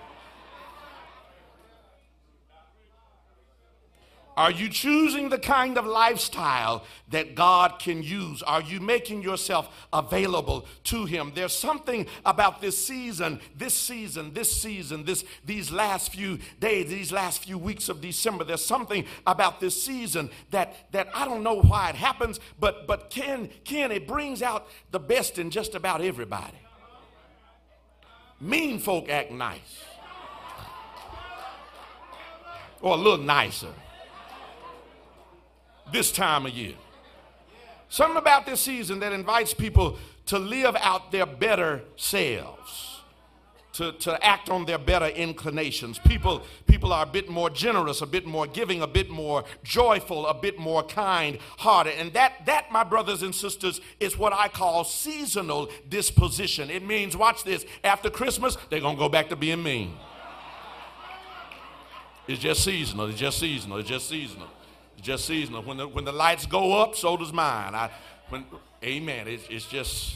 Are 4.35 4.49
you 4.49 4.69
choosing 4.69 5.29
the 5.29 5.37
kind 5.37 5.77
of 5.77 5.85
lifestyle 5.85 6.83
that 7.09 7.35
God 7.35 7.77
can 7.77 8.01
use? 8.01 8.41
Are 8.41 8.61
you 8.61 8.79
making 8.79 9.21
yourself 9.21 9.69
available 9.93 10.65
to 10.85 11.05
Him? 11.05 11.31
There's 11.35 11.55
something 11.55 12.07
about 12.25 12.59
this 12.59 12.85
season, 12.85 13.39
this 13.55 13.75
season, 13.75 14.33
this 14.33 14.51
season, 14.51 15.05
this, 15.05 15.23
these 15.45 15.71
last 15.71 16.11
few 16.11 16.39
days, 16.59 16.89
these 16.89 17.11
last 17.11 17.43
few 17.43 17.59
weeks 17.59 17.89
of 17.89 18.01
December. 18.01 18.43
There's 18.43 18.65
something 18.65 19.05
about 19.27 19.59
this 19.59 19.81
season 19.83 20.31
that, 20.49 20.91
that 20.91 21.09
I 21.13 21.25
don't 21.25 21.43
know 21.43 21.61
why 21.61 21.89
it 21.89 21.95
happens, 21.95 22.39
but, 22.59 22.87
but 22.87 23.11
Ken, 23.11 23.49
can 23.63 23.91
it 23.91 24.07
brings 24.07 24.41
out 24.41 24.67
the 24.89 24.99
best 24.99 25.37
in 25.37 25.51
just 25.51 25.75
about 25.75 26.01
everybody. 26.01 26.57
Mean 28.41 28.79
folk 28.79 29.09
act 29.09 29.31
nice, 29.31 29.83
or 32.81 32.95
a 32.95 32.97
little 32.97 33.23
nicer 33.23 33.69
this 35.93 36.11
time 36.11 36.45
of 36.45 36.51
year. 36.51 36.73
Something 37.87 38.17
about 38.17 38.45
this 38.45 38.59
season 38.59 38.99
that 38.99 39.13
invites 39.13 39.53
people 39.53 39.97
to 40.25 40.39
live 40.39 40.75
out 40.79 41.11
their 41.11 41.25
better 41.25 41.81
selves 41.95 42.93
to, 43.73 43.91
to 43.91 44.23
act 44.23 44.49
on 44.49 44.65
their 44.65 44.77
better 44.77 45.07
inclinations. 45.07 45.99
People, 45.99 46.43
people 46.67 46.93
are 46.93 47.03
a 47.03 47.07
bit 47.07 47.29
more 47.29 47.49
generous, 47.49 48.01
a 48.01 48.05
bit 48.05 48.25
more 48.25 48.47
giving, 48.47 48.81
a 48.81 48.87
bit 48.87 49.09
more 49.09 49.43
joyful, 49.63 50.27
a 50.27 50.33
bit 50.33 50.59
more 50.59 50.83
kind 50.83 51.39
hearted. 51.57 51.95
And 51.99 52.13
that, 52.13 52.45
that, 52.45 52.71
my 52.71 52.83
brothers 52.83 53.23
and 53.23 53.33
sisters, 53.33 53.81
is 53.99 54.17
what 54.17 54.31
I 54.31 54.47
call 54.47 54.83
seasonal 54.83 55.69
disposition. 55.89 56.69
It 56.69 56.85
means, 56.85 57.17
watch 57.17 57.43
this, 57.43 57.65
after 57.83 58.09
Christmas, 58.09 58.57
they're 58.69 58.79
going 58.79 58.95
to 58.95 58.99
go 58.99 59.09
back 59.09 59.29
to 59.29 59.35
being 59.35 59.63
mean. 59.63 59.95
It's 62.27 62.41
just 62.41 62.63
seasonal. 62.63 63.07
It's 63.07 63.19
just 63.19 63.39
seasonal. 63.39 63.79
It's 63.79 63.89
just 63.89 64.07
seasonal. 64.07 64.47
Just 65.01 65.25
seasonal. 65.25 65.63
When 65.63 65.77
the, 65.77 65.87
when 65.87 66.05
the 66.05 66.11
lights 66.11 66.45
go 66.45 66.81
up, 66.81 66.95
so 66.95 67.17
does 67.17 67.33
mine. 67.33 67.75
I, 67.75 67.91
when, 68.29 68.45
amen. 68.83 69.27
It's, 69.27 69.43
it's 69.49 69.65
just 69.65 70.15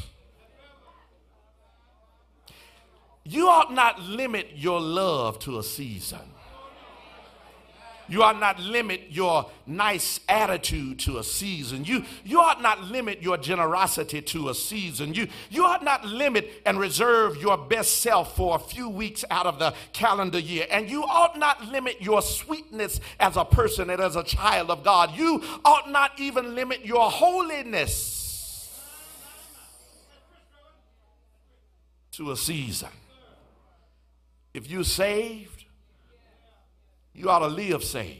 You 3.29 3.49
ought 3.49 3.73
not 3.73 3.99
limit 3.99 4.51
your 4.55 4.79
love 4.79 5.37
to 5.39 5.59
a 5.59 5.63
season. 5.63 6.21
You 8.09 8.23
ought 8.23 8.39
not 8.39 8.59
limit 8.59 9.03
your 9.09 9.49
nice 9.65 10.19
attitude 10.29 10.99
to 10.99 11.17
a 11.17 11.23
season. 11.23 11.83
You, 11.83 12.03
you 12.23 12.39
ought 12.39 12.61
not 12.61 12.83
limit 12.83 13.21
your 13.21 13.37
generosity 13.37 14.21
to 14.21 14.49
a 14.49 14.55
season. 14.55 15.13
You, 15.13 15.27
you 15.49 15.65
ought 15.65 15.83
not 15.83 16.05
limit 16.05 16.49
and 16.65 16.79
reserve 16.79 17.37
your 17.37 17.57
best 17.57 18.01
self 18.01 18.35
for 18.35 18.55
a 18.55 18.59
few 18.59 18.89
weeks 18.89 19.25
out 19.29 19.45
of 19.45 19.59
the 19.59 19.73
calendar 19.93 20.39
year. 20.39 20.67
And 20.71 20.89
you 20.89 21.03
ought 21.03 21.37
not 21.37 21.65
limit 21.65 22.01
your 22.01 22.21
sweetness 22.21 22.99
as 23.19 23.35
a 23.35 23.45
person 23.45 23.89
and 23.89 24.01
as 24.01 24.15
a 24.15 24.23
child 24.23 24.69
of 24.69 24.83
God. 24.83 25.15
You 25.17 25.43
ought 25.65 25.89
not 25.89 26.19
even 26.19 26.55
limit 26.55 26.85
your 26.85 27.09
holiness 27.11 28.23
to 32.17 32.31
a 32.31 32.37
season. 32.37 32.89
If 34.53 34.67
you're 34.67 34.83
saved, 34.83 35.56
you 37.17 37.29
ought 37.29 37.39
to 37.39 37.47
live 37.47 37.83
saved. 37.83 38.19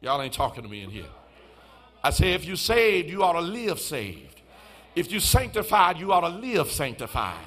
Y'all 0.00 0.22
ain't 0.22 0.32
talking 0.32 0.62
to 0.62 0.68
me 0.68 0.82
in 0.82 0.90
here. 0.90 1.04
I 2.02 2.10
say, 2.10 2.32
if 2.32 2.44
you're 2.44 2.56
saved, 2.56 3.10
you 3.10 3.24
ought 3.24 3.32
to 3.32 3.40
live 3.40 3.80
saved. 3.80 4.40
If 4.94 5.10
you're 5.10 5.20
sanctified, 5.20 5.98
you 5.98 6.12
ought 6.12 6.20
to 6.20 6.28
live 6.28 6.70
sanctified. 6.70 7.44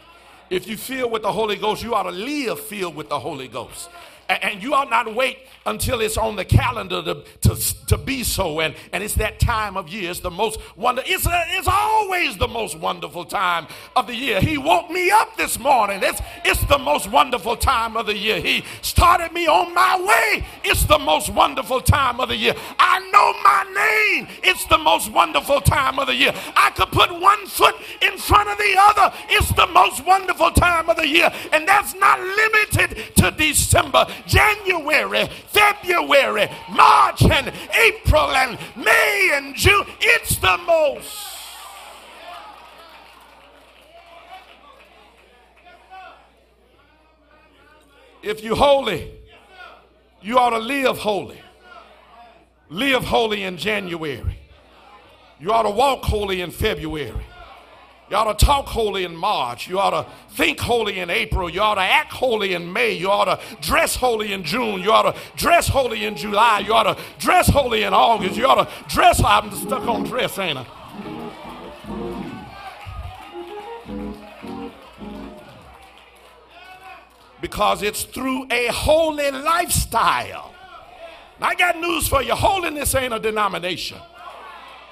If 0.50 0.68
you 0.68 0.76
feel 0.76 1.10
with 1.10 1.22
the 1.22 1.32
Holy 1.32 1.56
Ghost, 1.56 1.82
you 1.82 1.96
ought 1.96 2.04
to 2.04 2.12
live 2.12 2.60
filled 2.60 2.94
with 2.96 3.08
the 3.08 3.18
Holy 3.18 3.48
Ghost. 3.48 3.90
And 4.30 4.64
you 4.64 4.74
ought 4.74 4.90
not 4.90 5.14
wait 5.14 5.40
until 5.66 6.02
it's 6.02 6.18
on 6.18 6.36
the 6.36 6.46
calendar 6.46 7.04
to, 7.04 7.24
to, 7.42 7.86
to 7.88 7.98
be 7.98 8.24
so. 8.24 8.62
And, 8.62 8.74
and 8.94 9.04
it's 9.04 9.16
that 9.16 9.40
time 9.40 9.78
of 9.78 9.90
year. 9.90 10.10
It's 10.10 10.20
the 10.20 10.32
most 10.32 10.60
wonder. 10.76 11.04
It's, 11.06 11.26
a, 11.26 11.44
it's 11.50 11.68
always 11.68 12.38
the 12.38 12.48
most 12.48 12.78
wonderful 12.78 13.26
time 13.26 13.68
of 13.96 14.08
the 14.08 14.16
year. 14.16 14.42
He 14.42 14.58
woke 14.58 14.90
me 14.90 15.12
up 15.12 15.36
this 15.38 15.60
morning. 15.60 16.00
It's, 16.04 16.22
it's 16.46 16.64
the 16.66 16.78
most 16.80 17.12
wonderful 17.12 17.56
time 17.56 17.98
of 17.98 18.06
the 18.06 18.16
year. 18.16 18.40
He 18.40 18.64
started 18.82 19.34
me 19.34 19.48
on 19.48 19.74
my 19.74 20.00
way. 20.00 20.46
It's 20.64 20.86
the 20.86 21.00
most 21.00 21.30
wonderful 21.30 21.82
time 21.82 22.20
of 22.20 22.30
the 22.30 22.38
year. 22.38 22.56
I 22.80 23.00
know 23.12 23.34
my 23.44 23.64
name. 23.76 24.28
It's 24.44 24.66
the 24.66 24.78
most 24.78 25.12
wonderful 25.12 25.62
time 25.62 26.00
of 26.00 26.08
the 26.08 26.16
year. 26.16 26.34
I 26.56 26.72
could 26.72 26.90
put 26.90 27.12
one 27.12 27.46
foot 27.46 27.76
in 28.02 28.18
front 28.18 28.50
of 28.50 28.58
the 28.58 28.76
other. 28.80 29.16
It's 29.30 29.52
the 29.54 29.68
most 29.68 30.06
wonderful 30.06 30.52
time 30.52 30.90
of 30.90 30.98
the 30.98 31.08
year. 31.08 31.32
And 31.52 31.68
that's 31.68 31.94
not 31.96 32.20
limited 32.20 33.16
to 33.16 33.32
December. 33.32 34.08
January, 34.26 35.28
February, 35.48 36.50
March, 36.70 37.24
and 37.24 37.52
April, 37.76 38.32
and 38.32 38.58
May, 38.76 39.32
and 39.34 39.56
June. 39.56 39.86
It's 40.00 40.38
the 40.38 40.58
most. 40.66 41.28
If 48.24 48.44
you're 48.44 48.56
holy, 48.56 49.12
you 50.22 50.38
ought 50.38 50.52
to 50.52 50.60
live 50.60 51.00
holy. 51.00 51.42
Live 52.70 53.04
holy 53.04 53.44
in 53.44 53.58
January. 53.58 54.38
You 55.40 55.52
ought 55.52 55.64
to 55.64 55.72
walk 55.72 56.04
holy 56.04 56.42
in 56.42 56.52
February. 56.52 57.26
You 58.12 58.18
ought 58.18 58.38
to 58.38 58.46
talk 58.46 58.68
holy 58.68 59.06
in 59.06 59.16
March. 59.16 59.70
You 59.70 59.80
ought 59.80 59.92
to 59.92 60.06
think 60.36 60.60
holy 60.60 61.00
in 61.00 61.10
April. 61.10 61.50
You 61.50 61.62
ought 61.62 61.76
to 61.76 61.82
act 61.82 62.12
holy 62.12 62.54
in 62.54 62.74
May. 62.74 62.92
You 62.92 63.10
ought 63.10 63.24
to 63.24 63.40
dress 63.62 63.96
holy 63.96 64.34
in 64.34 64.44
June. 64.44 64.82
You 64.82 64.92
ought 64.92 65.14
to 65.14 65.16
dress 65.38 65.70
holy 65.70 66.04
in 66.04 66.18
July. 66.18 66.60
You 66.60 66.74
ought 66.74 66.94
to 66.94 67.02
dress 67.20 67.48
holy 67.48 67.84
in 67.84 67.94
August. 67.94 68.36
You 68.36 68.48
ought 68.48 68.68
to 68.68 68.90
dress. 68.94 69.24
I'm 69.24 69.50
stuck 69.52 69.88
on 69.88 70.04
dress, 70.04 70.38
ain't 70.40 70.60
I? 70.60 70.68
Because 77.40 77.82
it's 77.82 78.04
through 78.04 78.46
a 78.52 78.68
holy 78.68 79.32
lifestyle. 79.32 80.54
I 81.42 81.56
got 81.56 81.80
news 81.80 82.10
for 82.10 82.22
you. 82.22 82.36
Holiness 82.36 82.94
ain't 82.94 83.14
a 83.14 83.20
denomination. 83.20 84.00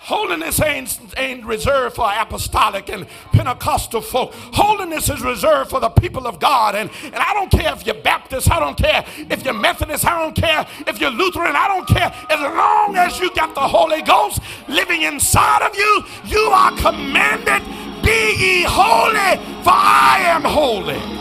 Holiness 0.02 0.62
ain't, 0.62 1.00
ain't 1.18 1.46
reserved 1.46 1.96
for 1.96 2.10
apostolic 2.12 2.90
and 2.90 3.06
Pentecostal 3.32 4.02
folk. 4.02 4.34
Holiness 4.34 5.10
is 5.10 5.22
reserved 5.22 5.70
for 5.70 5.80
the 5.80 5.90
people 5.90 6.26
of 6.26 6.40
God. 6.40 6.76
And, 6.76 6.90
and 7.04 7.16
I 7.16 7.34
don't 7.34 7.52
care 7.52 7.74
if 7.74 7.86
you're 7.86 8.02
Baptist, 8.02 8.50
I 8.50 8.60
don't 8.60 8.78
care 8.78 9.06
if 9.18 9.44
you're 9.44 9.54
Methodist, 9.54 10.06
I 10.06 10.20
don't 10.20 10.36
care 10.36 10.66
if 10.88 11.00
you're 11.00 11.12
Lutheran, 11.12 11.56
I 11.56 11.68
don't 11.68 11.88
care. 11.88 12.14
As 12.30 12.40
long 12.40 12.96
as 12.96 13.20
you 13.20 13.34
got 13.36 13.54
the 13.54 13.62
Holy 13.62 14.02
Ghost 14.02 14.40
living 14.68 15.04
inside 15.04 15.62
of 15.62 15.76
you, 15.76 16.04
you 16.26 16.40
are 16.40 16.72
commanded, 16.78 17.62
be 18.04 18.36
ye 18.38 18.64
holy, 18.64 19.38
for 19.64 19.74
I 19.74 20.20
am 20.24 20.44
holy. 20.44 21.19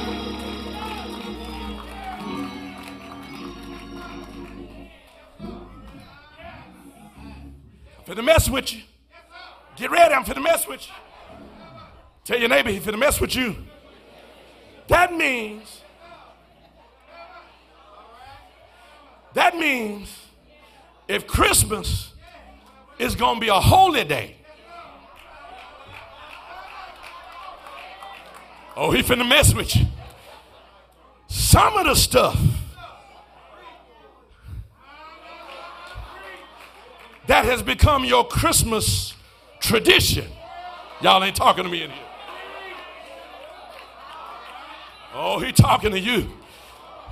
Finna 8.08 8.24
mess 8.24 8.48
with 8.48 8.72
you. 8.72 8.80
Get 9.76 9.90
ready, 9.90 10.14
I'm 10.14 10.24
for 10.24 10.34
the 10.34 10.40
mess 10.40 10.66
with 10.66 10.86
you. 10.86 10.92
Tell 12.24 12.38
your 12.38 12.48
neighbor 12.48 12.70
he 12.70 12.80
finna 12.80 12.98
mess 12.98 13.20
with 13.20 13.36
you. 13.36 13.54
That 14.88 15.12
means, 15.12 15.82
that 19.34 19.56
means 19.56 20.08
if 21.06 21.26
Christmas 21.26 22.14
is 22.98 23.14
gonna 23.14 23.40
be 23.40 23.48
a 23.48 23.60
holy 23.60 24.04
day, 24.04 24.36
oh, 28.74 28.90
he 28.90 29.02
finna 29.02 29.28
mess 29.28 29.52
with 29.54 29.76
you. 29.76 29.86
Some 31.26 31.76
of 31.76 31.84
the 31.84 31.94
stuff 31.94 32.38
that 37.28 37.44
has 37.44 37.62
become 37.62 38.04
your 38.04 38.26
Christmas 38.26 39.14
tradition. 39.60 40.26
Y'all 41.00 41.22
ain't 41.22 41.36
talking 41.36 41.62
to 41.62 41.70
me 41.70 41.82
in 41.82 41.90
here. 41.90 42.04
Oh, 45.14 45.38
he 45.38 45.52
talking 45.52 45.90
to 45.92 46.00
you. 46.00 46.30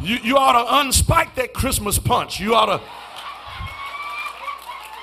You, 0.00 0.16
you 0.16 0.36
ought 0.36 0.52
to 0.52 0.88
unspike 0.88 1.34
that 1.36 1.52
Christmas 1.52 1.98
punch. 1.98 2.40
You 2.40 2.54
ought 2.54 2.66
to. 2.66 2.80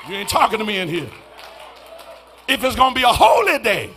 You 0.09 0.15
ain't 0.15 0.29
talking 0.29 0.59
to 0.59 0.65
me 0.65 0.79
in 0.79 0.89
here. 0.89 1.09
If 2.47 2.63
it's 2.63 2.75
going 2.75 2.93
to 2.93 2.99
be 2.99 3.03
a 3.03 3.07
holy 3.07 3.59
day, 3.59 3.91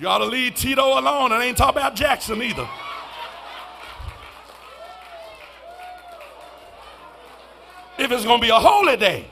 you 0.00 0.08
ought 0.08 0.18
to 0.18 0.24
leave 0.24 0.54
Tito 0.54 0.98
alone. 0.98 1.32
And 1.32 1.42
I 1.42 1.46
ain't 1.46 1.56
talking 1.56 1.78
about 1.78 1.96
Jackson 1.96 2.40
either. 2.42 2.68
If 7.98 8.10
it's 8.10 8.24
going 8.24 8.40
to 8.40 8.46
be 8.46 8.50
a 8.50 8.58
holy 8.58 8.96
day. 8.96 9.26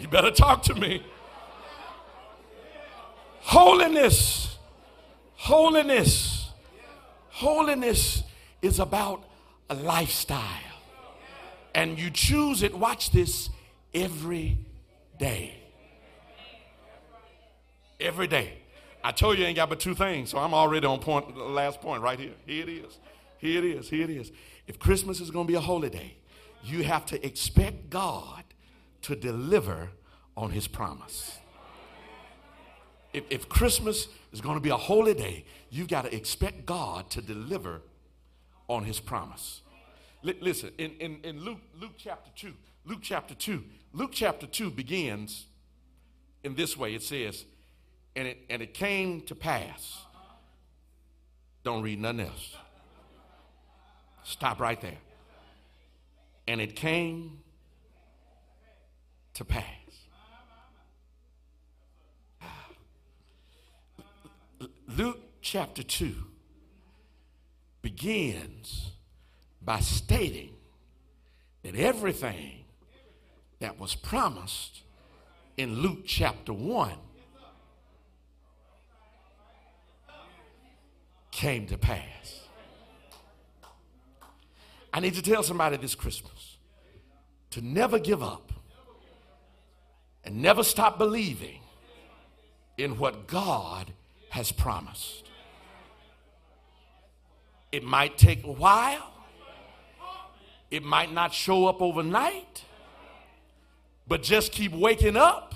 You 0.00 0.08
better 0.08 0.30
talk 0.30 0.62
to 0.64 0.74
me. 0.74 1.04
Holiness, 3.40 4.58
holiness, 5.34 6.50
holiness 7.30 8.22
is 8.62 8.78
about 8.78 9.24
a 9.68 9.74
lifestyle. 9.74 10.40
And 11.74 11.98
you 11.98 12.10
choose 12.10 12.62
it, 12.62 12.76
watch 12.76 13.10
this, 13.10 13.50
every 13.94 14.58
day. 15.18 15.56
Every 18.00 18.26
day. 18.26 18.61
I 19.04 19.12
told 19.12 19.38
you 19.38 19.44
I 19.44 19.48
ain't 19.48 19.56
got 19.56 19.68
but 19.68 19.80
two 19.80 19.94
things, 19.94 20.30
so 20.30 20.38
I'm 20.38 20.54
already 20.54 20.86
on 20.86 21.00
point, 21.00 21.34
the 21.34 21.42
last 21.42 21.80
point 21.80 22.02
right 22.02 22.18
here. 22.18 22.34
Here 22.46 22.62
it 22.62 22.68
is. 22.68 22.98
Here 23.38 23.58
it 23.58 23.64
is. 23.64 23.88
Here 23.88 24.04
it 24.04 24.10
is. 24.10 24.30
If 24.66 24.78
Christmas 24.78 25.20
is 25.20 25.30
going 25.30 25.46
to 25.46 25.50
be 25.50 25.56
a 25.56 25.60
holy 25.60 25.90
day, 25.90 26.16
you 26.62 26.84
have 26.84 27.04
to 27.06 27.26
expect 27.26 27.90
God 27.90 28.44
to 29.02 29.16
deliver 29.16 29.88
on 30.36 30.50
his 30.50 30.68
promise. 30.68 31.38
if, 33.12 33.24
if 33.30 33.48
Christmas 33.48 34.08
is 34.32 34.40
going 34.40 34.56
to 34.56 34.60
be 34.60 34.70
a 34.70 34.76
holy 34.76 35.14
day, 35.14 35.44
you've 35.70 35.88
got 35.88 36.02
to 36.02 36.14
expect 36.14 36.64
God 36.64 37.10
to 37.10 37.20
deliver 37.20 37.82
on 38.68 38.84
his 38.84 39.00
promise. 39.00 39.62
Li- 40.22 40.38
listen, 40.40 40.70
in, 40.78 40.92
in, 41.00 41.18
in 41.24 41.40
Luke, 41.40 41.60
Luke 41.78 41.94
chapter 41.98 42.30
2, 42.36 42.54
Luke 42.84 43.00
chapter 43.02 43.34
2, 43.34 43.64
Luke 43.92 44.10
chapter 44.12 44.46
2 44.46 44.70
begins 44.70 45.46
in 46.44 46.54
this 46.54 46.76
way. 46.76 46.94
It 46.94 47.02
says, 47.02 47.44
and 48.14 48.28
it, 48.28 48.38
and 48.50 48.62
it 48.62 48.74
came 48.74 49.22
to 49.22 49.34
pass. 49.34 49.98
Don't 51.64 51.82
read 51.82 52.00
nothing 52.00 52.20
else. 52.20 52.56
Stop 54.24 54.60
right 54.60 54.80
there. 54.80 54.98
And 56.46 56.60
it 56.60 56.76
came 56.76 57.38
to 59.34 59.44
pass. 59.44 59.64
Ah. 62.42 62.66
Luke 64.88 65.20
chapter 65.40 65.82
2 65.82 66.14
begins 67.80 68.92
by 69.62 69.80
stating 69.80 70.50
that 71.62 71.76
everything 71.76 72.64
that 73.60 73.78
was 73.78 73.94
promised 73.94 74.82
in 75.56 75.80
Luke 75.80 76.04
chapter 76.04 76.52
1 76.52 76.92
came 81.32 81.66
to 81.66 81.76
pass. 81.76 82.46
I 84.94 85.00
need 85.00 85.14
to 85.14 85.22
tell 85.22 85.42
somebody 85.42 85.78
this 85.78 85.96
Christmas 85.96 86.58
to 87.50 87.60
never 87.60 87.98
give 87.98 88.22
up 88.22 88.52
and 90.24 90.40
never 90.40 90.62
stop 90.62 90.98
believing 90.98 91.60
in 92.78 92.98
what 92.98 93.26
God 93.26 93.92
has 94.30 94.52
promised. 94.52 95.28
It 97.72 97.82
might 97.82 98.18
take 98.18 98.44
a 98.44 98.52
while, 98.52 99.12
it 100.70 100.82
might 100.82 101.12
not 101.12 101.32
show 101.32 101.66
up 101.66 101.80
overnight, 101.80 102.64
but 104.06 104.22
just 104.22 104.52
keep 104.52 104.72
waking 104.72 105.16
up, 105.16 105.54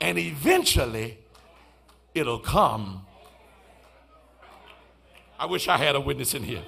and 0.00 0.18
eventually 0.18 1.18
it'll 2.14 2.38
come. 2.38 3.06
I 5.42 5.46
wish 5.46 5.66
I 5.66 5.76
had 5.76 5.96
a 5.96 6.00
witness 6.00 6.34
in 6.34 6.44
here. 6.44 6.62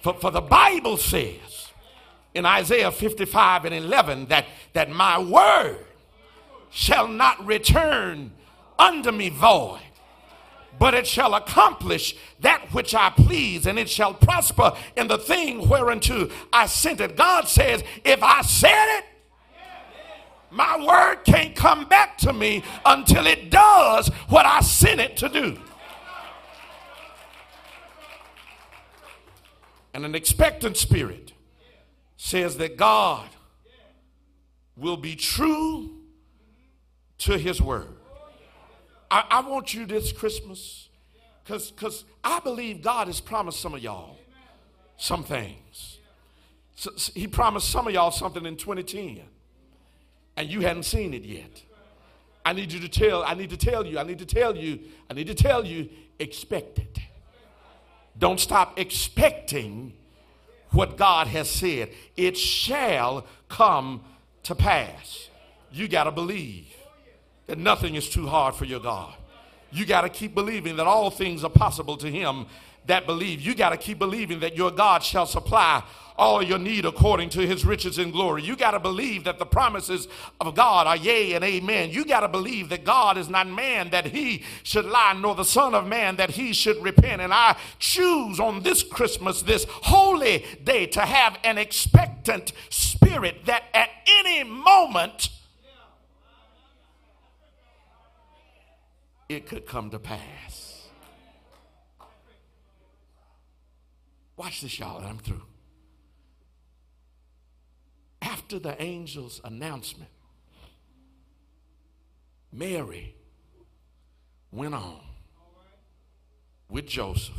For, 0.00 0.14
for 0.14 0.30
the 0.30 0.40
Bible 0.40 0.96
says 0.96 1.72
in 2.34 2.46
Isaiah 2.46 2.92
55 2.92 3.64
and 3.64 3.74
11 3.74 4.26
that, 4.26 4.46
that 4.74 4.90
my 4.90 5.18
word 5.18 5.84
shall 6.70 7.08
not 7.08 7.44
return 7.44 8.30
unto 8.78 9.10
me 9.10 9.28
void, 9.28 9.80
but 10.78 10.94
it 10.94 11.04
shall 11.04 11.34
accomplish 11.34 12.14
that 12.38 12.72
which 12.72 12.94
I 12.94 13.10
please, 13.10 13.66
and 13.66 13.76
it 13.76 13.90
shall 13.90 14.14
prosper 14.14 14.76
in 14.96 15.08
the 15.08 15.18
thing 15.18 15.68
whereunto 15.68 16.30
I 16.52 16.66
sent 16.66 17.00
it. 17.00 17.16
God 17.16 17.48
says, 17.48 17.82
if 18.04 18.22
I 18.22 18.42
said 18.42 18.98
it, 18.98 19.04
my 20.52 20.78
word 20.78 21.24
can't 21.24 21.56
come 21.56 21.88
back 21.88 22.18
to 22.18 22.32
me 22.32 22.62
until 22.84 23.26
it 23.26 23.50
does 23.50 24.06
what 24.28 24.46
I 24.46 24.60
sent 24.60 25.00
it 25.00 25.16
to 25.16 25.28
do. 25.28 25.58
And 29.96 30.04
an 30.04 30.14
expectant 30.14 30.76
spirit 30.76 31.32
says 32.18 32.58
that 32.58 32.76
God 32.76 33.30
will 34.76 34.98
be 34.98 35.16
true 35.16 35.90
to 37.20 37.38
his 37.38 37.62
word. 37.62 37.96
I, 39.10 39.24
I 39.30 39.40
want 39.48 39.72
you 39.72 39.86
this 39.86 40.12
Christmas, 40.12 40.90
because 41.42 41.70
because 41.70 42.04
I 42.22 42.40
believe 42.40 42.82
God 42.82 43.06
has 43.06 43.20
promised 43.20 43.58
some 43.58 43.72
of 43.72 43.82
y'all 43.82 44.18
some 44.98 45.24
things. 45.24 45.96
So, 46.74 46.90
so 46.96 47.10
he 47.14 47.26
promised 47.26 47.70
some 47.70 47.86
of 47.86 47.94
y'all 47.94 48.10
something 48.10 48.44
in 48.44 48.58
2010, 48.58 49.22
and 50.36 50.46
you 50.46 50.60
hadn't 50.60 50.82
seen 50.82 51.14
it 51.14 51.22
yet. 51.22 51.62
I 52.44 52.52
need 52.52 52.70
you 52.70 52.80
to 52.80 52.88
tell, 52.90 53.24
I 53.24 53.32
need 53.32 53.48
to 53.48 53.56
tell 53.56 53.86
you, 53.86 53.98
I 53.98 54.02
need 54.02 54.18
to 54.18 54.26
tell 54.26 54.54
you, 54.54 54.78
I 55.08 55.14
need 55.14 55.28
to 55.28 55.34
tell 55.34 55.64
you, 55.64 55.88
expect 56.18 56.80
it. 56.80 56.98
Don't 58.18 58.40
stop 58.40 58.78
expecting 58.78 59.92
what 60.70 60.96
God 60.96 61.26
has 61.28 61.50
said. 61.50 61.90
It 62.16 62.36
shall 62.36 63.26
come 63.48 64.02
to 64.44 64.54
pass. 64.54 65.28
You 65.70 65.88
got 65.88 66.04
to 66.04 66.10
believe 66.10 66.66
that 67.46 67.58
nothing 67.58 67.94
is 67.94 68.08
too 68.08 68.26
hard 68.26 68.54
for 68.54 68.64
your 68.64 68.80
God. 68.80 69.14
You 69.70 69.84
got 69.84 70.02
to 70.02 70.08
keep 70.08 70.34
believing 70.34 70.76
that 70.76 70.86
all 70.86 71.10
things 71.10 71.44
are 71.44 71.50
possible 71.50 71.96
to 71.98 72.10
him 72.10 72.46
that 72.86 73.06
believe. 73.06 73.40
You 73.40 73.54
got 73.54 73.70
to 73.70 73.76
keep 73.76 73.98
believing 73.98 74.40
that 74.40 74.56
your 74.56 74.70
God 74.70 75.02
shall 75.02 75.26
supply 75.26 75.82
all 76.18 76.42
your 76.42 76.58
need 76.58 76.84
according 76.84 77.30
to 77.30 77.46
his 77.46 77.64
riches 77.64 77.98
and 77.98 78.12
glory. 78.12 78.42
You 78.42 78.56
got 78.56 78.72
to 78.72 78.80
believe 78.80 79.24
that 79.24 79.38
the 79.38 79.46
promises 79.46 80.08
of 80.40 80.54
God 80.54 80.86
are 80.86 80.96
yea 80.96 81.34
and 81.34 81.44
amen. 81.44 81.90
You 81.90 82.04
got 82.04 82.20
to 82.20 82.28
believe 82.28 82.68
that 82.70 82.84
God 82.84 83.18
is 83.18 83.28
not 83.28 83.46
man 83.48 83.90
that 83.90 84.06
he 84.06 84.42
should 84.62 84.84
lie, 84.84 85.14
nor 85.14 85.34
the 85.34 85.44
Son 85.44 85.74
of 85.74 85.86
Man 85.86 86.16
that 86.16 86.30
he 86.30 86.52
should 86.52 86.82
repent. 86.82 87.22
And 87.22 87.32
I 87.32 87.56
choose 87.78 88.40
on 88.40 88.62
this 88.62 88.82
Christmas, 88.82 89.42
this 89.42 89.66
holy 89.68 90.44
day, 90.64 90.86
to 90.86 91.00
have 91.00 91.38
an 91.44 91.58
expectant 91.58 92.52
spirit 92.70 93.44
that 93.46 93.64
at 93.74 93.90
any 94.06 94.44
moment 94.44 95.30
it 99.28 99.46
could 99.46 99.66
come 99.66 99.90
to 99.90 99.98
pass. 99.98 100.88
Watch 104.36 104.60
this, 104.60 104.78
y'all, 104.78 104.98
and 104.98 105.06
I'm 105.06 105.18
through. 105.18 105.42
After 108.26 108.58
the 108.58 108.78
angel's 108.80 109.40
announcement, 109.44 110.10
Mary 112.52 113.14
went 114.50 114.74
on 114.74 115.00
with 116.68 116.86
Joseph, 116.86 117.36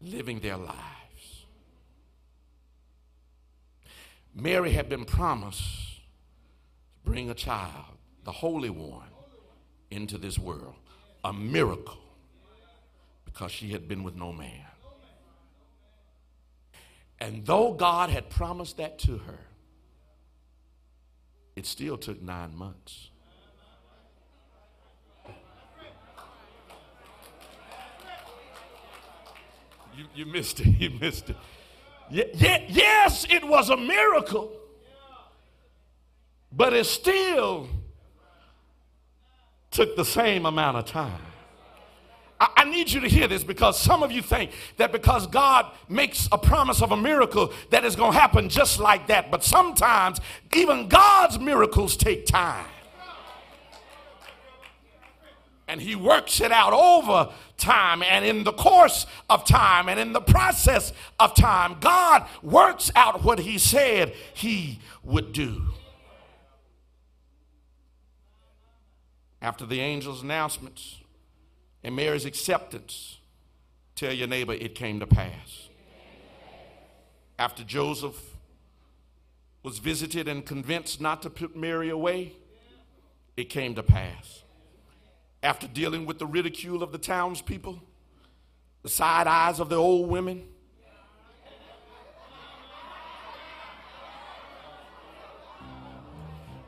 living 0.00 0.40
their 0.40 0.56
lives. 0.56 1.44
Mary 4.34 4.72
had 4.72 4.88
been 4.88 5.04
promised 5.04 5.62
to 5.62 6.00
bring 7.04 7.30
a 7.30 7.34
child, 7.34 7.94
the 8.24 8.32
Holy 8.32 8.70
One, 8.70 9.08
into 9.92 10.18
this 10.18 10.40
world. 10.40 10.74
A 11.24 11.32
miracle 11.32 12.02
because 13.24 13.52
she 13.52 13.70
had 13.70 13.86
been 13.86 14.02
with 14.02 14.16
no 14.16 14.32
man. 14.32 14.64
And 17.20 17.46
though 17.46 17.72
God 17.72 18.10
had 18.10 18.28
promised 18.28 18.76
that 18.76 18.98
to 19.00 19.18
her, 19.18 19.38
it 21.54 21.64
still 21.66 21.96
took 21.96 22.20
nine 22.20 22.54
months. 22.54 23.10
You, 29.96 30.04
you 30.14 30.26
missed 30.26 30.60
it. 30.60 30.66
You 30.78 30.90
missed 30.90 31.30
it. 31.30 31.36
Ye- 32.10 32.30
ye- 32.34 32.66
yes, 32.68 33.26
it 33.30 33.44
was 33.46 33.70
a 33.70 33.76
miracle, 33.76 34.52
but 36.52 36.72
it 36.72 36.84
still 36.84 37.68
took 39.70 39.96
the 39.96 40.04
same 40.04 40.46
amount 40.46 40.76
of 40.76 40.84
time. 40.84 41.20
Need 42.66 42.90
you 42.90 43.00
to 43.00 43.08
hear 43.08 43.26
this 43.26 43.42
because 43.42 43.80
some 43.80 44.02
of 44.02 44.12
you 44.12 44.22
think 44.22 44.50
that 44.76 44.92
because 44.92 45.26
God 45.26 45.72
makes 45.88 46.28
a 46.30 46.38
promise 46.38 46.82
of 46.82 46.92
a 46.92 46.96
miracle 46.96 47.52
that 47.70 47.84
is 47.84 47.96
going 47.96 48.12
to 48.12 48.18
happen 48.18 48.48
just 48.48 48.78
like 48.78 49.06
that. 49.06 49.30
But 49.30 49.42
sometimes 49.42 50.20
even 50.54 50.88
God's 50.88 51.38
miracles 51.38 51.96
take 51.96 52.26
time. 52.26 52.66
And 55.68 55.80
he 55.80 55.96
works 55.96 56.40
it 56.40 56.52
out 56.52 56.72
over 56.72 57.32
time 57.56 58.02
and 58.02 58.24
in 58.24 58.44
the 58.44 58.52
course 58.52 59.06
of 59.28 59.44
time 59.44 59.88
and 59.88 59.98
in 59.98 60.12
the 60.12 60.20
process 60.20 60.92
of 61.18 61.34
time. 61.34 61.78
God 61.80 62.28
works 62.42 62.92
out 62.94 63.24
what 63.24 63.40
he 63.40 63.58
said 63.58 64.12
he 64.34 64.78
would 65.02 65.32
do. 65.32 65.62
After 69.42 69.66
the 69.66 69.80
angel's 69.80 70.22
announcements 70.22 70.98
and 71.86 71.94
Mary's 71.94 72.24
acceptance, 72.24 73.18
tell 73.94 74.12
your 74.12 74.26
neighbor 74.26 74.52
it 74.52 74.74
came 74.74 74.98
to 74.98 75.06
pass. 75.06 75.68
After 77.38 77.62
Joseph 77.62 78.20
was 79.62 79.78
visited 79.78 80.26
and 80.26 80.44
convinced 80.44 81.00
not 81.00 81.22
to 81.22 81.30
put 81.30 81.54
Mary 81.54 81.88
away, 81.88 82.32
it 83.36 83.44
came 83.44 83.76
to 83.76 83.84
pass. 83.84 84.42
After 85.44 85.68
dealing 85.68 86.06
with 86.06 86.18
the 86.18 86.26
ridicule 86.26 86.82
of 86.82 86.90
the 86.90 86.98
townspeople, 86.98 87.80
the 88.82 88.88
side 88.88 89.28
eyes 89.28 89.60
of 89.60 89.68
the 89.68 89.76
old 89.76 90.10
women, 90.10 90.42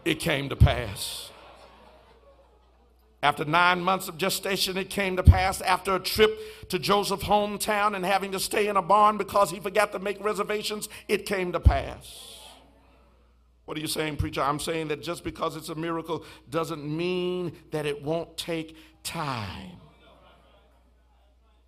it 0.04 0.20
came 0.20 0.48
to 0.48 0.54
pass 0.54 1.32
After 3.22 3.44
nine 3.44 3.80
months 3.80 4.06
of 4.08 4.16
gestation, 4.16 4.76
it 4.76 4.90
came 4.90 5.16
to 5.16 5.24
pass 5.24 5.60
after 5.60 5.94
a 5.96 5.98
trip 5.98 6.68
to 6.68 6.78
Joseph's 6.78 7.24
hometown 7.24 7.96
and 7.96 8.06
having 8.06 8.30
to 8.32 8.38
stay 8.38 8.68
in 8.68 8.76
a 8.76 8.82
barn 8.82 9.16
because 9.16 9.50
he 9.50 9.58
forgot 9.58 9.90
to 9.92 9.98
make 9.98 10.22
reservations, 10.22 10.88
it 11.08 11.26
came 11.26 11.50
to 11.52 11.58
pass. 11.58 12.36
What 13.64 13.76
are 13.76 13.80
you 13.80 13.88
saying, 13.88 14.16
preacher? 14.16 14.40
I'm 14.40 14.60
saying 14.60 14.88
that 14.88 15.02
just 15.02 15.24
because 15.24 15.56
it's 15.56 15.68
a 15.68 15.74
miracle 15.74 16.24
doesn't 16.48 16.84
mean 16.84 17.56
that 17.72 17.86
it 17.86 18.02
won't 18.02 18.36
take 18.36 18.76
time. 19.02 19.72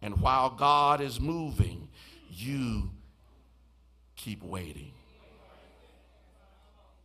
And 0.01 0.21
while 0.21 0.51
God 0.51 1.01
is 1.01 1.21
moving, 1.21 1.89
you 2.31 2.91
keep 4.17 4.43
waiting. 4.43 4.93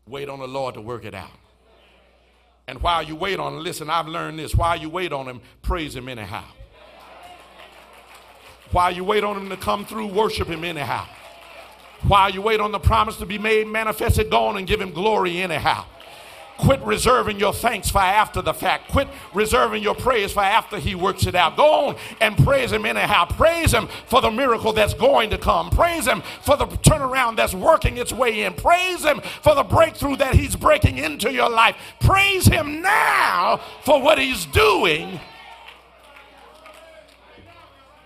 Wait 0.08 0.30
on 0.30 0.40
the 0.40 0.48
Lord 0.48 0.76
to 0.76 0.82
work 0.82 1.04
it 1.04 1.16
out. 1.16 1.32
And 2.68 2.82
while 2.82 3.04
you 3.04 3.16
wait 3.16 3.40
on 3.40 3.54
him, 3.54 3.64
listen, 3.64 3.90
I've 3.90 4.08
learned 4.08 4.40
this. 4.40 4.56
While 4.56 4.80
you 4.80 4.90
wait 4.90 5.14
on 5.14 5.28
him, 5.28 5.42
praise 5.62 5.96
him 5.96 6.10
anyhow. 6.10 6.44
While 8.72 8.92
you 8.92 9.04
wait 9.04 9.24
on 9.24 9.38
him 9.38 9.50
to 9.50 9.58
come 9.58 9.86
through, 9.86 10.08
worship 10.08 10.48
him 10.48 10.64
anyhow. 10.64 11.06
While 12.08 12.32
you 12.32 12.42
wait 12.42 12.60
on 12.60 12.72
the 12.72 12.80
promise 12.80 13.18
to 13.18 13.26
be 13.26 13.38
made 13.38 13.68
manifested, 13.68 14.30
go 14.30 14.46
on 14.46 14.58
and 14.58 14.68
give 14.68 14.82
him 14.82 14.92
glory 14.92 15.42
anyhow. 15.42 15.86
Quit 16.58 16.82
reserving 16.82 17.38
your 17.38 17.54
thanks 17.54 17.90
for 17.90 18.00
after 18.00 18.42
the 18.42 18.54
fact. 18.54 18.90
Quit 18.90 19.08
reserving 19.34 19.84
your 19.84 19.96
praise 19.96 20.32
for 20.32 20.42
after 20.42 20.80
he 20.80 20.96
works 20.96 21.26
it 21.26 21.36
out. 21.36 21.58
Go 21.58 21.88
on 21.88 21.96
and 22.22 22.38
praise 22.38 22.72
him 22.72 22.86
anyhow. 22.86 23.26
Praise 23.26 23.74
him 23.74 23.88
for 24.08 24.22
the 24.22 24.32
miracle 24.32 24.72
that's 24.72 24.94
going 24.94 25.30
to 25.32 25.38
come. 25.38 25.70
Praise 25.70 26.08
him 26.08 26.24
for 26.42 26.56
the 26.56 26.66
turnaround 26.66 27.36
that's 27.36 27.54
working 27.54 27.98
its 27.98 28.14
way 28.14 28.44
in. 28.44 28.54
Praise 28.54 29.04
him 29.04 29.22
for 29.42 29.54
the 29.54 29.64
breakthrough 29.64 30.16
that 30.16 30.36
he's 30.36 30.56
breaking 30.56 30.98
into 30.98 31.32
your 31.32 31.50
life. 31.50 31.76
Praise 32.00 32.46
him 32.46 32.82
now 32.82 33.60
for 33.84 34.02
what 34.02 34.18
he's 34.18 34.46
doing. 34.46 35.20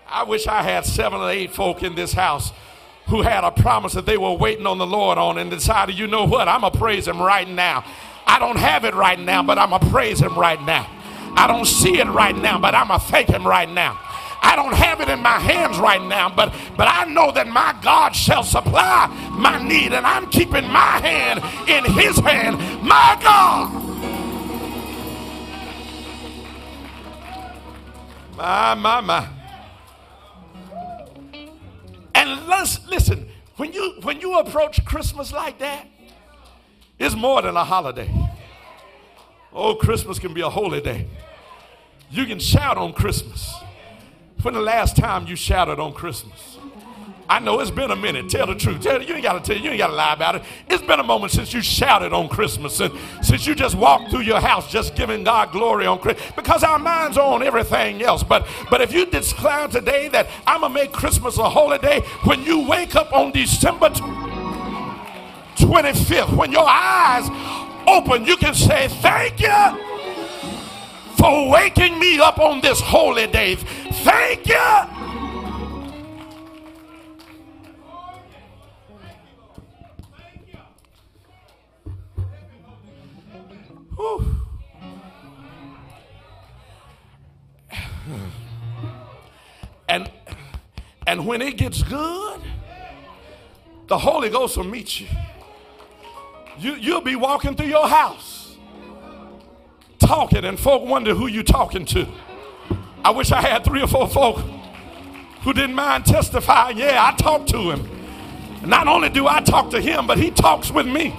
I 0.08 0.24
wish 0.24 0.48
I 0.48 0.62
had 0.62 0.84
seven 0.84 1.20
or 1.20 1.30
eight 1.30 1.52
folk 1.52 1.84
in 1.84 1.94
this 1.94 2.12
house 2.12 2.52
who 3.06 3.22
had 3.22 3.44
a 3.44 3.50
promise 3.50 3.92
that 3.92 4.06
they 4.06 4.16
were 4.16 4.32
waiting 4.32 4.66
on 4.66 4.78
the 4.78 4.86
Lord 4.86 5.18
on 5.18 5.38
and 5.38 5.50
decided, 5.50 5.96
you 5.96 6.08
know 6.08 6.24
what, 6.24 6.48
I'm 6.48 6.62
going 6.62 6.72
to 6.72 6.78
praise 6.78 7.06
him 7.06 7.20
right 7.20 7.48
now. 7.48 7.84
I 8.30 8.38
don't 8.38 8.58
have 8.58 8.84
it 8.84 8.94
right 8.94 9.18
now, 9.18 9.42
but 9.42 9.58
I'm 9.58 9.70
going 9.70 9.80
to 9.80 9.90
praise 9.90 10.20
him 10.20 10.38
right 10.38 10.62
now. 10.62 10.86
I 11.34 11.48
don't 11.48 11.64
see 11.64 11.98
it 11.98 12.06
right 12.06 12.36
now, 12.36 12.60
but 12.60 12.76
I'm 12.76 12.86
going 12.86 13.00
to 13.00 13.06
thank 13.06 13.28
him 13.28 13.44
right 13.44 13.68
now. 13.68 13.98
I 14.40 14.54
don't 14.54 14.72
have 14.72 15.00
it 15.00 15.08
in 15.08 15.20
my 15.20 15.40
hands 15.40 15.78
right 15.78 16.00
now, 16.00 16.28
but 16.28 16.54
but 16.76 16.86
I 16.86 17.06
know 17.06 17.32
that 17.32 17.48
my 17.48 17.76
God 17.82 18.14
shall 18.14 18.44
supply 18.44 19.08
my 19.32 19.60
need, 19.66 19.92
and 19.92 20.06
I'm 20.06 20.30
keeping 20.30 20.64
my 20.68 21.00
hand 21.00 21.40
in 21.68 21.92
his 21.92 22.18
hand. 22.20 22.56
My 22.82 23.18
God. 23.20 23.90
My, 28.36 28.74
my, 28.74 29.00
my. 29.00 29.28
And 32.14 32.46
let's 32.46 32.86
listen, 32.88 33.28
when 33.56 33.72
you 33.72 33.98
when 34.02 34.20
you 34.20 34.38
approach 34.38 34.84
Christmas 34.84 35.32
like 35.32 35.58
that, 35.58 35.89
it's 37.00 37.16
more 37.16 37.42
than 37.42 37.56
a 37.56 37.64
holiday. 37.64 38.08
Oh, 39.52 39.74
Christmas 39.74 40.18
can 40.18 40.32
be 40.32 40.42
a 40.42 40.50
holy 40.50 40.80
day. 40.80 41.06
You 42.10 42.26
can 42.26 42.38
shout 42.38 42.76
on 42.76 42.92
Christmas. 42.92 43.52
When 44.42 44.54
the 44.54 44.60
last 44.60 44.96
time 44.96 45.26
you 45.26 45.34
shouted 45.34 45.80
on 45.80 45.92
Christmas? 45.92 46.58
I 47.30 47.38
know 47.38 47.60
it's 47.60 47.70
been 47.70 47.92
a 47.92 47.96
minute. 47.96 48.28
Tell 48.28 48.48
the 48.48 48.56
truth. 48.56 48.82
Tell, 48.82 49.00
you 49.00 49.14
ain't 49.14 49.22
got 49.22 49.42
to 49.44 49.52
tell. 49.52 49.62
You 49.62 49.70
ain't 49.70 49.78
got 49.78 49.86
to 49.86 49.94
lie 49.94 50.14
about 50.14 50.34
it. 50.34 50.42
It's 50.68 50.82
been 50.82 50.98
a 50.98 51.04
moment 51.04 51.32
since 51.32 51.54
you 51.54 51.62
shouted 51.62 52.12
on 52.12 52.28
Christmas, 52.28 52.80
and 52.80 52.92
since 53.22 53.46
you 53.46 53.54
just 53.54 53.76
walked 53.76 54.10
through 54.10 54.22
your 54.22 54.40
house 54.40 54.70
just 54.70 54.96
giving 54.96 55.22
God 55.22 55.52
glory 55.52 55.86
on 55.86 56.00
Christmas. 56.00 56.28
Because 56.34 56.64
our 56.64 56.80
minds 56.80 57.16
are 57.16 57.32
on 57.32 57.44
everything 57.44 58.02
else. 58.02 58.24
But 58.24 58.48
but 58.68 58.80
if 58.80 58.92
you 58.92 59.06
declare 59.06 59.68
today 59.68 60.08
that 60.08 60.26
I'm 60.44 60.62
gonna 60.62 60.74
make 60.74 60.90
Christmas 60.90 61.38
a 61.38 61.48
holiday, 61.48 62.00
when 62.24 62.42
you 62.42 62.66
wake 62.66 62.96
up 62.96 63.12
on 63.12 63.30
December 63.30 63.90
25th, 65.70 66.36
when 66.36 66.50
your 66.50 66.66
eyes 66.68 67.30
open, 67.86 68.24
you 68.24 68.36
can 68.36 68.54
say 68.54 68.88
thank 68.88 69.38
you 69.38 69.80
for 71.16 71.48
waking 71.48 71.96
me 72.00 72.18
up 72.18 72.40
on 72.40 72.60
this 72.60 72.80
holy 72.80 73.28
day. 73.28 73.54
Thank 73.54 74.48
you. 74.48 74.56
And 89.88 90.10
and 91.06 91.26
when 91.26 91.42
it 91.42 91.56
gets 91.56 91.84
good, 91.84 92.40
the 93.86 93.98
Holy 93.98 94.30
Ghost 94.30 94.56
will 94.56 94.64
meet 94.64 95.00
you. 95.00 95.06
You 96.60 96.74
you'll 96.74 97.00
be 97.00 97.16
walking 97.16 97.56
through 97.56 97.68
your 97.68 97.88
house 97.88 98.40
talking, 100.10 100.44
and 100.44 100.58
folk 100.58 100.82
wonder 100.82 101.14
who 101.14 101.28
you 101.28 101.42
talking 101.42 101.84
to. 101.84 102.04
I 103.04 103.10
wish 103.10 103.30
I 103.30 103.40
had 103.40 103.64
three 103.64 103.80
or 103.80 103.86
four 103.86 104.08
folk 104.08 104.38
who 105.42 105.52
didn't 105.52 105.76
mind 105.76 106.04
testifying. 106.04 106.78
Yeah, 106.78 106.98
I 107.00 107.16
talked 107.16 107.48
to 107.50 107.70
him. 107.70 107.88
Not 108.66 108.88
only 108.88 109.08
do 109.08 109.28
I 109.28 109.40
talk 109.40 109.70
to 109.70 109.80
him, 109.80 110.08
but 110.08 110.18
he 110.18 110.30
talks 110.32 110.70
with 110.72 110.86
me. 110.86 111.14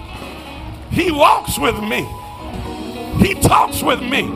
He 0.91 1.09
walks 1.09 1.57
with 1.57 1.81
me. 1.81 2.03
He 3.25 3.33
talks 3.35 3.81
with 3.81 4.01
me. 4.01 4.29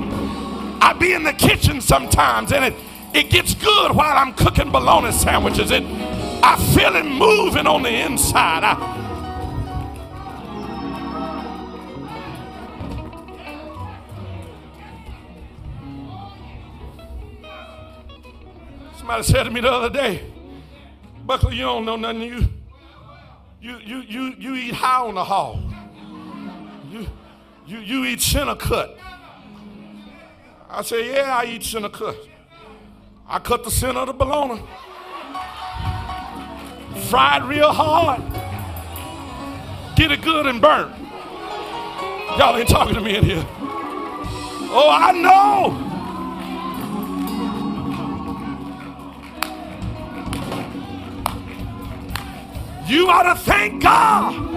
I 0.80 0.96
be 0.98 1.14
in 1.14 1.24
the 1.24 1.34
kitchen 1.34 1.82
sometimes 1.82 2.54
and 2.54 2.64
it, 2.66 2.74
it 3.14 3.30
gets 3.30 3.54
good 3.56 3.92
while 3.94 4.18
I'm 4.18 4.34
cooking 4.34 4.72
bologna 4.72 5.12
sandwiches. 5.12 5.70
It, 5.70 5.84
I 5.84 6.56
feel 6.74 6.96
it 6.96 7.04
moving 7.04 7.68
on 7.68 7.84
the 7.84 7.90
inside. 7.90 8.64
I, 8.64 8.95
Somebody 19.16 19.32
said 19.32 19.44
to 19.46 19.52
me 19.52 19.62
the 19.62 19.72
other 19.72 19.90
day, 19.90 20.26
Buckley, 21.26 21.56
you 21.56 21.62
don't 21.62 21.86
know 21.86 21.96
nothing. 21.96 22.22
You, 22.22 22.50
you, 23.62 23.78
you, 23.78 24.02
you, 24.02 24.36
you 24.38 24.56
eat 24.56 24.74
high 24.74 25.08
on 25.08 25.16
the 25.16 25.24
hog. 25.24 25.62
You, 26.92 27.08
you, 27.66 27.78
you 27.78 28.04
eat 28.04 28.20
center 28.20 28.56
cut. 28.56 28.98
I 30.70 30.82
say, 30.82 31.14
yeah, 31.14 31.38
I 31.38 31.46
eat 31.46 31.64
center 31.64 31.88
cut. 31.88 32.18
I 33.26 33.40
cut 33.40 33.64
the 33.64 33.72
center 33.72 34.02
of 34.02 34.08
the 34.08 34.14
bologna. 34.14 34.62
Fried 37.08 37.46
real 37.46 37.72
hard. 37.72 38.22
Get 39.96 40.12
it 40.12 40.24
good 40.24 40.46
and 40.46 40.60
burnt. 40.60 40.94
Y'all 42.38 42.58
ain't 42.58 42.68
talking 42.68 42.96
to 42.96 43.02
me 43.02 43.16
in 43.16 43.24
here. 43.24 43.46
Oh, 44.78 44.90
I 44.92 45.14
know. 45.14 45.85
You 52.88 53.10
ought 53.10 53.24
to 53.24 53.36
thank 53.36 53.82
God. 53.82 54.56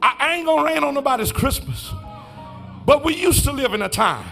I, 0.00 0.34
ain't 0.34 0.46
gonna 0.46 0.64
rain 0.64 0.82
on 0.84 0.94
nobody's 0.94 1.32
Christmas, 1.32 1.90
but 2.86 3.04
we 3.04 3.14
used 3.14 3.44
to 3.44 3.52
live 3.52 3.74
in 3.74 3.82
a 3.82 3.88
time 3.88 4.24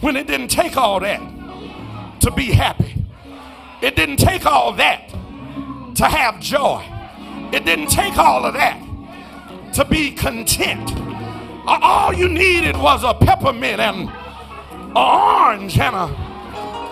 when 0.00 0.16
it 0.16 0.26
didn't 0.26 0.48
take 0.48 0.76
all 0.76 0.98
that 1.00 1.20
to 2.20 2.30
be 2.32 2.46
happy. 2.46 3.04
It 3.80 3.94
didn't 3.94 4.16
take 4.16 4.46
all 4.46 4.72
that 4.74 5.08
to 5.94 6.04
have 6.06 6.40
joy. 6.40 6.84
It 7.52 7.64
didn't 7.64 7.88
take 7.88 8.16
all 8.18 8.44
of 8.44 8.54
that 8.54 8.82
to 9.74 9.84
be 9.84 10.10
content. 10.10 10.90
Uh, 11.66 11.78
all 11.82 12.12
you 12.12 12.28
needed 12.28 12.76
was 12.76 13.04
a 13.04 13.14
peppermint 13.14 13.80
and 13.80 14.10
an 14.90 14.96
orange 14.96 15.78
and 15.78 15.94
a 15.94 16.04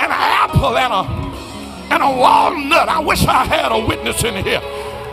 and 0.01 0.13
an 0.13 0.23
apple 0.43 0.77
and 0.77 0.93
a 0.93 1.29
and 1.93 2.03
a 2.03 2.11
walnut. 2.21 2.89
I 2.89 3.01
wish 3.01 3.25
I 3.27 3.45
had 3.45 3.73
a 3.73 3.87
witness 3.87 4.23
in 4.25 4.45
here. 4.45 4.61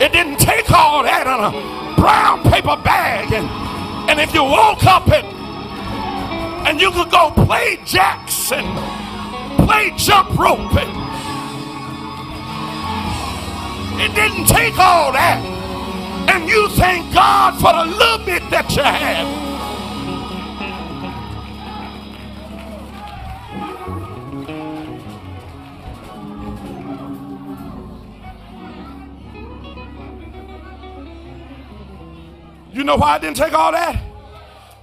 It 0.00 0.12
didn't 0.12 0.38
take 0.38 0.70
all 0.70 1.02
that 1.02 1.26
in 1.26 1.32
a 1.32 1.96
brown 1.96 2.42
paper 2.44 2.76
bag 2.84 3.32
and 3.32 3.48
and 4.10 4.20
if 4.20 4.32
you 4.34 4.44
woke 4.44 4.84
up 4.84 5.08
and 5.08 5.26
and 6.68 6.80
you 6.80 6.90
could 6.90 7.10
go 7.10 7.30
play 7.30 7.78
jacks 7.84 8.52
and 8.52 8.66
play 9.66 9.92
jump 9.96 10.28
rope 10.38 10.60
and 10.76 11.06
it 14.00 14.14
didn't 14.14 14.46
take 14.46 14.78
all 14.78 15.12
that 15.12 15.42
and 16.28 16.48
you 16.48 16.68
thank 16.70 17.12
God 17.14 17.54
for 17.54 17.72
the 17.72 17.96
little 17.96 18.24
bit 18.24 18.42
that 18.50 18.70
you 18.76 19.45
have. 32.78 32.86
know 32.86 32.96
why 32.96 33.14
I 33.14 33.18
didn't 33.18 33.36
take 33.36 33.52
all 33.52 33.72
that? 33.72 34.02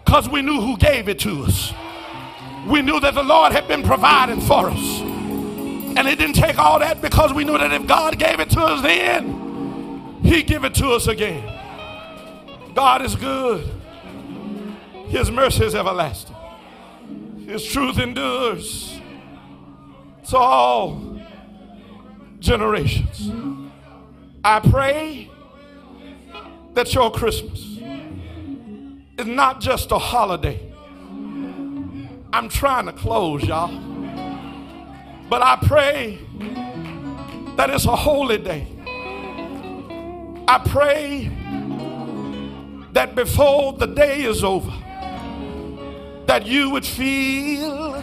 Because 0.06 0.30
we 0.30 0.42
knew 0.42 0.62
who 0.62 0.78
gave 0.78 1.10
it 1.10 1.20
to 1.20 1.44
us. 1.44 1.74
We 2.68 2.82
knew 2.82 3.00
that 3.00 3.14
the 3.14 3.24
Lord 3.24 3.52
had 3.52 3.68
been 3.68 3.84
providing 3.84 4.42
for 4.42 4.70
us. 4.70 5.02
And 5.96 6.08
it 6.08 6.18
didn't 6.18 6.36
take 6.36 6.58
all 6.58 6.80
that 6.80 7.02
because 7.02 7.34
we 7.34 7.44
knew 7.44 7.58
that 7.58 7.72
if 7.72 7.86
God 7.88 8.18
gave 8.18 8.40
it 8.40 8.50
to 8.52 8.62
us 8.62 8.82
then, 8.82 10.20
He'd 10.24 10.48
give 10.48 10.64
it 10.64 10.74
to 10.76 10.90
us 10.92 11.08
again. 11.08 11.44
God 12.74 13.04
is 13.04 13.16
good. 13.16 13.70
His 15.08 15.30
mercy 15.30 15.66
is 15.66 15.76
everlasting. 15.76 16.36
His 17.46 17.64
truth 17.64 18.00
endures 18.00 19.00
to 20.30 20.38
all 20.38 21.20
generations. 22.40 23.32
I 24.44 24.60
pray 24.60 25.30
that 26.74 26.94
your 26.94 27.12
Christmas 27.12 27.73
is 29.24 29.36
not 29.36 29.62
just 29.62 29.92
a 29.92 29.98
holiday. 29.98 30.60
I'm 32.34 32.50
trying 32.50 32.88
to 32.88 32.94
close, 32.94 33.44
y'all. 33.44 33.72
But 35.30 35.42
I 35.42 35.58
pray 35.66 36.20
that 37.56 37.70
it's 37.70 37.86
a 37.86 37.96
holy 37.96 38.38
day. 38.38 38.68
I 40.48 40.60
pray 40.66 41.32
that 42.92 43.16
before 43.16 43.74
the 43.74 43.88
day 43.88 44.24
is 44.24 44.44
over, 44.44 44.72
that 46.26 46.46
you 46.46 46.70
would 46.72 46.86
feel 46.86 47.94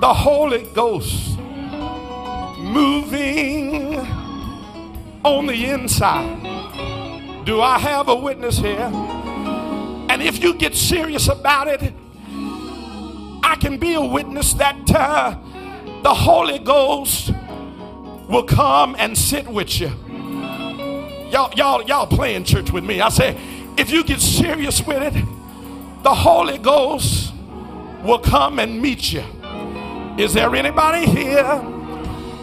the 0.00 0.14
Holy 0.14 0.64
Ghost 0.74 1.38
moving 2.58 3.96
on 5.24 5.46
the 5.46 5.70
inside. 5.70 6.42
Do 7.44 7.60
I 7.60 7.78
have 7.78 8.08
a 8.08 8.14
witness 8.14 8.58
here? 8.58 9.13
And 10.14 10.22
if 10.22 10.40
you 10.40 10.54
get 10.54 10.76
serious 10.76 11.26
about 11.26 11.66
it, 11.66 11.92
I 13.42 13.56
can 13.58 13.78
be 13.78 13.94
a 13.94 14.00
witness 14.00 14.52
that 14.54 14.88
uh, 14.94 15.36
the 16.04 16.14
Holy 16.14 16.60
Ghost 16.60 17.32
will 18.28 18.44
come 18.44 18.94
and 18.96 19.18
sit 19.18 19.44
with 19.48 19.80
you. 19.80 19.88
Y'all, 21.32 21.52
y'all, 21.56 21.82
y'all 21.82 22.06
playing 22.06 22.44
church 22.44 22.70
with 22.70 22.84
me. 22.84 23.00
I 23.00 23.08
say, 23.08 23.36
if 23.76 23.90
you 23.90 24.04
get 24.04 24.20
serious 24.20 24.86
with 24.86 25.02
it, 25.02 25.24
the 26.04 26.14
Holy 26.14 26.58
Ghost 26.58 27.32
will 28.04 28.20
come 28.20 28.60
and 28.60 28.80
meet 28.80 29.12
you. 29.12 29.24
Is 30.16 30.32
there 30.32 30.54
anybody 30.54 31.06
here 31.06 31.58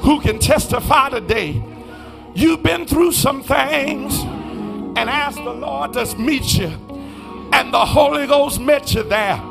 who 0.02 0.20
can 0.20 0.40
testify 0.40 1.08
today? 1.08 1.64
You've 2.36 2.64
been 2.64 2.86
through 2.86 3.14
some 3.14 3.42
things 3.42 4.20
and 4.98 5.10
asked 5.10 5.38
the 5.38 5.54
Lord 5.54 5.94
to 5.94 6.18
meet 6.18 6.58
you, 6.58 6.78
and 7.54 7.74
the 7.74 7.86
Holy 7.86 8.28
Ghost 8.28 8.60
met 8.60 8.94
you 8.94 9.04
there. 9.04 9.42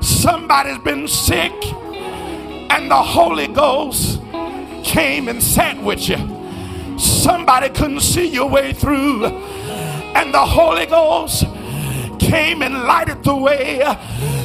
Somebody's 0.00 0.78
been 0.78 1.08
sick, 1.08 1.52
and 2.70 2.90
the 2.90 3.02
Holy 3.02 3.46
Ghost 3.48 4.20
came 4.84 5.28
and 5.28 5.42
sat 5.42 5.82
with 5.82 6.08
you. 6.08 6.16
Somebody 6.98 7.68
couldn't 7.70 8.00
see 8.00 8.28
your 8.28 8.48
way 8.48 8.72
through, 8.72 9.26
and 9.26 10.32
the 10.32 10.44
Holy 10.44 10.86
Ghost 10.86 11.44
came 12.18 12.62
and 12.62 12.74
lighted 12.84 13.22
the 13.22 13.36
way. 13.36 13.82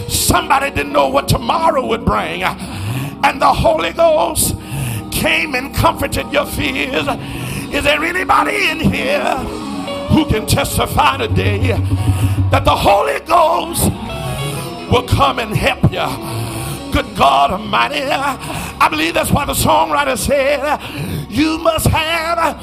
Somebody 0.08 0.72
didn't 0.72 0.94
know 0.94 1.10
what 1.10 1.28
tomorrow 1.28 1.86
would 1.86 2.06
bring, 2.06 2.44
and 2.44 3.42
the 3.42 3.54
Holy 3.54 3.94
Ghost 3.94 4.56
came 5.12 5.56
and 5.56 5.74
comforted 5.74 6.32
your 6.32 6.46
fears. 6.46 7.08
Is 7.74 7.84
there 7.84 8.04
anybody 8.04 8.70
in 8.70 8.80
here 8.80 9.71
who 10.12 10.26
can 10.26 10.46
testify 10.46 11.18
today 11.18 11.70
that 12.52 12.66
the 12.66 12.76
Holy 12.76 13.20
Ghost 13.22 13.90
will 14.92 15.08
come 15.08 15.40
and 15.40 15.56
help 15.56 15.84
you? 15.84 16.92
Good 16.92 17.16
God 17.16 17.52
Almighty. 17.52 18.02
I 18.04 18.88
believe 18.90 19.14
that's 19.14 19.32
why 19.32 19.46
the 19.46 19.54
songwriter 19.54 20.18
said, 20.18 20.80
You 21.30 21.58
must 21.60 21.88
have 21.88 22.60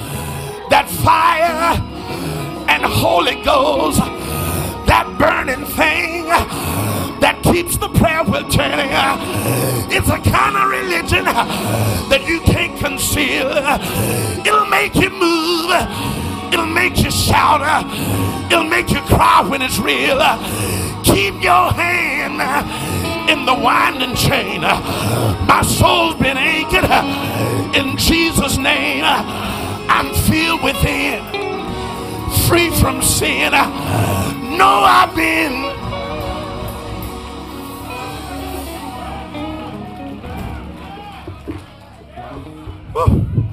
that 0.69 0.91
fire 0.91 1.81
and 2.69 2.83
Holy 2.85 3.43
Ghost, 3.43 4.01
that 4.87 5.07
burning 5.19 5.65
thing 5.65 6.27
that 7.21 7.41
keeps 7.43 7.79
the 7.79 7.89
prayer 7.89 8.23
wheel 8.25 8.47
turning. 8.51 8.91
It's 9.91 10.09
a 10.09 10.19
kind 10.31 10.57
of 10.57 10.69
religion 10.69 11.25
that 11.25 12.25
you 12.27 12.41
can't 12.41 12.79
conceal. 12.79 13.49
It'll 14.47 14.67
make 14.67 14.95
you 14.95 15.09
move. 15.09 16.28
It'll 16.53 16.67
make 16.67 16.99
you 16.99 17.11
shout. 17.11 17.61
It'll 18.51 18.65
make 18.65 18.91
you 18.91 19.01
cry 19.03 19.47
when 19.47 19.63
it's 19.63 19.79
real. 19.79 20.19
Keep 21.05 21.43
your 21.43 21.73
hand 21.73 22.41
in 23.31 23.45
the 23.45 23.55
winding 23.55 24.15
chain. 24.17 24.63
My 24.63 25.63
soul's 25.63 26.15
been 26.17 26.39
aching. 26.39 26.85
In 27.75 27.97
Jesus' 27.97 28.57
name, 28.57 29.05
I'm 29.05 30.15
filled 30.29 30.63
within, 30.63 31.23
free 32.47 32.71
from 32.71 33.03
sin. 33.03 33.53
No, 33.53 34.83
I've 34.85 35.15
been. 35.15 35.69
Woo. 42.95 43.48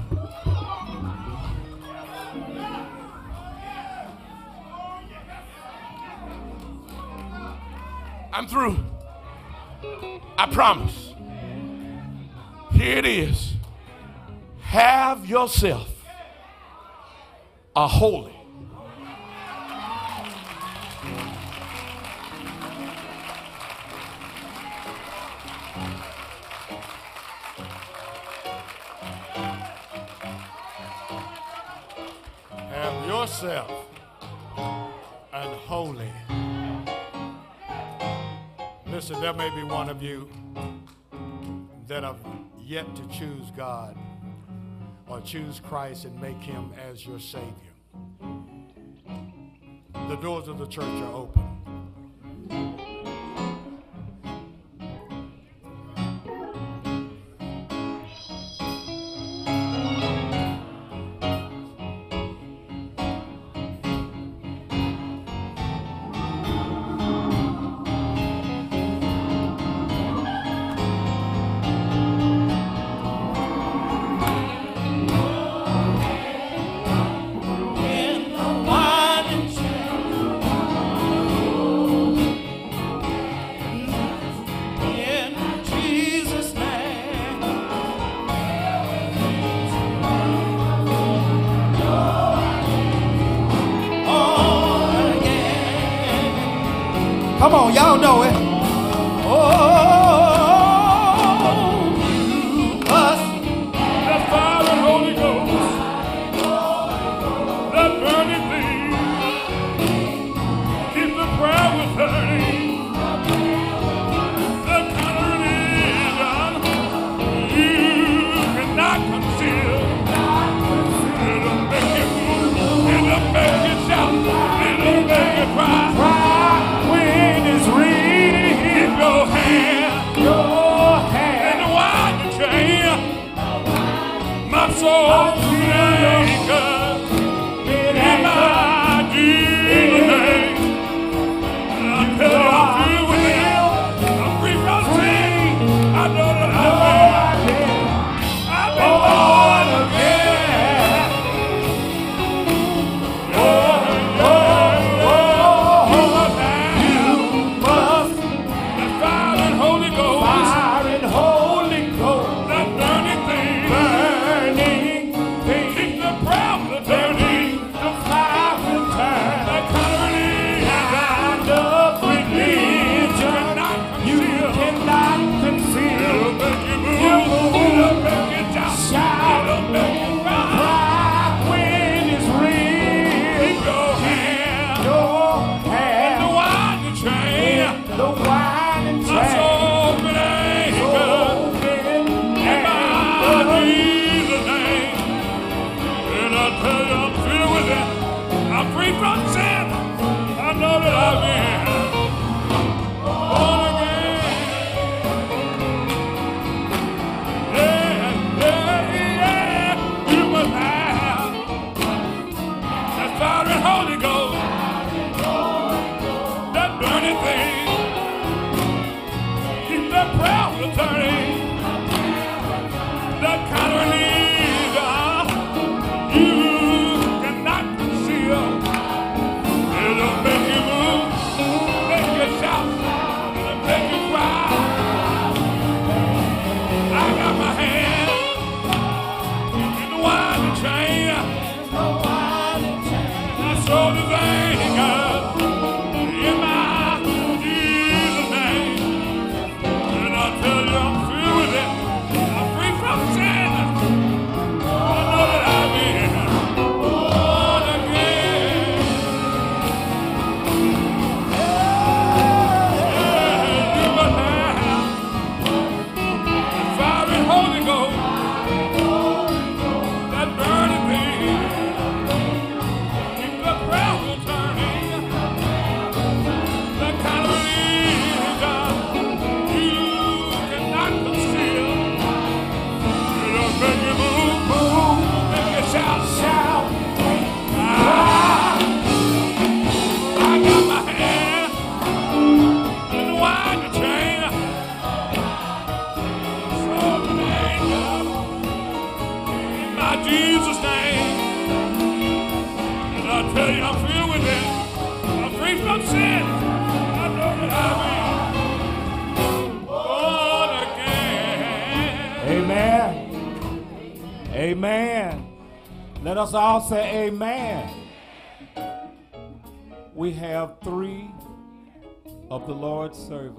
I'm 8.37 8.49
through. 8.49 8.77
I 10.37 10.45
promise. 10.51 11.13
Here 12.73 12.97
it 12.97 13.05
is. 13.05 13.53
Have 14.59 15.25
yourself 15.25 15.87
a 17.73 17.87
holy. 17.87 18.33
Have 32.69 33.07
yourself 33.07 33.71
an 34.57 35.57
holy. 35.67 36.11
Listen, 38.95 39.19
there 39.19 39.33
may 39.33 39.49
be 39.49 39.61
one 39.61 39.89
of 39.89 40.01
you 40.01 40.29
that 41.85 42.03
have 42.03 42.25
yet 42.57 42.85
to 42.95 43.05
choose 43.09 43.51
God 43.51 43.93
or 45.09 45.19
choose 45.19 45.59
Christ 45.59 46.05
and 46.05 46.17
make 46.21 46.37
him 46.37 46.71
as 46.89 47.05
your 47.05 47.19
Savior. 47.19 47.51
The 50.07 50.15
doors 50.21 50.47
of 50.47 50.59
the 50.59 50.67
church 50.67 50.85
are 50.85 51.13
open. 51.13 52.84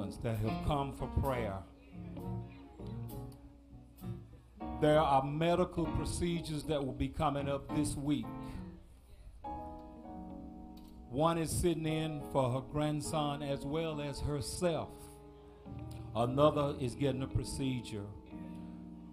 Servants 0.07 0.19
that 0.23 0.37
have 0.39 0.66
come 0.66 0.93
for 0.93 1.07
prayer. 1.20 1.59
There 4.81 5.01
are 5.01 5.24
medical 5.24 5.87
procedures 5.87 6.62
that 6.65 6.85
will 6.85 6.93
be 6.93 7.09
coming 7.09 7.49
up 7.49 7.74
this 7.74 7.97
week. 7.97 8.27
One 11.11 11.39
is 11.39 11.51
sitting 11.51 11.87
in 11.87 12.23
for 12.33 12.51
her 12.51 12.61
grandson 12.73 13.43
as 13.43 13.65
well 13.65 14.01
as 14.01 14.20
herself. 14.20 14.91
Another 16.15 16.74
is 16.81 16.95
getting 16.95 17.23
a 17.23 17.27
procedure. 17.27 18.07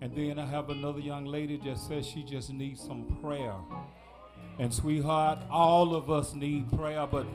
And 0.02 0.14
then 0.16 0.38
I 0.38 0.46
have 0.46 0.70
another 0.70 1.00
young 1.00 1.26
lady 1.26 1.58
that 1.66 1.78
says 1.78 2.06
she 2.06 2.24
just 2.24 2.52
needs 2.52 2.82
some 2.84 3.18
prayer. 3.22 3.56
And 4.60 4.72
sweetheart, 4.74 5.40
all 5.50 5.96
of 5.96 6.12
us 6.12 6.34
need 6.34 6.70
prayer, 6.72 7.08
but 7.10 7.26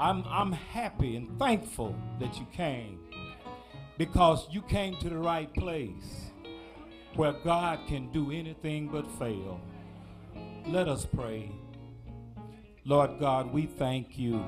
I'm, 0.00 0.24
I'm 0.28 0.52
happy 0.52 1.14
and 1.16 1.38
thankful 1.38 1.94
that 2.20 2.38
you 2.38 2.46
came 2.54 3.00
because 3.98 4.46
you 4.50 4.62
came 4.62 4.96
to 4.96 5.10
the 5.10 5.18
right 5.18 5.52
place 5.52 6.30
where 7.16 7.34
God 7.44 7.80
can 7.86 8.10
do 8.10 8.30
anything 8.30 8.88
but 8.88 9.06
fail. 9.18 9.60
Let 10.66 10.88
us 10.88 11.04
pray. 11.04 11.52
Lord 12.86 13.20
God, 13.20 13.52
we 13.52 13.66
thank 13.66 14.18
you. 14.18 14.42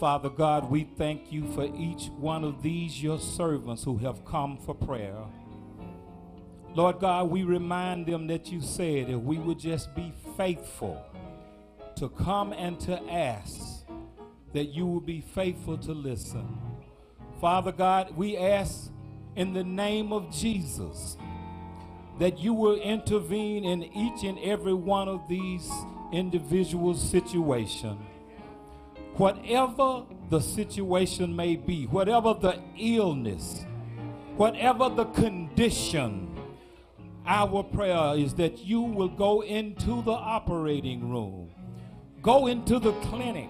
Father 0.00 0.28
God, 0.28 0.68
we 0.68 0.88
thank 0.98 1.30
you 1.30 1.46
for 1.52 1.66
each 1.76 2.08
one 2.18 2.42
of 2.42 2.64
these 2.64 3.00
your 3.00 3.20
servants 3.20 3.84
who 3.84 3.96
have 3.98 4.24
come 4.24 4.58
for 4.58 4.74
prayer. 4.74 5.22
Lord 6.74 6.98
God, 6.98 7.30
we 7.30 7.44
remind 7.44 8.06
them 8.06 8.26
that 8.26 8.50
you 8.50 8.60
said 8.60 9.08
if 9.08 9.20
we 9.20 9.38
would 9.38 9.60
just 9.60 9.94
be 9.94 10.12
faithful 10.36 11.00
to 11.94 12.08
come 12.08 12.52
and 12.52 12.80
to 12.80 13.00
ask, 13.08 13.79
that 14.52 14.66
you 14.66 14.86
will 14.86 15.00
be 15.00 15.20
faithful 15.20 15.78
to 15.78 15.92
listen. 15.92 16.58
Father 17.40 17.72
God, 17.72 18.16
we 18.16 18.36
ask 18.36 18.90
in 19.36 19.52
the 19.52 19.64
name 19.64 20.12
of 20.12 20.30
Jesus 20.30 21.16
that 22.18 22.38
you 22.38 22.52
will 22.52 22.76
intervene 22.76 23.64
in 23.64 23.82
each 23.82 24.24
and 24.24 24.38
every 24.40 24.74
one 24.74 25.08
of 25.08 25.26
these 25.28 25.70
individual 26.12 26.94
situations. 26.94 27.98
Whatever 29.14 30.04
the 30.28 30.40
situation 30.40 31.34
may 31.34 31.56
be, 31.56 31.86
whatever 31.86 32.34
the 32.34 32.60
illness, 32.78 33.64
whatever 34.36 34.88
the 34.88 35.06
condition, 35.06 36.28
our 37.26 37.62
prayer 37.62 38.14
is 38.16 38.34
that 38.34 38.58
you 38.58 38.80
will 38.80 39.08
go 39.08 39.42
into 39.42 40.02
the 40.02 40.12
operating 40.12 41.10
room, 41.10 41.50
go 42.22 42.46
into 42.46 42.78
the 42.78 42.92
clinic, 43.00 43.48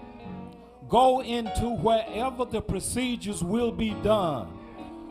go 0.91 1.21
into 1.21 1.69
wherever 1.69 2.43
the 2.43 2.61
procedures 2.61 3.41
will 3.41 3.71
be 3.71 3.91
done, 4.03 4.47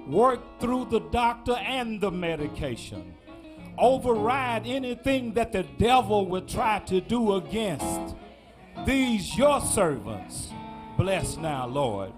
work 0.07 0.61
through 0.61 0.85
the 0.85 1.01
doctor 1.01 1.55
and 1.55 2.01
the 2.03 2.11
medication, 2.11 3.15
override 3.79 4.67
anything 4.67 5.33
that 5.33 5.53
the 5.53 5.63
devil 5.79 6.27
would 6.27 6.47
try 6.47 6.79
to 6.81 7.01
do 7.01 7.35
against 7.37 8.15
these 8.85 9.37
your 9.39 9.61
servants. 9.63 10.51
Bless 10.99 11.39
now, 11.39 11.67
Lord. 11.67 12.13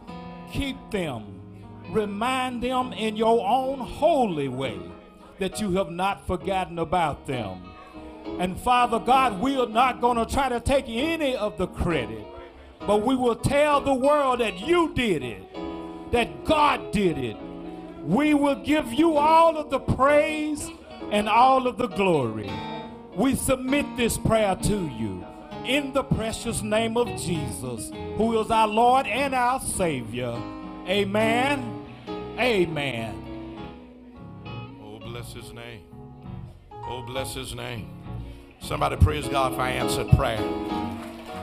Keep 0.52 0.90
them. 0.90 1.40
Remind 1.90 2.62
them 2.62 2.92
in 2.92 3.16
your 3.16 3.46
own 3.46 3.78
holy 3.78 4.48
way 4.48 4.80
that 5.38 5.60
you 5.60 5.72
have 5.72 5.90
not 5.90 6.26
forgotten 6.26 6.80
about 6.80 7.26
them. 7.26 7.62
And 8.40 8.58
Father 8.58 8.98
God, 8.98 9.40
we 9.40 9.56
are 9.56 9.68
not 9.68 10.00
going 10.00 10.16
to 10.16 10.26
try 10.26 10.48
to 10.48 10.58
take 10.58 10.86
any 10.88 11.36
of 11.36 11.58
the 11.58 11.68
credit, 11.68 12.26
but 12.86 13.02
we 13.02 13.14
will 13.14 13.36
tell 13.36 13.80
the 13.80 13.94
world 13.94 14.40
that 14.40 14.60
you 14.60 14.92
did 14.94 15.22
it, 15.22 15.42
that 16.12 16.44
God 16.44 16.92
did 16.92 17.18
it. 17.18 17.36
We 18.02 18.34
will 18.34 18.56
give 18.56 18.92
you 18.92 19.16
all 19.16 19.56
of 19.56 19.70
the 19.70 19.78
praise 19.78 20.68
and 21.10 21.28
all 21.28 21.66
of 21.66 21.76
the 21.78 21.86
glory. 21.88 22.50
We 23.14 23.34
submit 23.34 23.86
this 23.96 24.18
prayer 24.18 24.56
to 24.56 24.88
you 24.88 25.24
in 25.64 25.92
the 25.92 26.02
precious 26.02 26.62
name 26.62 26.96
of 26.96 27.08
Jesus, 27.20 27.92
who 28.16 28.40
is 28.40 28.50
our 28.50 28.66
Lord 28.66 29.06
and 29.06 29.34
our 29.34 29.60
Savior. 29.60 30.36
Amen. 30.88 31.84
Amen. 32.38 33.58
Oh, 34.82 34.98
bless 34.98 35.32
his 35.32 35.52
name. 35.52 35.82
Oh, 36.72 37.02
bless 37.02 37.34
his 37.34 37.54
name. 37.54 37.90
Somebody 38.60 38.96
praise 38.96 39.28
God 39.28 39.54
for 39.54 39.62
answered 39.62 40.08
prayer. 40.10 40.40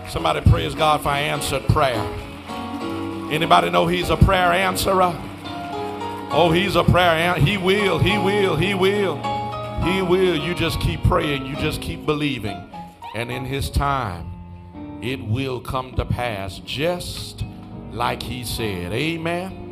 Somebody 0.09 0.41
praise 0.49 0.73
God 0.73 1.01
for 1.01 1.09
answered 1.09 1.67
prayer. 1.67 2.01
Anybody 3.31 3.69
know 3.69 3.85
he's 3.85 4.09
a 4.09 4.17
prayer 4.17 4.51
answerer? 4.51 5.15
Oh, 6.31 6.51
he's 6.51 6.75
a 6.75 6.83
prayer 6.83 7.11
answer. 7.11 7.45
He 7.45 7.57
will, 7.57 7.99
he 7.99 8.17
will, 8.17 8.55
he 8.55 8.73
will. 8.73 9.17
He 9.83 10.01
will. 10.01 10.35
You 10.35 10.55
just 10.55 10.79
keep 10.81 11.03
praying. 11.03 11.45
You 11.45 11.55
just 11.57 11.79
keep 11.79 12.07
believing. 12.07 12.57
And 13.13 13.31
in 13.31 13.45
his 13.45 13.69
time, 13.69 14.99
it 15.03 15.23
will 15.23 15.59
come 15.59 15.93
to 15.93 16.05
pass 16.05 16.57
just 16.65 17.43
like 17.91 18.23
he 18.23 18.43
said. 18.43 18.91
Amen. 18.91 19.68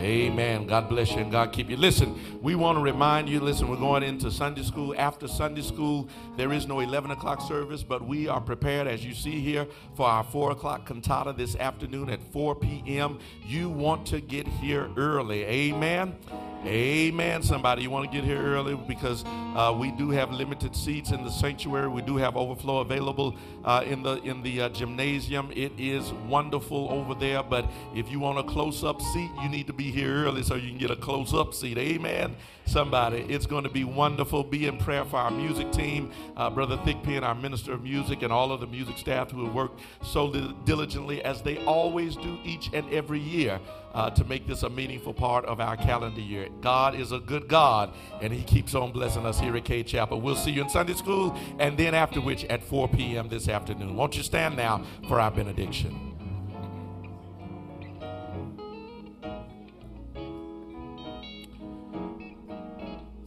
Amen. 0.00 0.66
God 0.66 0.88
bless 0.88 1.10
you 1.10 1.18
and 1.18 1.30
God 1.30 1.52
keep 1.52 1.68
you. 1.68 1.76
Listen, 1.76 2.18
we 2.40 2.54
want 2.54 2.78
to 2.78 2.82
remind 2.82 3.28
you 3.28 3.38
listen, 3.38 3.68
we're 3.68 3.76
going 3.76 4.02
into 4.02 4.30
Sunday 4.30 4.62
school. 4.62 4.94
After 4.96 5.28
Sunday 5.28 5.60
school, 5.60 6.08
there 6.38 6.54
is 6.54 6.66
no 6.66 6.80
11 6.80 7.10
o'clock 7.10 7.42
service, 7.42 7.82
but 7.82 8.02
we 8.06 8.26
are 8.26 8.40
prepared, 8.40 8.86
as 8.86 9.04
you 9.04 9.12
see 9.12 9.40
here, 9.40 9.66
for 9.94 10.06
our 10.06 10.24
4 10.24 10.52
o'clock 10.52 10.86
cantata 10.86 11.34
this 11.36 11.54
afternoon 11.54 12.08
at 12.08 12.22
4 12.32 12.54
p.m. 12.54 13.18
You 13.44 13.68
want 13.68 14.06
to 14.06 14.22
get 14.22 14.48
here 14.48 14.88
early. 14.96 15.44
Amen. 15.44 16.16
Amen. 16.66 17.42
Somebody, 17.42 17.82
you 17.82 17.88
want 17.88 18.10
to 18.10 18.14
get 18.14 18.22
here 18.22 18.38
early 18.38 18.74
because 18.74 19.24
uh, 19.26 19.74
we 19.74 19.90
do 19.92 20.10
have 20.10 20.30
limited 20.30 20.76
seats 20.76 21.10
in 21.10 21.24
the 21.24 21.30
sanctuary. 21.30 21.88
We 21.88 22.02
do 22.02 22.18
have 22.18 22.36
overflow 22.36 22.80
available 22.80 23.34
uh, 23.64 23.82
in 23.86 24.02
the 24.02 24.20
in 24.22 24.42
the 24.42 24.62
uh, 24.62 24.68
gymnasium. 24.68 25.50
It 25.52 25.72
is 25.78 26.12
wonderful 26.28 26.88
over 26.90 27.14
there. 27.14 27.42
But 27.42 27.64
if 27.94 28.10
you 28.10 28.20
want 28.20 28.40
a 28.40 28.42
close 28.42 28.84
up 28.84 29.00
seat, 29.00 29.30
you 29.42 29.48
need 29.48 29.68
to 29.68 29.72
be 29.72 29.90
here 29.90 30.26
early 30.26 30.42
so 30.42 30.54
you 30.54 30.68
can 30.68 30.76
get 30.76 30.90
a 30.90 30.96
close 30.96 31.32
up 31.32 31.54
seat. 31.54 31.78
Amen. 31.78 32.36
Somebody, 32.66 33.24
it's 33.28 33.46
going 33.46 33.64
to 33.64 33.70
be 33.70 33.84
wonderful. 33.84 34.44
Be 34.44 34.66
in 34.66 34.76
prayer 34.76 35.06
for 35.06 35.16
our 35.16 35.30
music 35.30 35.72
team, 35.72 36.12
uh, 36.36 36.50
Brother 36.50 36.76
Thigpen, 36.76 37.22
our 37.22 37.34
minister 37.34 37.72
of 37.72 37.82
music, 37.82 38.22
and 38.22 38.30
all 38.30 38.52
of 38.52 38.60
the 38.60 38.66
music 38.66 38.98
staff 38.98 39.30
who 39.30 39.46
have 39.46 39.54
worked 39.54 39.80
so 40.04 40.30
diligently 40.66 41.22
as 41.24 41.40
they 41.40 41.64
always 41.64 42.16
do 42.16 42.38
each 42.44 42.70
and 42.74 42.88
every 42.92 43.18
year 43.18 43.58
uh, 43.94 44.10
to 44.10 44.24
make 44.24 44.46
this 44.46 44.62
a 44.62 44.70
meaningful 44.70 45.12
part 45.14 45.44
of 45.44 45.60
our 45.60 45.76
calendar 45.76 46.20
year. 46.20 46.48
God 46.60 46.94
is 46.94 47.12
a 47.12 47.18
good 47.18 47.48
God, 47.48 47.92
and 48.20 48.32
He 48.32 48.42
keeps 48.42 48.74
on 48.74 48.92
blessing 48.92 49.26
us 49.26 49.40
here 49.40 49.56
at 49.56 49.64
Cade 49.64 49.86
Chapel. 49.86 50.20
We'll 50.20 50.36
see 50.36 50.50
you 50.50 50.62
in 50.62 50.68
Sunday 50.68 50.94
school, 50.94 51.36
and 51.58 51.76
then 51.76 51.94
after 51.94 52.20
which 52.20 52.44
at 52.44 52.62
4 52.62 52.88
p.m. 52.88 53.28
this 53.28 53.48
afternoon. 53.48 53.96
Won't 53.96 54.16
you 54.16 54.22
stand 54.22 54.56
now 54.56 54.84
for 55.08 55.20
our 55.20 55.30
benediction? 55.30 56.10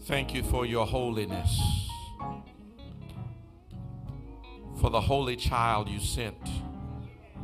Thank 0.06 0.34
you 0.34 0.44
for 0.44 0.66
your 0.66 0.86
holiness, 0.86 1.62
for 4.82 4.90
the 4.90 5.00
holy 5.00 5.38
child 5.38 5.88
you 5.88 6.00
sent 6.02 6.38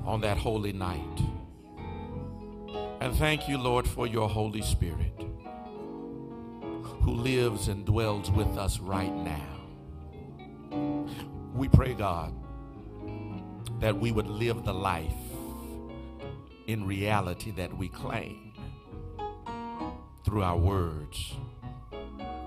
on 0.05 0.19
that 0.21 0.37
holy 0.37 0.73
night. 0.73 1.38
And 3.01 3.15
thank 3.15 3.47
you, 3.47 3.57
Lord, 3.57 3.87
for 3.87 4.07
your 4.07 4.27
Holy 4.27 4.61
Spirit 4.61 5.13
who 7.01 7.11
lives 7.11 7.69
and 7.69 7.85
dwells 7.85 8.29
with 8.29 8.57
us 8.57 8.79
right 8.79 9.13
now. 9.13 9.59
We 11.53 11.67
pray, 11.69 11.93
God, 11.93 12.33
that 13.79 13.97
we 13.97 14.11
would 14.11 14.27
live 14.27 14.63
the 14.65 14.73
life 14.73 15.13
in 16.67 16.85
reality 16.85 17.51
that 17.51 17.75
we 17.75 17.87
claim 17.87 18.53
through 20.23 20.43
our 20.43 20.57
words. 20.57 21.33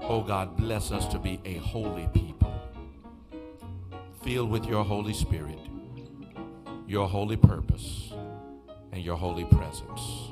Oh 0.03 0.23
God, 0.23 0.57
bless 0.57 0.93
us 0.93 1.07
to 1.09 1.19
be 1.19 1.41
a 1.45 1.55
holy 1.55 2.09
people, 2.13 2.53
filled 4.23 4.51
with 4.51 4.67
your 4.67 4.85
Holy 4.85 5.15
Spirit, 5.15 5.59
your 6.87 7.09
holy 7.09 7.37
purpose, 7.37 8.13
and 8.93 9.03
your 9.03 9.17
holy 9.17 9.45
presence. 9.47 10.32